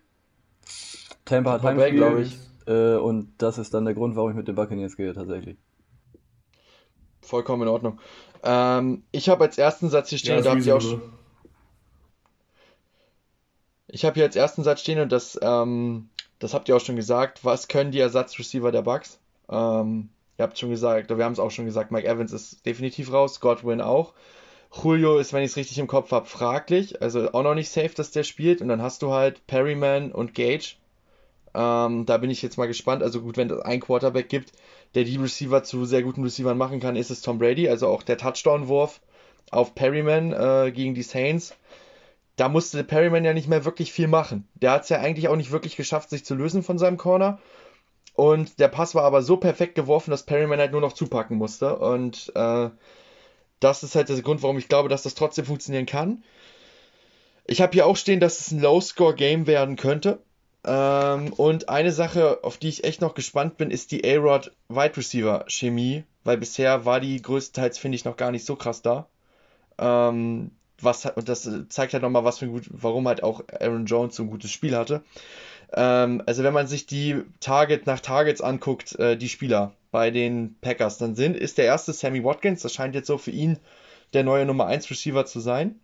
[1.25, 2.39] Tampa hat Heimspiel, glaube ich.
[2.67, 5.57] Äh, und das ist dann der Grund, warum ich mit den Buccaneers gehe, tatsächlich.
[7.21, 8.01] Vollkommen in Ordnung.
[8.43, 11.03] Ähm, ich habe als ersten Satz hier stehen, ja, da habt ihr auch schon.
[13.87, 16.09] Ich habe hier als ersten Satz stehen und das, ähm,
[16.39, 17.45] das habt ihr auch schon gesagt.
[17.45, 19.19] Was können die Ersatzreceiver der Bucks?
[19.49, 20.09] Ähm,
[20.41, 23.41] ihr habt schon gesagt, wir haben es auch schon gesagt, Mike Evans ist definitiv raus,
[23.41, 24.15] Godwin auch.
[24.73, 27.03] Julio ist, wenn ich es richtig im Kopf habe, fraglich.
[27.03, 28.63] Also auch noch nicht safe, dass der spielt.
[28.63, 30.77] Und dann hast du halt Perryman und Gage.
[31.55, 33.03] Ähm, da bin ich jetzt mal gespannt.
[33.03, 34.53] Also gut, wenn es einen Quarterback gibt,
[34.95, 37.69] der die Receiver zu sehr guten Receivern machen kann, ist es Tom Brady.
[37.69, 39.01] Also auch der Touchdown-Wurf
[39.51, 41.55] auf Perryman äh, gegen die Saints.
[42.37, 44.49] Da musste Perryman ja nicht mehr wirklich viel machen.
[44.55, 47.41] Der hat es ja eigentlich auch nicht wirklich geschafft, sich zu lösen von seinem Corner.
[48.15, 51.77] Und der Pass war aber so perfekt geworfen, dass Perryman halt nur noch zupacken musste.
[51.77, 52.71] Und äh,
[53.61, 56.23] das ist halt der Grund, warum ich glaube, dass das trotzdem funktionieren kann.
[57.47, 60.21] Ich habe hier auch stehen, dass es ein Low-Score-Game werden könnte.
[60.65, 64.97] Ähm, und eine Sache, auf die ich echt noch gespannt bin, ist die A-Rod Wide
[64.97, 69.09] Receiver Chemie, weil bisher war die größtenteils, finde ich, noch gar nicht so krass da.
[69.79, 70.51] Ähm,
[70.81, 74.17] was, und das zeigt halt nochmal, was für ein gut, warum halt auch Aaron Jones
[74.17, 75.03] so ein gutes Spiel hatte.
[75.73, 80.57] Ähm, also wenn man sich die Target nach Targets anguckt, äh, die Spieler bei den
[80.61, 83.59] Packers, dann sind, ist der erste Sammy Watkins, das scheint jetzt so für ihn
[84.13, 85.81] der neue Nummer 1 Receiver zu sein.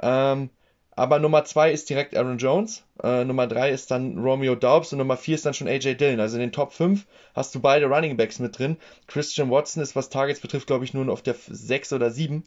[0.00, 0.50] Ähm,
[0.94, 4.98] aber Nummer 2 ist direkt Aaron Jones, äh, Nummer 3 ist dann Romeo Daubs und
[4.98, 6.20] Nummer 4 ist dann schon AJ Dillon.
[6.20, 8.78] Also in den Top 5 hast du beide Running Backs mit drin.
[9.06, 12.44] Christian Watson ist, was Targets betrifft, glaube ich, nur auf der 6 oder 7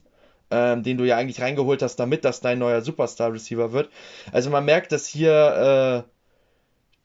[0.51, 3.89] ähm, den du ja eigentlich reingeholt hast, damit das dein neuer Superstar-Receiver wird.
[4.31, 6.09] Also man merkt, dass hier äh,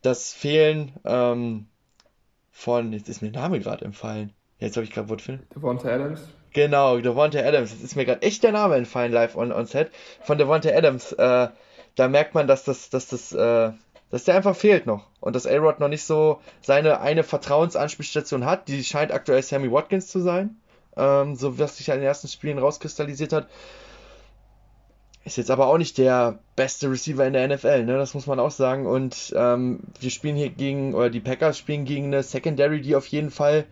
[0.05, 1.67] das Fehlen ähm,
[2.51, 4.33] von, jetzt ist mir der Name gerade entfallen.
[4.59, 5.47] Jetzt habe ich gerade Wort finden.
[5.55, 6.29] Devonta Adams.
[6.53, 7.73] Genau, Devonta Adams.
[7.73, 9.91] Jetzt ist mir gerade echt der Name entfallen live on, on set.
[10.23, 11.13] Von Devonta Adams.
[11.13, 11.49] Äh,
[11.97, 13.73] da merkt man, dass das, dass das, äh,
[14.11, 15.07] dass der einfach fehlt noch.
[15.21, 18.69] Und dass A-Rod noch nicht so seine eine Vertrauensanspielstation hat.
[18.69, 20.57] Die scheint aktuell Sammy Watkins zu sein.
[20.97, 23.49] Ähm, so was sich in den ersten Spielen rauskristallisiert hat.
[25.25, 27.97] Ist jetzt aber auch nicht der beste Receiver in der NFL, ne?
[27.97, 28.87] Das muss man auch sagen.
[28.87, 33.07] Und ähm, wir spielen hier gegen, oder die Packers spielen gegen eine Secondary, die auf
[33.07, 33.65] jeden Fall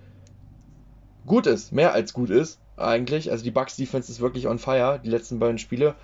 [1.27, 3.31] gut ist, mehr als gut ist, eigentlich.
[3.31, 5.95] Also die Bucks Defense ist wirklich on fire, die letzten beiden Spiele.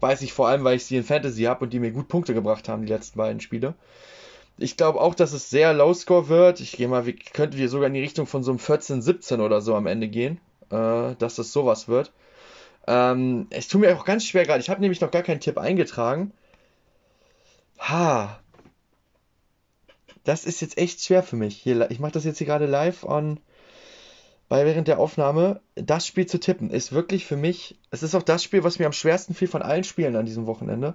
[0.00, 2.34] Weiß ich vor allem, weil ich sie in Fantasy habe und die mir gut Punkte
[2.34, 3.74] gebracht haben, die letzten beiden Spiele.
[4.58, 6.60] Ich glaube auch, dass es sehr low score wird.
[6.60, 9.60] Ich gehe mal, wir könnten wir sogar in die Richtung von so einem 14-17 oder
[9.60, 12.12] so am Ende gehen, äh, dass es sowas wird.
[12.86, 14.60] Ähm, es tut mir auch ganz schwer gerade.
[14.60, 16.32] Ich habe nämlich noch gar keinen Tipp eingetragen.
[17.78, 18.38] Ha.
[20.24, 21.56] Das ist jetzt echt schwer für mich.
[21.56, 23.40] Hier, ich mache das jetzt hier gerade live on
[24.48, 25.60] bei während der Aufnahme.
[25.74, 27.78] Das Spiel zu tippen ist wirklich für mich.
[27.90, 30.46] Es ist auch das Spiel, was mir am schwersten fiel von allen Spielen an diesem
[30.46, 30.94] Wochenende.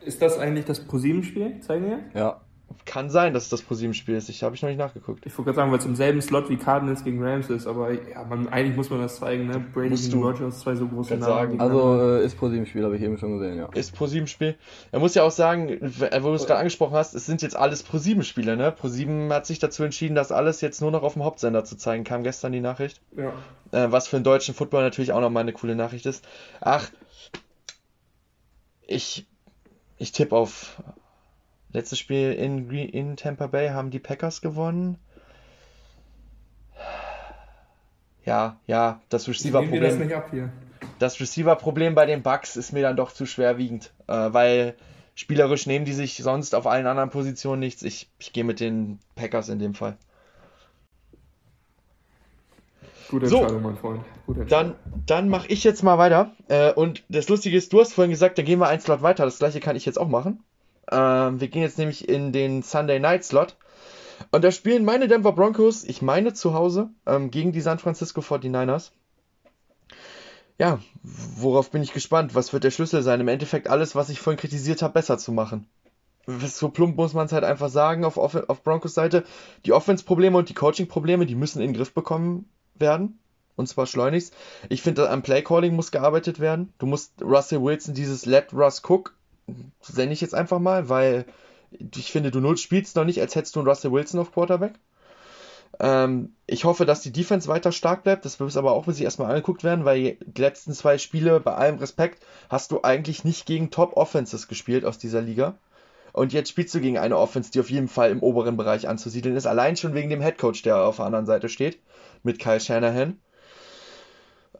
[0.00, 1.60] Ist das eigentlich das ProSieben-Spiel?
[1.60, 1.98] Zeigen wir?
[2.14, 2.40] Ja.
[2.84, 4.28] Kann sein, dass es das ProSieben-Spiel ist.
[4.28, 5.24] Ich habe ich noch nicht nachgeguckt.
[5.26, 7.92] Ich wollte gerade sagen, weil es im selben Slot wie Cardinals gegen Rams ist, aber
[7.92, 9.64] ja, man, eigentlich muss man das zeigen, ne?
[9.72, 11.22] Brady Musst gegen Rogers, zwei so große Namen.
[11.22, 11.60] Sagen.
[11.60, 13.68] Also äh, ist ProSieben-Spiel, habe ich eben schon gesehen, ja.
[13.74, 14.56] Ist ProSieben-Spiel.
[14.92, 17.82] Er muss ja auch sagen, wo du es gerade angesprochen hast, es sind jetzt alles
[17.82, 18.72] ProSieben-Spiele, ne?
[18.72, 22.04] ProSieben hat sich dazu entschieden, das alles jetzt nur noch auf dem Hauptsender zu zeigen.
[22.04, 23.00] Kam gestern die Nachricht.
[23.16, 23.32] Ja.
[23.72, 26.24] Äh, was für einen deutschen Football natürlich auch nochmal eine coole Nachricht ist.
[26.60, 26.88] Ach,
[28.86, 29.26] ich,
[29.98, 30.82] ich tippe auf
[31.72, 34.98] Letztes Spiel in, in Tampa Bay haben die Packers gewonnen.
[38.24, 40.08] Ja, ja, das Receiver-Problem.
[40.08, 40.50] Das,
[40.98, 44.74] das Receiver-Problem bei den Bucks ist mir dann doch zu schwerwiegend, äh, weil
[45.14, 47.82] spielerisch nehmen die sich sonst auf allen anderen Positionen nichts.
[47.82, 49.96] Ich, ich gehe mit den Packers in dem Fall.
[53.08, 54.04] Gute Entscheidung, so, mein Freund.
[54.48, 54.74] Dann
[55.06, 56.32] dann mache ich jetzt mal weiter.
[56.48, 59.24] Äh, und das Lustige ist, du hast vorhin gesagt, dann gehen wir ein Slot weiter.
[59.24, 60.42] Das gleiche kann ich jetzt auch machen.
[60.90, 63.56] Ähm, wir gehen jetzt nämlich in den Sunday Night Slot.
[64.30, 68.20] Und da spielen meine Denver Broncos, ich meine zu Hause, ähm, gegen die San Francisco
[68.20, 68.90] 49ers.
[70.58, 72.34] Ja, worauf bin ich gespannt?
[72.34, 73.20] Was wird der Schlüssel sein?
[73.20, 75.68] Im Endeffekt alles, was ich vorhin kritisiert habe, besser zu machen.
[76.26, 79.24] So plump muss man es halt einfach sagen auf, auf Broncos Seite.
[79.64, 83.18] Die Offense-Probleme und die Coaching-Probleme, die müssen in den Griff bekommen werden.
[83.54, 84.34] Und zwar schleunigst.
[84.68, 86.72] Ich finde, am Play-Calling muss gearbeitet werden.
[86.78, 89.15] Du musst Russell Wilson dieses Let Russ Cook
[89.80, 91.26] sende ich jetzt einfach mal, weil
[91.80, 94.74] ich finde, du null spielst noch nicht, als hättest du einen Russell Wilson auf Quarterback.
[95.80, 98.24] Ähm, ich hoffe, dass die Defense weiter stark bleibt.
[98.24, 101.54] Das muss aber auch, wenn sie erstmal angeguckt werden, weil die letzten zwei Spiele, bei
[101.54, 105.58] allem Respekt, hast du eigentlich nicht gegen Top-Offenses gespielt aus dieser Liga.
[106.12, 109.36] Und jetzt spielst du gegen eine Offense, die auf jeden Fall im oberen Bereich anzusiedeln
[109.36, 109.46] ist.
[109.46, 111.78] Allein schon wegen dem Headcoach, der auf der anderen Seite steht,
[112.22, 113.18] mit Kyle Shanahan.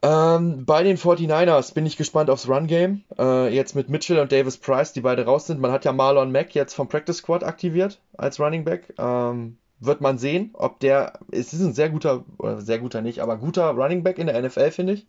[0.07, 3.03] Ähm, bei den 49ers bin ich gespannt aufs Run-Game.
[3.19, 5.61] Äh, jetzt mit Mitchell und Davis Price, die beide raus sind.
[5.61, 8.95] Man hat ja Marlon Mack jetzt vom Practice Squad aktiviert als Running Back.
[8.99, 11.15] Ähm, wird man sehen, ob der.
[11.33, 14.41] Es ist ein sehr guter, oder sehr guter nicht, aber guter Running Back in der
[14.41, 15.09] NFL, finde ich.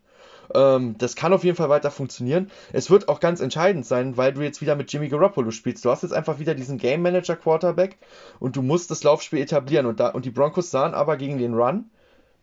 [0.56, 2.50] Ähm, das kann auf jeden Fall weiter funktionieren.
[2.74, 5.86] Es wird auch ganz entscheidend sein, weil du jetzt wieder mit Jimmy Garoppolo spielst.
[5.86, 7.98] Du hast jetzt einfach wieder diesen Game Manager Quarterback
[8.40, 9.86] und du musst das Laufspiel etablieren.
[9.86, 11.92] Und, da, und die Broncos sahen aber gegen den Run,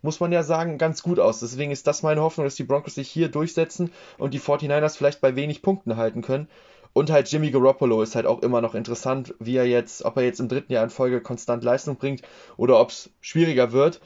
[0.05, 1.41] muss man ja sagen, ganz gut aus.
[1.41, 5.21] Deswegen ist das meine Hoffnung, dass die Broncos sich hier durchsetzen und die 49ers vielleicht
[5.21, 6.49] bei wenig Punkten halten können.
[6.93, 10.23] Und halt Jimmy Garoppolo ist halt auch immer noch interessant, wie er jetzt, ob er
[10.23, 12.23] jetzt im dritten Jahr in Folge konstant Leistung bringt
[12.57, 14.01] oder ob es schwieriger wird.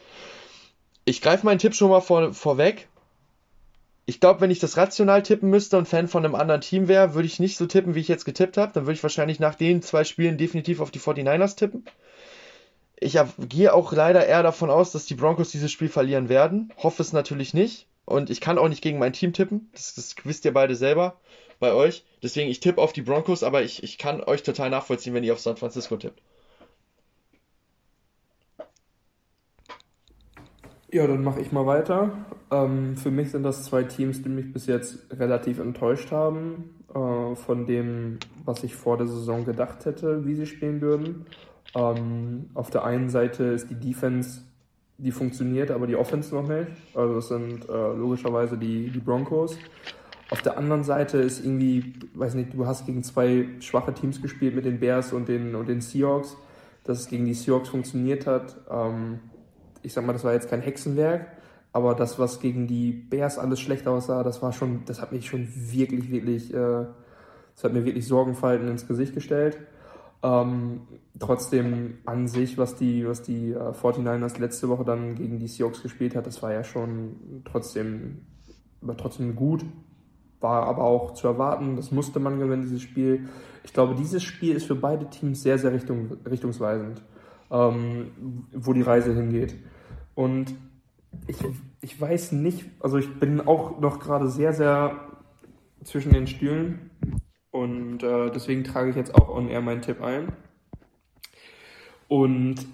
[1.05, 2.89] Ich greife meinen Tipp schon mal vor, vorweg
[4.09, 7.13] ich glaube, wenn ich das rational tippen müsste und Fan von einem anderen Team wäre,
[7.13, 8.73] würde ich nicht so tippen, wie ich jetzt getippt habe.
[8.73, 11.85] Dann würde ich wahrscheinlich nach den zwei Spielen definitiv auf die 49ers tippen.
[13.01, 13.19] Ich
[13.49, 16.73] gehe auch leider eher davon aus, dass die Broncos dieses Spiel verlieren werden.
[16.77, 17.87] Hoffe es natürlich nicht.
[18.05, 19.69] Und ich kann auch nicht gegen mein Team tippen.
[19.73, 21.21] Das, das wisst ihr beide selber
[21.61, 22.05] bei euch.
[22.23, 25.35] Deswegen, ich tippe auf die Broncos, aber ich, ich kann euch total nachvollziehen, wenn ihr
[25.35, 26.23] auf San Francisco tippt.
[30.91, 32.13] Ja, dann mache ich mal weiter.
[32.51, 37.37] Ähm, für mich sind das zwei Teams, die mich bis jetzt relativ enttäuscht haben äh,
[37.37, 41.27] von dem, was ich vor der Saison gedacht hätte, wie sie spielen würden.
[41.75, 44.43] Ähm, auf der einen Seite ist die Defense,
[44.97, 46.71] die funktioniert, aber die Offense noch nicht.
[46.95, 49.57] Also es sind äh, logischerweise die, die Broncos.
[50.31, 54.55] Auf der anderen Seite ist irgendwie, weiß nicht, du hast gegen zwei schwache Teams gespielt
[54.55, 56.37] mit den Bears und den, und den Seahawks.
[56.85, 59.21] Dass es gegen die Seahawks funktioniert hat, ähm,
[59.83, 61.27] ich sag mal, das war jetzt kein Hexenwerk,
[61.73, 65.27] aber das, was gegen die Bears alles schlecht aussah, das war schon, das hat mich
[65.27, 66.87] schon wirklich, wirklich, äh,
[67.55, 69.59] das hat mir wirklich Sorgenfalten ins Gesicht gestellt.
[70.23, 70.81] Ähm,
[71.21, 75.83] trotzdem an sich, was die, was die äh, 49ers letzte Woche dann gegen die Seahawks
[75.83, 78.23] gespielt hat, das war ja schon trotzdem,
[78.81, 79.65] war trotzdem gut,
[80.41, 83.29] war aber auch zu erwarten, das musste man gewinnen, dieses Spiel.
[83.63, 87.03] Ich glaube, dieses Spiel ist für beide Teams sehr, sehr richtung, richtungsweisend
[87.51, 89.57] ähm, wo die Reise hingeht.
[90.15, 90.55] Und
[91.27, 91.37] ich,
[91.81, 94.97] ich weiß nicht, also ich bin auch noch gerade sehr, sehr
[95.85, 96.88] zwischen den Stühlen
[97.63, 100.33] und äh, deswegen trage ich jetzt auch on air meinen Tipp ein.
[102.09, 102.67] Und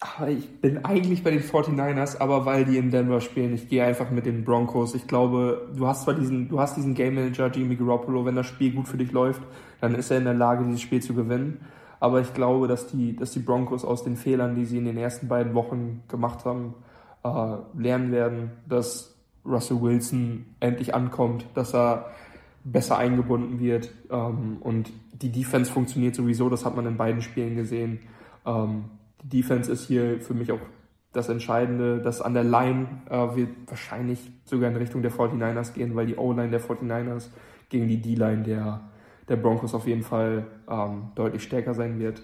[0.00, 3.84] aber ich bin eigentlich bei den 49ers, aber weil die in Denver spielen, ich gehe
[3.84, 4.94] einfach mit den Broncos.
[4.94, 8.46] Ich glaube, du hast zwar diesen, du hast diesen Game Manager Jimmy Garoppolo, wenn das
[8.46, 9.40] Spiel gut für dich läuft,
[9.80, 11.64] dann ist er in der Lage, dieses Spiel zu gewinnen.
[12.00, 14.98] Aber ich glaube, dass die, dass die Broncos aus den Fehlern, die sie in den
[14.98, 16.74] ersten beiden Wochen gemacht haben,
[17.24, 19.16] äh, lernen werden, dass
[19.46, 22.10] Russell Wilson endlich ankommt, dass er
[22.64, 23.90] besser eingebunden wird.
[24.10, 28.00] Ähm, und die Defense funktioniert sowieso, das hat man in beiden Spielen gesehen.
[28.44, 28.84] Ähm,
[29.22, 30.60] die Defense ist hier für mich auch
[31.12, 35.94] das Entscheidende, dass an der Line äh, wird wahrscheinlich sogar in Richtung der 49ers gehen,
[35.94, 37.28] weil die O-Line der 49ers
[37.68, 38.80] gegen die D-Line der
[39.28, 42.22] der Broncos auf jeden Fall ähm, deutlich stärker sein wird.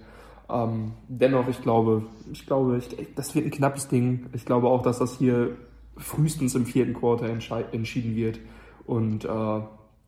[0.48, 4.26] Ähm, dennoch, ich glaube, ich glaube, ich, das wird ein knappes Ding.
[4.32, 5.56] Ich glaube auch, dass das hier
[5.96, 8.40] frühestens im vierten Quarter entschieden wird.
[8.84, 9.60] Und äh,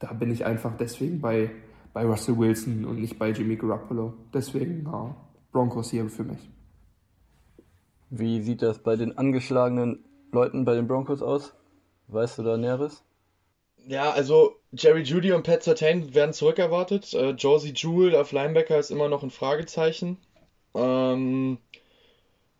[0.03, 1.51] da bin ich einfach deswegen bei,
[1.93, 4.15] bei Russell Wilson und nicht bei Jimmy Garoppolo.
[4.35, 5.15] Deswegen äh,
[5.53, 6.51] Broncos hier für mich.
[8.11, 11.55] Wie sieht das bei den angeschlagenen Leuten bei den Broncos aus?
[12.09, 13.05] Weißt du da Näheres?
[13.87, 17.15] Ja, also Jerry Judy und Pat Sertain werden zurückerwartet.
[17.15, 20.19] Äh, Josie Jewell auf Linebacker ist immer noch ein Fragezeichen.
[20.74, 21.59] Ähm,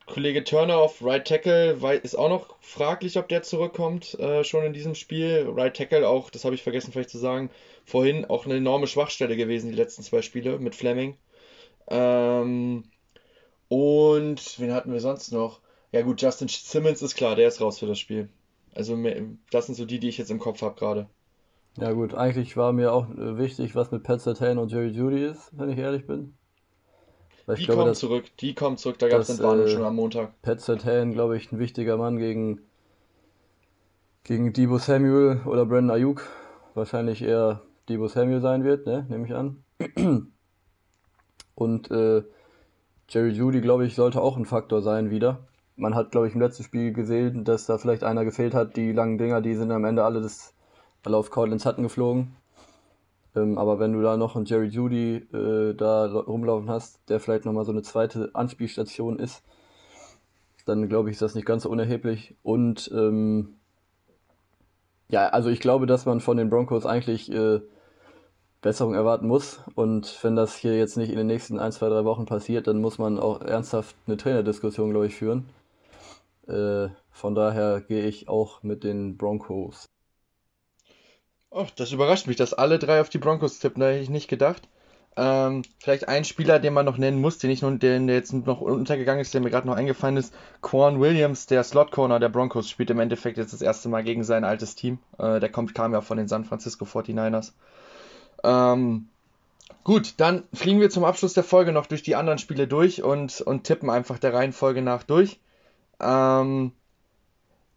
[0.07, 4.73] Kollege Turner auf Right Tackle ist auch noch fraglich, ob der zurückkommt, äh, schon in
[4.73, 5.49] diesem Spiel.
[5.49, 7.51] Right Tackle auch, das habe ich vergessen vielleicht zu sagen,
[7.85, 11.17] vorhin auch eine enorme Schwachstelle gewesen, die letzten zwei Spiele mit Fleming.
[11.89, 12.85] Ähm,
[13.69, 15.61] und wen hatten wir sonst noch?
[15.93, 18.29] Ja gut, Justin Simmons ist klar, der ist raus für das Spiel.
[18.75, 18.97] Also
[19.51, 21.09] das sind so die, die ich jetzt im Kopf habe gerade.
[21.79, 25.25] Ja gut, eigentlich war mir auch äh, wichtig, was mit Pat Sertain und Jerry Judy
[25.25, 26.35] ist, wenn ich ehrlich bin.
[27.47, 29.83] Weil die glaube, kommen dass, zurück, die kommen zurück, da gab es Warnung äh, schon
[29.83, 30.41] am Montag.
[30.43, 32.61] Pat Sertain, glaube ich, ein wichtiger Mann gegen,
[34.25, 36.29] gegen Debo Samuel oder Brandon Ayuk.
[36.75, 39.07] Wahrscheinlich eher Debo Samuel sein wird, ne?
[39.09, 39.63] nehme ich an.
[41.55, 42.23] Und äh,
[43.09, 45.47] Jerry Judy, glaube ich, sollte auch ein Faktor sein wieder
[45.77, 48.77] man hat, glaube ich, im letzten Spiel gesehen, dass da vielleicht einer gefehlt hat.
[48.77, 50.55] Die langen Dinger, die sind am Ende alle, das,
[51.05, 52.37] alle auf Cortlands Hutton geflogen.
[53.35, 57.45] Ähm, aber wenn du da noch einen Jerry Judy äh, da rumlaufen hast, der vielleicht
[57.45, 59.43] nochmal so eine zweite Anspielstation ist,
[60.67, 62.37] dann glaube ich, ist das nicht ganz so unerheblich.
[62.43, 63.55] Und ähm,
[65.09, 67.61] ja, also ich glaube, dass man von den Broncos eigentlich äh,
[68.63, 69.61] Besserung erwarten muss.
[69.75, 72.81] Und wenn das hier jetzt nicht in den nächsten ein, zwei, drei Wochen passiert, dann
[72.81, 75.49] muss man auch ernsthaft eine Trainerdiskussion, glaube ich, führen.
[76.47, 79.92] Äh, von daher gehe ich auch mit den Broncos.
[81.55, 83.81] Oh, das überrascht mich, dass alle drei auf die Broncos tippen.
[83.81, 84.63] Da hätte ich nicht gedacht.
[85.17, 88.33] Ähm, vielleicht ein Spieler, den man noch nennen muss, den ich nun, der, der jetzt
[88.33, 90.33] noch untergegangen ist, der mir gerade noch eingefallen ist.
[90.63, 94.25] Quan Williams, der Slot Corner der Broncos, spielt im Endeffekt jetzt das erste Mal gegen
[94.25, 94.99] sein altes Team.
[95.19, 97.53] Äh, der kommt, kam ja von den San Francisco 49ers.
[98.43, 99.09] Ähm,
[99.85, 103.43] gut, dann fliegen wir zum Abschluss der Folge noch durch die anderen Spiele durch und,
[103.43, 105.39] und tippen einfach der Reihenfolge nach durch.
[106.01, 106.73] Ähm,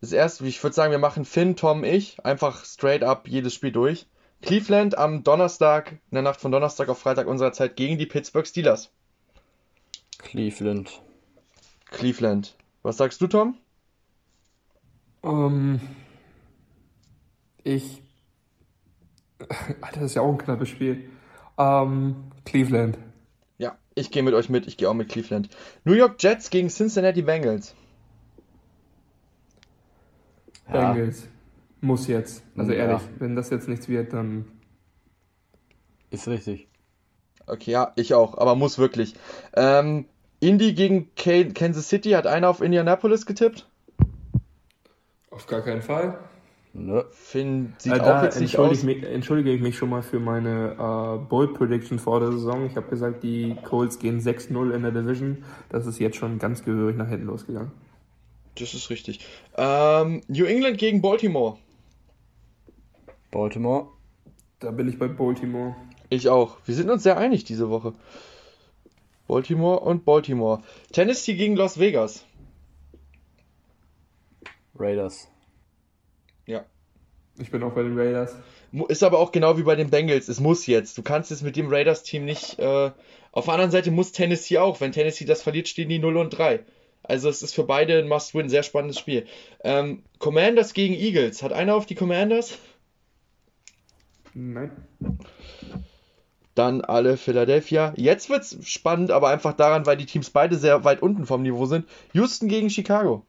[0.06, 2.24] das erste, ich würde sagen, wir machen Finn, Tom, ich.
[2.24, 4.06] Einfach straight up jedes Spiel durch.
[4.42, 8.46] Cleveland am Donnerstag, in der Nacht von Donnerstag auf Freitag unserer Zeit gegen die Pittsburgh
[8.46, 8.92] Steelers.
[10.20, 11.02] Cleveland.
[11.86, 12.56] Cleveland.
[12.84, 13.58] Was sagst du, Tom?
[15.24, 15.80] Ähm,
[17.64, 18.04] ich.
[19.82, 21.10] Alter, das ist ja auch ein knappes Spiel.
[21.58, 23.00] Ähm, Cleveland.
[23.58, 24.68] Ja, ich gehe mit euch mit.
[24.68, 25.50] Ich gehe auch mit Cleveland.
[25.84, 27.74] New York Jets gegen Cincinnati Bengals.
[30.72, 30.94] Ja.
[30.94, 31.28] Bengals.
[31.82, 32.44] Muss jetzt.
[32.58, 32.78] Also Ja.
[32.80, 34.46] ehrlich, wenn das jetzt nichts wird, dann.
[36.10, 36.68] Ist richtig.
[37.48, 39.14] Okay, ja, ich auch, aber muss wirklich.
[39.56, 40.06] Ähm,
[40.40, 42.12] Indy gegen Ka- Kansas City.
[42.12, 43.68] Hat einer auf Indianapolis getippt?
[45.30, 46.18] Auf gar keinen Fall.
[46.74, 47.06] Ne?
[47.12, 48.78] Finn sieht Äh, auch da jetzt nicht entschuldige, aus.
[48.80, 52.66] ich mich, entschuldige ich mich schon mal für meine äh, Bold Prediction vor der Saison.
[52.66, 55.44] Ich habe gesagt, die Colts gehen 6-0 in der Division.
[55.70, 57.72] Das ist jetzt schon ganz gehörig nach hinten losgegangen.
[58.56, 59.20] Das ist richtig.
[59.58, 61.58] Ähm, New England gegen Baltimore.
[63.32, 63.88] Baltimore.
[64.60, 65.76] Da bin ich bei Baltimore.
[66.10, 66.58] Ich auch.
[66.66, 67.94] Wir sind uns sehr einig diese Woche.
[69.28, 70.64] Baltimore und Baltimore.
[70.92, 72.26] Tennessee gegen Las Vegas.
[74.78, 75.28] Raiders.
[76.46, 76.66] Ja.
[77.38, 78.36] Ich bin auch bei den Raiders.
[78.88, 80.28] Ist aber auch genau wie bei den Bengals.
[80.28, 80.98] Es muss jetzt.
[80.98, 82.60] Du kannst es mit dem Raiders-Team nicht.
[82.60, 82.92] Äh,
[83.32, 84.80] auf der anderen Seite muss Tennessee auch.
[84.82, 86.66] Wenn Tennessee das verliert, stehen die 0 und 3.
[87.08, 88.50] Also es ist für beide ein Must-Win.
[88.50, 89.26] Sehr spannendes Spiel.
[89.64, 91.44] Ähm, Commanders gegen Eagles.
[91.44, 92.58] Hat einer auf die Commanders?
[94.34, 94.72] Nein.
[96.56, 97.94] Dann alle Philadelphia.
[97.96, 101.66] Jetzt wird's spannend, aber einfach daran, weil die Teams beide sehr weit unten vom Niveau
[101.66, 101.88] sind.
[102.14, 103.26] Houston gegen Chicago.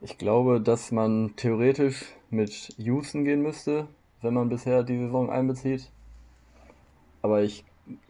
[0.00, 3.88] Ich glaube, dass man theoretisch mit Houston gehen müsste,
[4.20, 5.90] wenn man bisher die Saison einbezieht.
[7.22, 7.64] Aber ich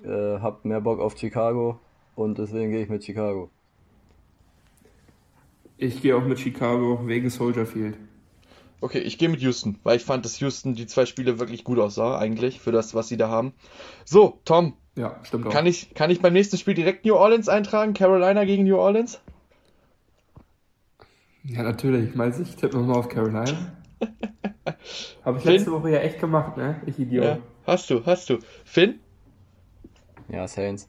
[0.05, 1.79] äh, habe mehr Bock auf Chicago
[2.15, 3.51] und deswegen gehe ich mit Chicago.
[5.77, 7.97] Ich gehe auch mit Chicago wegen Soldier Field.
[8.81, 11.79] Okay, ich gehe mit Houston, weil ich fand, dass Houston die zwei Spiele wirklich gut
[11.79, 13.53] aussah, eigentlich, für das, was sie da haben.
[14.05, 15.51] So, Tom, Ja, stimmt auch.
[15.51, 17.95] kann ich, kann ich beim nächsten Spiel direkt New Orleans eintragen?
[17.95, 19.21] Carolina gegen New Orleans?
[21.45, 22.15] Ja, natürlich.
[22.15, 23.45] Mal ich tippe mal auf Carolina.
[25.25, 25.53] Habe ich Finn?
[25.53, 26.81] letzte Woche ja echt gemacht, ne?
[26.87, 27.25] Ich Idiot.
[27.25, 28.39] Ja, hast du, hast du.
[28.65, 29.01] Finn?
[30.29, 30.89] Ja, Saints.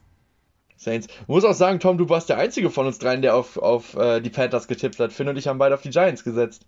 [0.76, 1.08] Saints.
[1.26, 4.20] Muss auch sagen, Tom, du warst der einzige von uns dreien, der auf, auf äh,
[4.20, 5.12] die Panthers getippt hat.
[5.12, 6.66] Finn und ich haben beide auf die Giants gesetzt.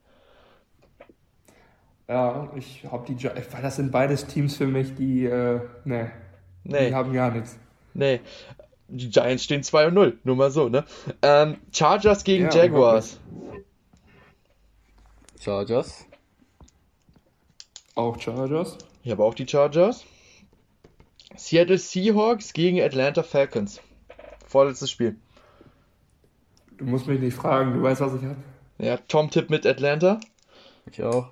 [2.09, 6.11] Ja, ich habe die Gi weil das sind beides Teams für mich, die, äh, ne,
[6.65, 6.89] Nee.
[6.89, 7.59] die haben gar nichts.
[7.93, 8.21] Nee.
[8.89, 10.19] Die Giants stehen 2 und 0.
[10.25, 10.85] Nur mal so, ne?
[11.21, 13.21] Ähm, Chargers gegen Ja, Jaguars.
[15.41, 16.07] Chargers.
[17.95, 18.79] Auch Chargers.
[19.03, 20.05] Ich habe auch die Chargers.
[21.37, 23.81] Seattle Seahawks gegen Atlanta Falcons.
[24.49, 25.17] Vorletztes Spiel.
[26.79, 28.37] Du musst mich nicht fragen, du weißt, was ich habe.
[28.79, 30.21] Ja, Tom tippt mit Atlanta.
[30.91, 31.29] Ich auch.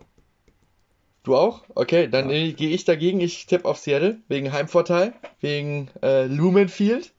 [1.22, 1.64] Du auch?
[1.74, 3.20] Okay, dann äh, gehe ich dagegen.
[3.20, 7.12] Ich tippe auf Seattle wegen Heimvorteil, wegen äh, Lumen Field.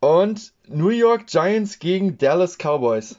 [0.00, 3.18] Und New York Giants gegen Dallas Cowboys.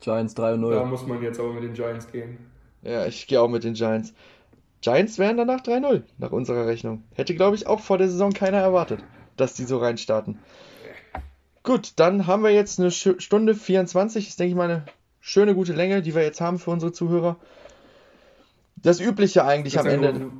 [0.00, 0.86] Giants 3 und Da 0.
[0.86, 2.38] muss man jetzt aber mit den Giants gehen.
[2.82, 4.12] Ja, ich gehe auch mit den Giants.
[4.80, 7.04] Giants wären danach 3-0, nach unserer Rechnung.
[7.14, 9.04] Hätte, glaube ich, auch vor der Saison keiner erwartet,
[9.36, 10.38] dass die so reinstarten.
[11.62, 14.28] Gut, dann haben wir jetzt eine Stunde 24.
[14.28, 14.84] Ist, denke ich mal, eine
[15.20, 17.36] schöne, gute Länge, die wir jetzt haben für unsere Zuhörer.
[18.76, 20.30] Das Übliche eigentlich am Das ist Ende.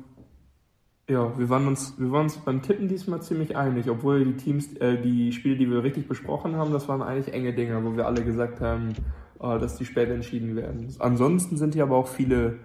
[1.09, 4.73] Ja, wir waren uns, wir waren uns beim Tippen diesmal ziemlich einig, obwohl die Teams,
[4.77, 8.05] äh, die Spiele, die wir richtig besprochen haben, das waren eigentlich enge Dinger, wo wir
[8.05, 8.93] alle gesagt haben,
[9.41, 10.95] äh, dass die später entschieden werden.
[10.99, 12.59] Ansonsten sind hier aber auch viele,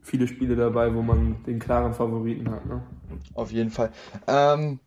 [0.00, 2.66] viele Spiele dabei, wo man den klaren Favoriten hat.
[2.66, 2.82] Ne?
[3.34, 3.90] Auf jeden Fall.
[4.28, 4.78] Ähm,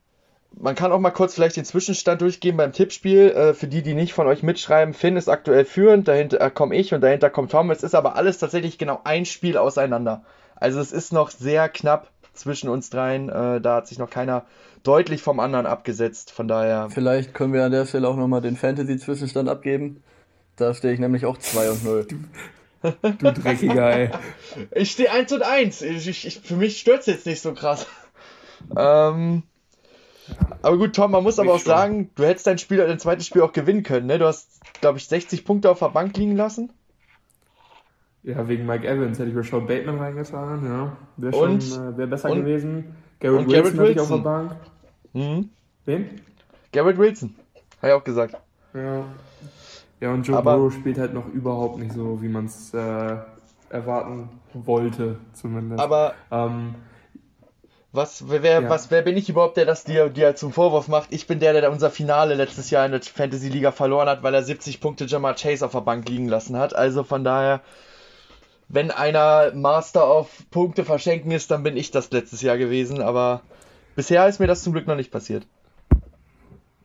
[0.58, 3.32] man kann auch mal kurz vielleicht den Zwischenstand durchgehen beim Tippspiel.
[3.32, 6.76] Äh, für die, die nicht von euch mitschreiben, Finn ist aktuell führend, dahinter äh, komme
[6.76, 7.72] ich und dahinter kommt Tom.
[7.72, 10.24] Es ist aber alles tatsächlich genau ein Spiel auseinander.
[10.56, 13.30] Also es ist noch sehr knapp zwischen uns dreien.
[13.30, 14.46] Äh, da hat sich noch keiner
[14.84, 16.32] deutlich vom anderen abgesetzt.
[16.32, 16.90] Von daher.
[16.90, 20.04] Vielleicht können wir an der Stelle auch nochmal den Fantasy-Zwischenstand abgeben.
[20.56, 22.08] Da stehe ich nämlich auch 2 und 0.
[23.18, 24.10] Du dreckiger, ey.
[24.72, 25.82] Ich stehe 1 und 1.
[25.82, 27.88] Ich, ich, ich, für mich stört es jetzt nicht so krass.
[28.78, 29.44] Ähm,
[30.62, 31.68] Aber gut, Tom, man muss aber auch schon.
[31.68, 34.18] sagen, du hättest dein Spiel, dein zweites Spiel auch gewinnen können, ne?
[34.18, 36.72] Du hast, glaube ich, 60 Punkte auf der Bank liegen lassen.
[38.24, 40.98] Ja, wegen Mike Evans hätte ich Rashad Bateman reingetan, ja.
[41.18, 42.96] Wäre schon äh, wär besser und, gewesen.
[43.20, 44.02] Garrett Wilson, Garrett Wilson.
[44.02, 44.56] auf der Bank.
[45.14, 45.50] Mhm.
[45.86, 46.22] Wen?
[46.72, 47.36] Garrett Wilson.
[47.78, 48.36] Habe ich auch gesagt.
[48.74, 49.06] Ja.
[50.02, 53.16] Ja, und Joe Aber, Burrow spielt halt noch überhaupt nicht so, wie man es äh,
[53.70, 55.82] erwarten wollte, zumindest.
[55.82, 56.76] Aber ähm,
[57.96, 58.70] was, wer, ja.
[58.70, 61.10] was, wer bin ich überhaupt, der das dir, dir zum Vorwurf macht?
[61.12, 64.34] Ich bin der, der unser Finale letztes Jahr in der Fantasy Liga verloren hat, weil
[64.34, 66.76] er 70 Punkte Jamar Chase auf der Bank liegen lassen hat.
[66.76, 67.62] Also von daher
[68.68, 73.42] wenn einer Master auf Punkte verschenken ist, dann bin ich das letztes Jahr gewesen, aber
[73.96, 75.46] bisher ist mir das zum Glück noch nicht passiert.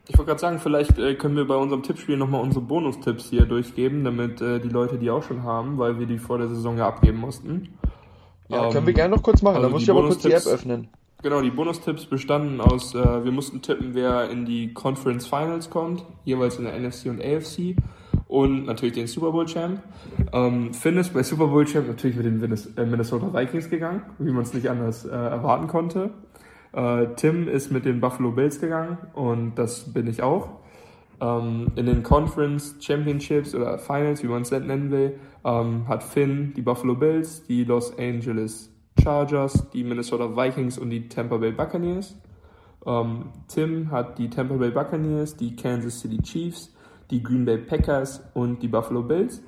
[0.08, 3.46] Ich wollte gerade sagen, vielleicht äh, können wir bei unserem Tippspiel nochmal unsere Bonustipps hier
[3.46, 6.76] durchgeben, damit äh, die Leute die auch schon haben, weil wir die vor der Saison
[6.76, 7.78] ja abgeben mussten.
[8.48, 10.32] Ja, ähm, können wir gerne noch kurz machen, also da muss ich aber kurz die
[10.32, 10.88] App öffnen.
[11.22, 16.02] Genau, die Bonustipps bestanden aus, äh, wir mussten tippen, wer in die Conference Finals kommt,
[16.24, 17.76] jeweils in der NFC und AFC
[18.26, 19.82] und natürlich den Super Bowl Champ.
[20.32, 24.30] Ähm, Finn ist bei Super Bowl Champ natürlich mit den äh, Minnesota Vikings gegangen, wie
[24.30, 26.08] man es nicht anders äh, erwarten konnte.
[26.72, 30.48] Äh, Tim ist mit den Buffalo Bills gegangen und das bin ich auch.
[31.20, 36.54] Ähm, in den Conference Championships oder Finals, wie man es nennen will, ähm, hat Finn
[36.56, 38.69] die Buffalo Bills, die Los Angeles
[39.02, 42.16] Chargers, die Minnesota Vikings und die Tampa Bay Buccaneers.
[42.86, 46.74] Ähm, Tim hat die Tampa Bay Buccaneers, die Kansas City Chiefs,
[47.10, 49.42] die Green Bay Packers und die Buffalo Bills.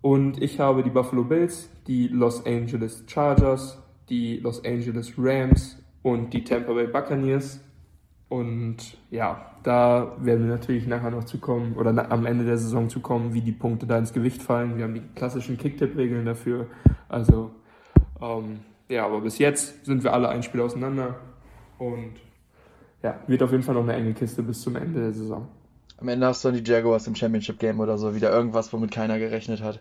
[0.00, 6.32] Und ich habe die Buffalo Bills, die Los Angeles Chargers, die Los Angeles Rams und
[6.32, 7.60] die Tampa Bay Buccaneers.
[8.28, 12.88] Und ja, da werden wir natürlich nachher noch zu kommen oder am Ende der Saison
[12.88, 14.76] zu kommen, wie die Punkte da ins Gewicht fallen.
[14.76, 16.66] Wir haben die klassischen Kicktipp-Regeln dafür.
[17.08, 17.50] Also,
[18.22, 21.16] ähm, ja, aber bis jetzt sind wir alle ein Spiel auseinander.
[21.78, 22.14] Und
[23.02, 25.48] ja, wird auf jeden Fall noch eine enge Kiste bis zum Ende der Saison.
[25.98, 28.14] Am Ende hast du dann die Jaguars im Championship Game oder so.
[28.14, 29.80] Wieder irgendwas, womit keiner gerechnet hat.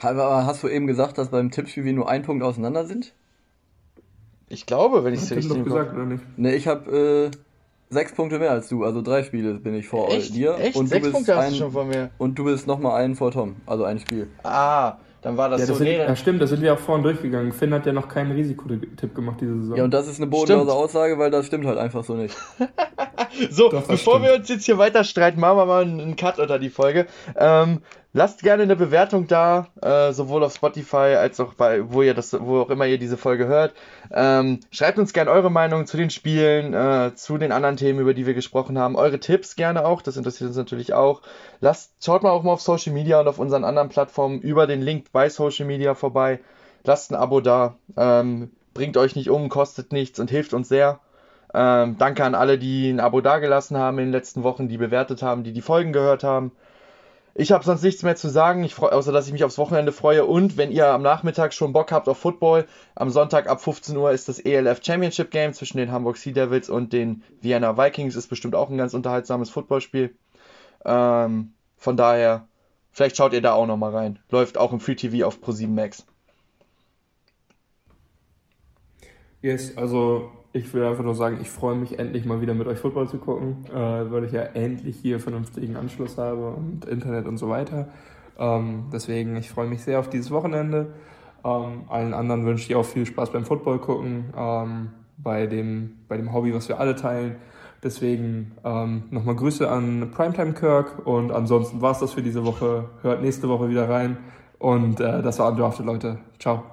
[0.00, 3.14] Aber hast du eben gesagt, dass beim Tippspiel wir nur ein Punkt auseinander sind?
[4.48, 6.22] Ich glaube, wenn ich es richtig gesagt oder nicht?
[6.38, 7.36] Ne, ich habe äh,
[7.90, 8.84] sechs Punkte mehr als du.
[8.84, 10.34] Also drei Spiele bin ich vor Echt?
[10.34, 10.56] dir.
[10.58, 10.76] Echt?
[10.76, 12.10] Und sechs du bist Punkte ein, hast du schon vor mir.
[12.18, 13.56] Und du bist nochmal einen vor Tom.
[13.66, 14.28] Also ein Spiel.
[14.44, 15.82] Ah, dann war das, ja, das so.
[15.82, 17.50] Sind, ja, stimmt, da sind wir auch vorhin durchgegangen.
[17.50, 19.76] Finn hat ja noch keinen Risikotipp gemacht diese Saison.
[19.76, 22.36] Ja, und das ist eine bodenlose Aussage, weil das stimmt halt einfach so nicht.
[23.50, 24.24] so, Doch, bevor stimmt.
[24.24, 27.06] wir uns jetzt hier weiter streiten, machen wir mal einen Cut unter die Folge.
[27.34, 27.80] Ähm,
[28.16, 32.32] lasst gerne eine Bewertung da, äh, sowohl auf Spotify als auch bei, wo ihr das,
[32.32, 33.74] wo auch immer ihr diese Folge hört.
[34.10, 38.14] Ähm, schreibt uns gerne eure Meinung zu den Spielen, äh, zu den anderen Themen, über
[38.14, 38.96] die wir gesprochen haben.
[38.96, 41.20] Eure Tipps gerne auch, das interessiert uns natürlich auch.
[41.60, 44.80] Lasst, schaut mal auch mal auf Social Media und auf unseren anderen Plattformen über den
[44.80, 46.40] Link bei Social Media vorbei.
[46.84, 47.76] Lasst ein Abo da.
[47.98, 51.00] Ähm, bringt euch nicht um, kostet nichts und hilft uns sehr.
[51.52, 55.22] Ähm, danke an alle, die ein Abo dagelassen haben in den letzten Wochen, die bewertet
[55.22, 56.52] haben, die die Folgen gehört haben.
[57.38, 59.92] Ich habe sonst nichts mehr zu sagen, ich freu, außer dass ich mich aufs Wochenende
[59.92, 60.24] freue.
[60.24, 64.10] Und wenn ihr am Nachmittag schon Bock habt auf Football, am Sonntag ab 15 Uhr
[64.10, 68.16] ist das ELF Championship Game zwischen den Hamburg Sea Devils und den Vienna Vikings.
[68.16, 70.16] Ist bestimmt auch ein ganz unterhaltsames Footballspiel.
[70.86, 72.48] Ähm, von daher,
[72.90, 74.18] vielleicht schaut ihr da auch nochmal rein.
[74.30, 76.06] Läuft auch im Free TV auf Pro7 Max.
[79.42, 82.78] Yes, also ich will einfach nur sagen, ich freue mich endlich mal wieder mit euch
[82.78, 87.36] Football zu gucken, äh, weil ich ja endlich hier vernünftigen Anschluss habe und Internet und
[87.36, 87.88] so weiter.
[88.38, 90.94] Ähm, deswegen, ich freue mich sehr auf dieses Wochenende.
[91.44, 96.16] Ähm, allen anderen wünsche ich auch viel Spaß beim Football gucken, ähm, bei, dem, bei
[96.16, 97.36] dem Hobby, was wir alle teilen.
[97.82, 102.88] Deswegen ähm, nochmal Grüße an Primetime Kirk und ansonsten war es das für diese Woche.
[103.02, 104.16] Hört nächste Woche wieder rein
[104.58, 106.18] und äh, das war Undrafted, Leute.
[106.38, 106.64] Ciao.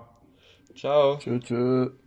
[0.76, 1.18] Ciao.
[1.18, 1.44] Tschüss.
[1.44, 2.03] tschüss.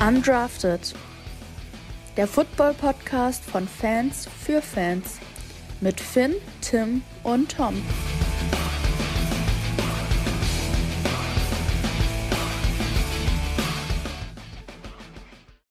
[0.00, 0.94] Undrafted.
[2.16, 5.18] Der Football-Podcast von Fans für Fans
[5.80, 7.82] mit Finn, Tim und Tom.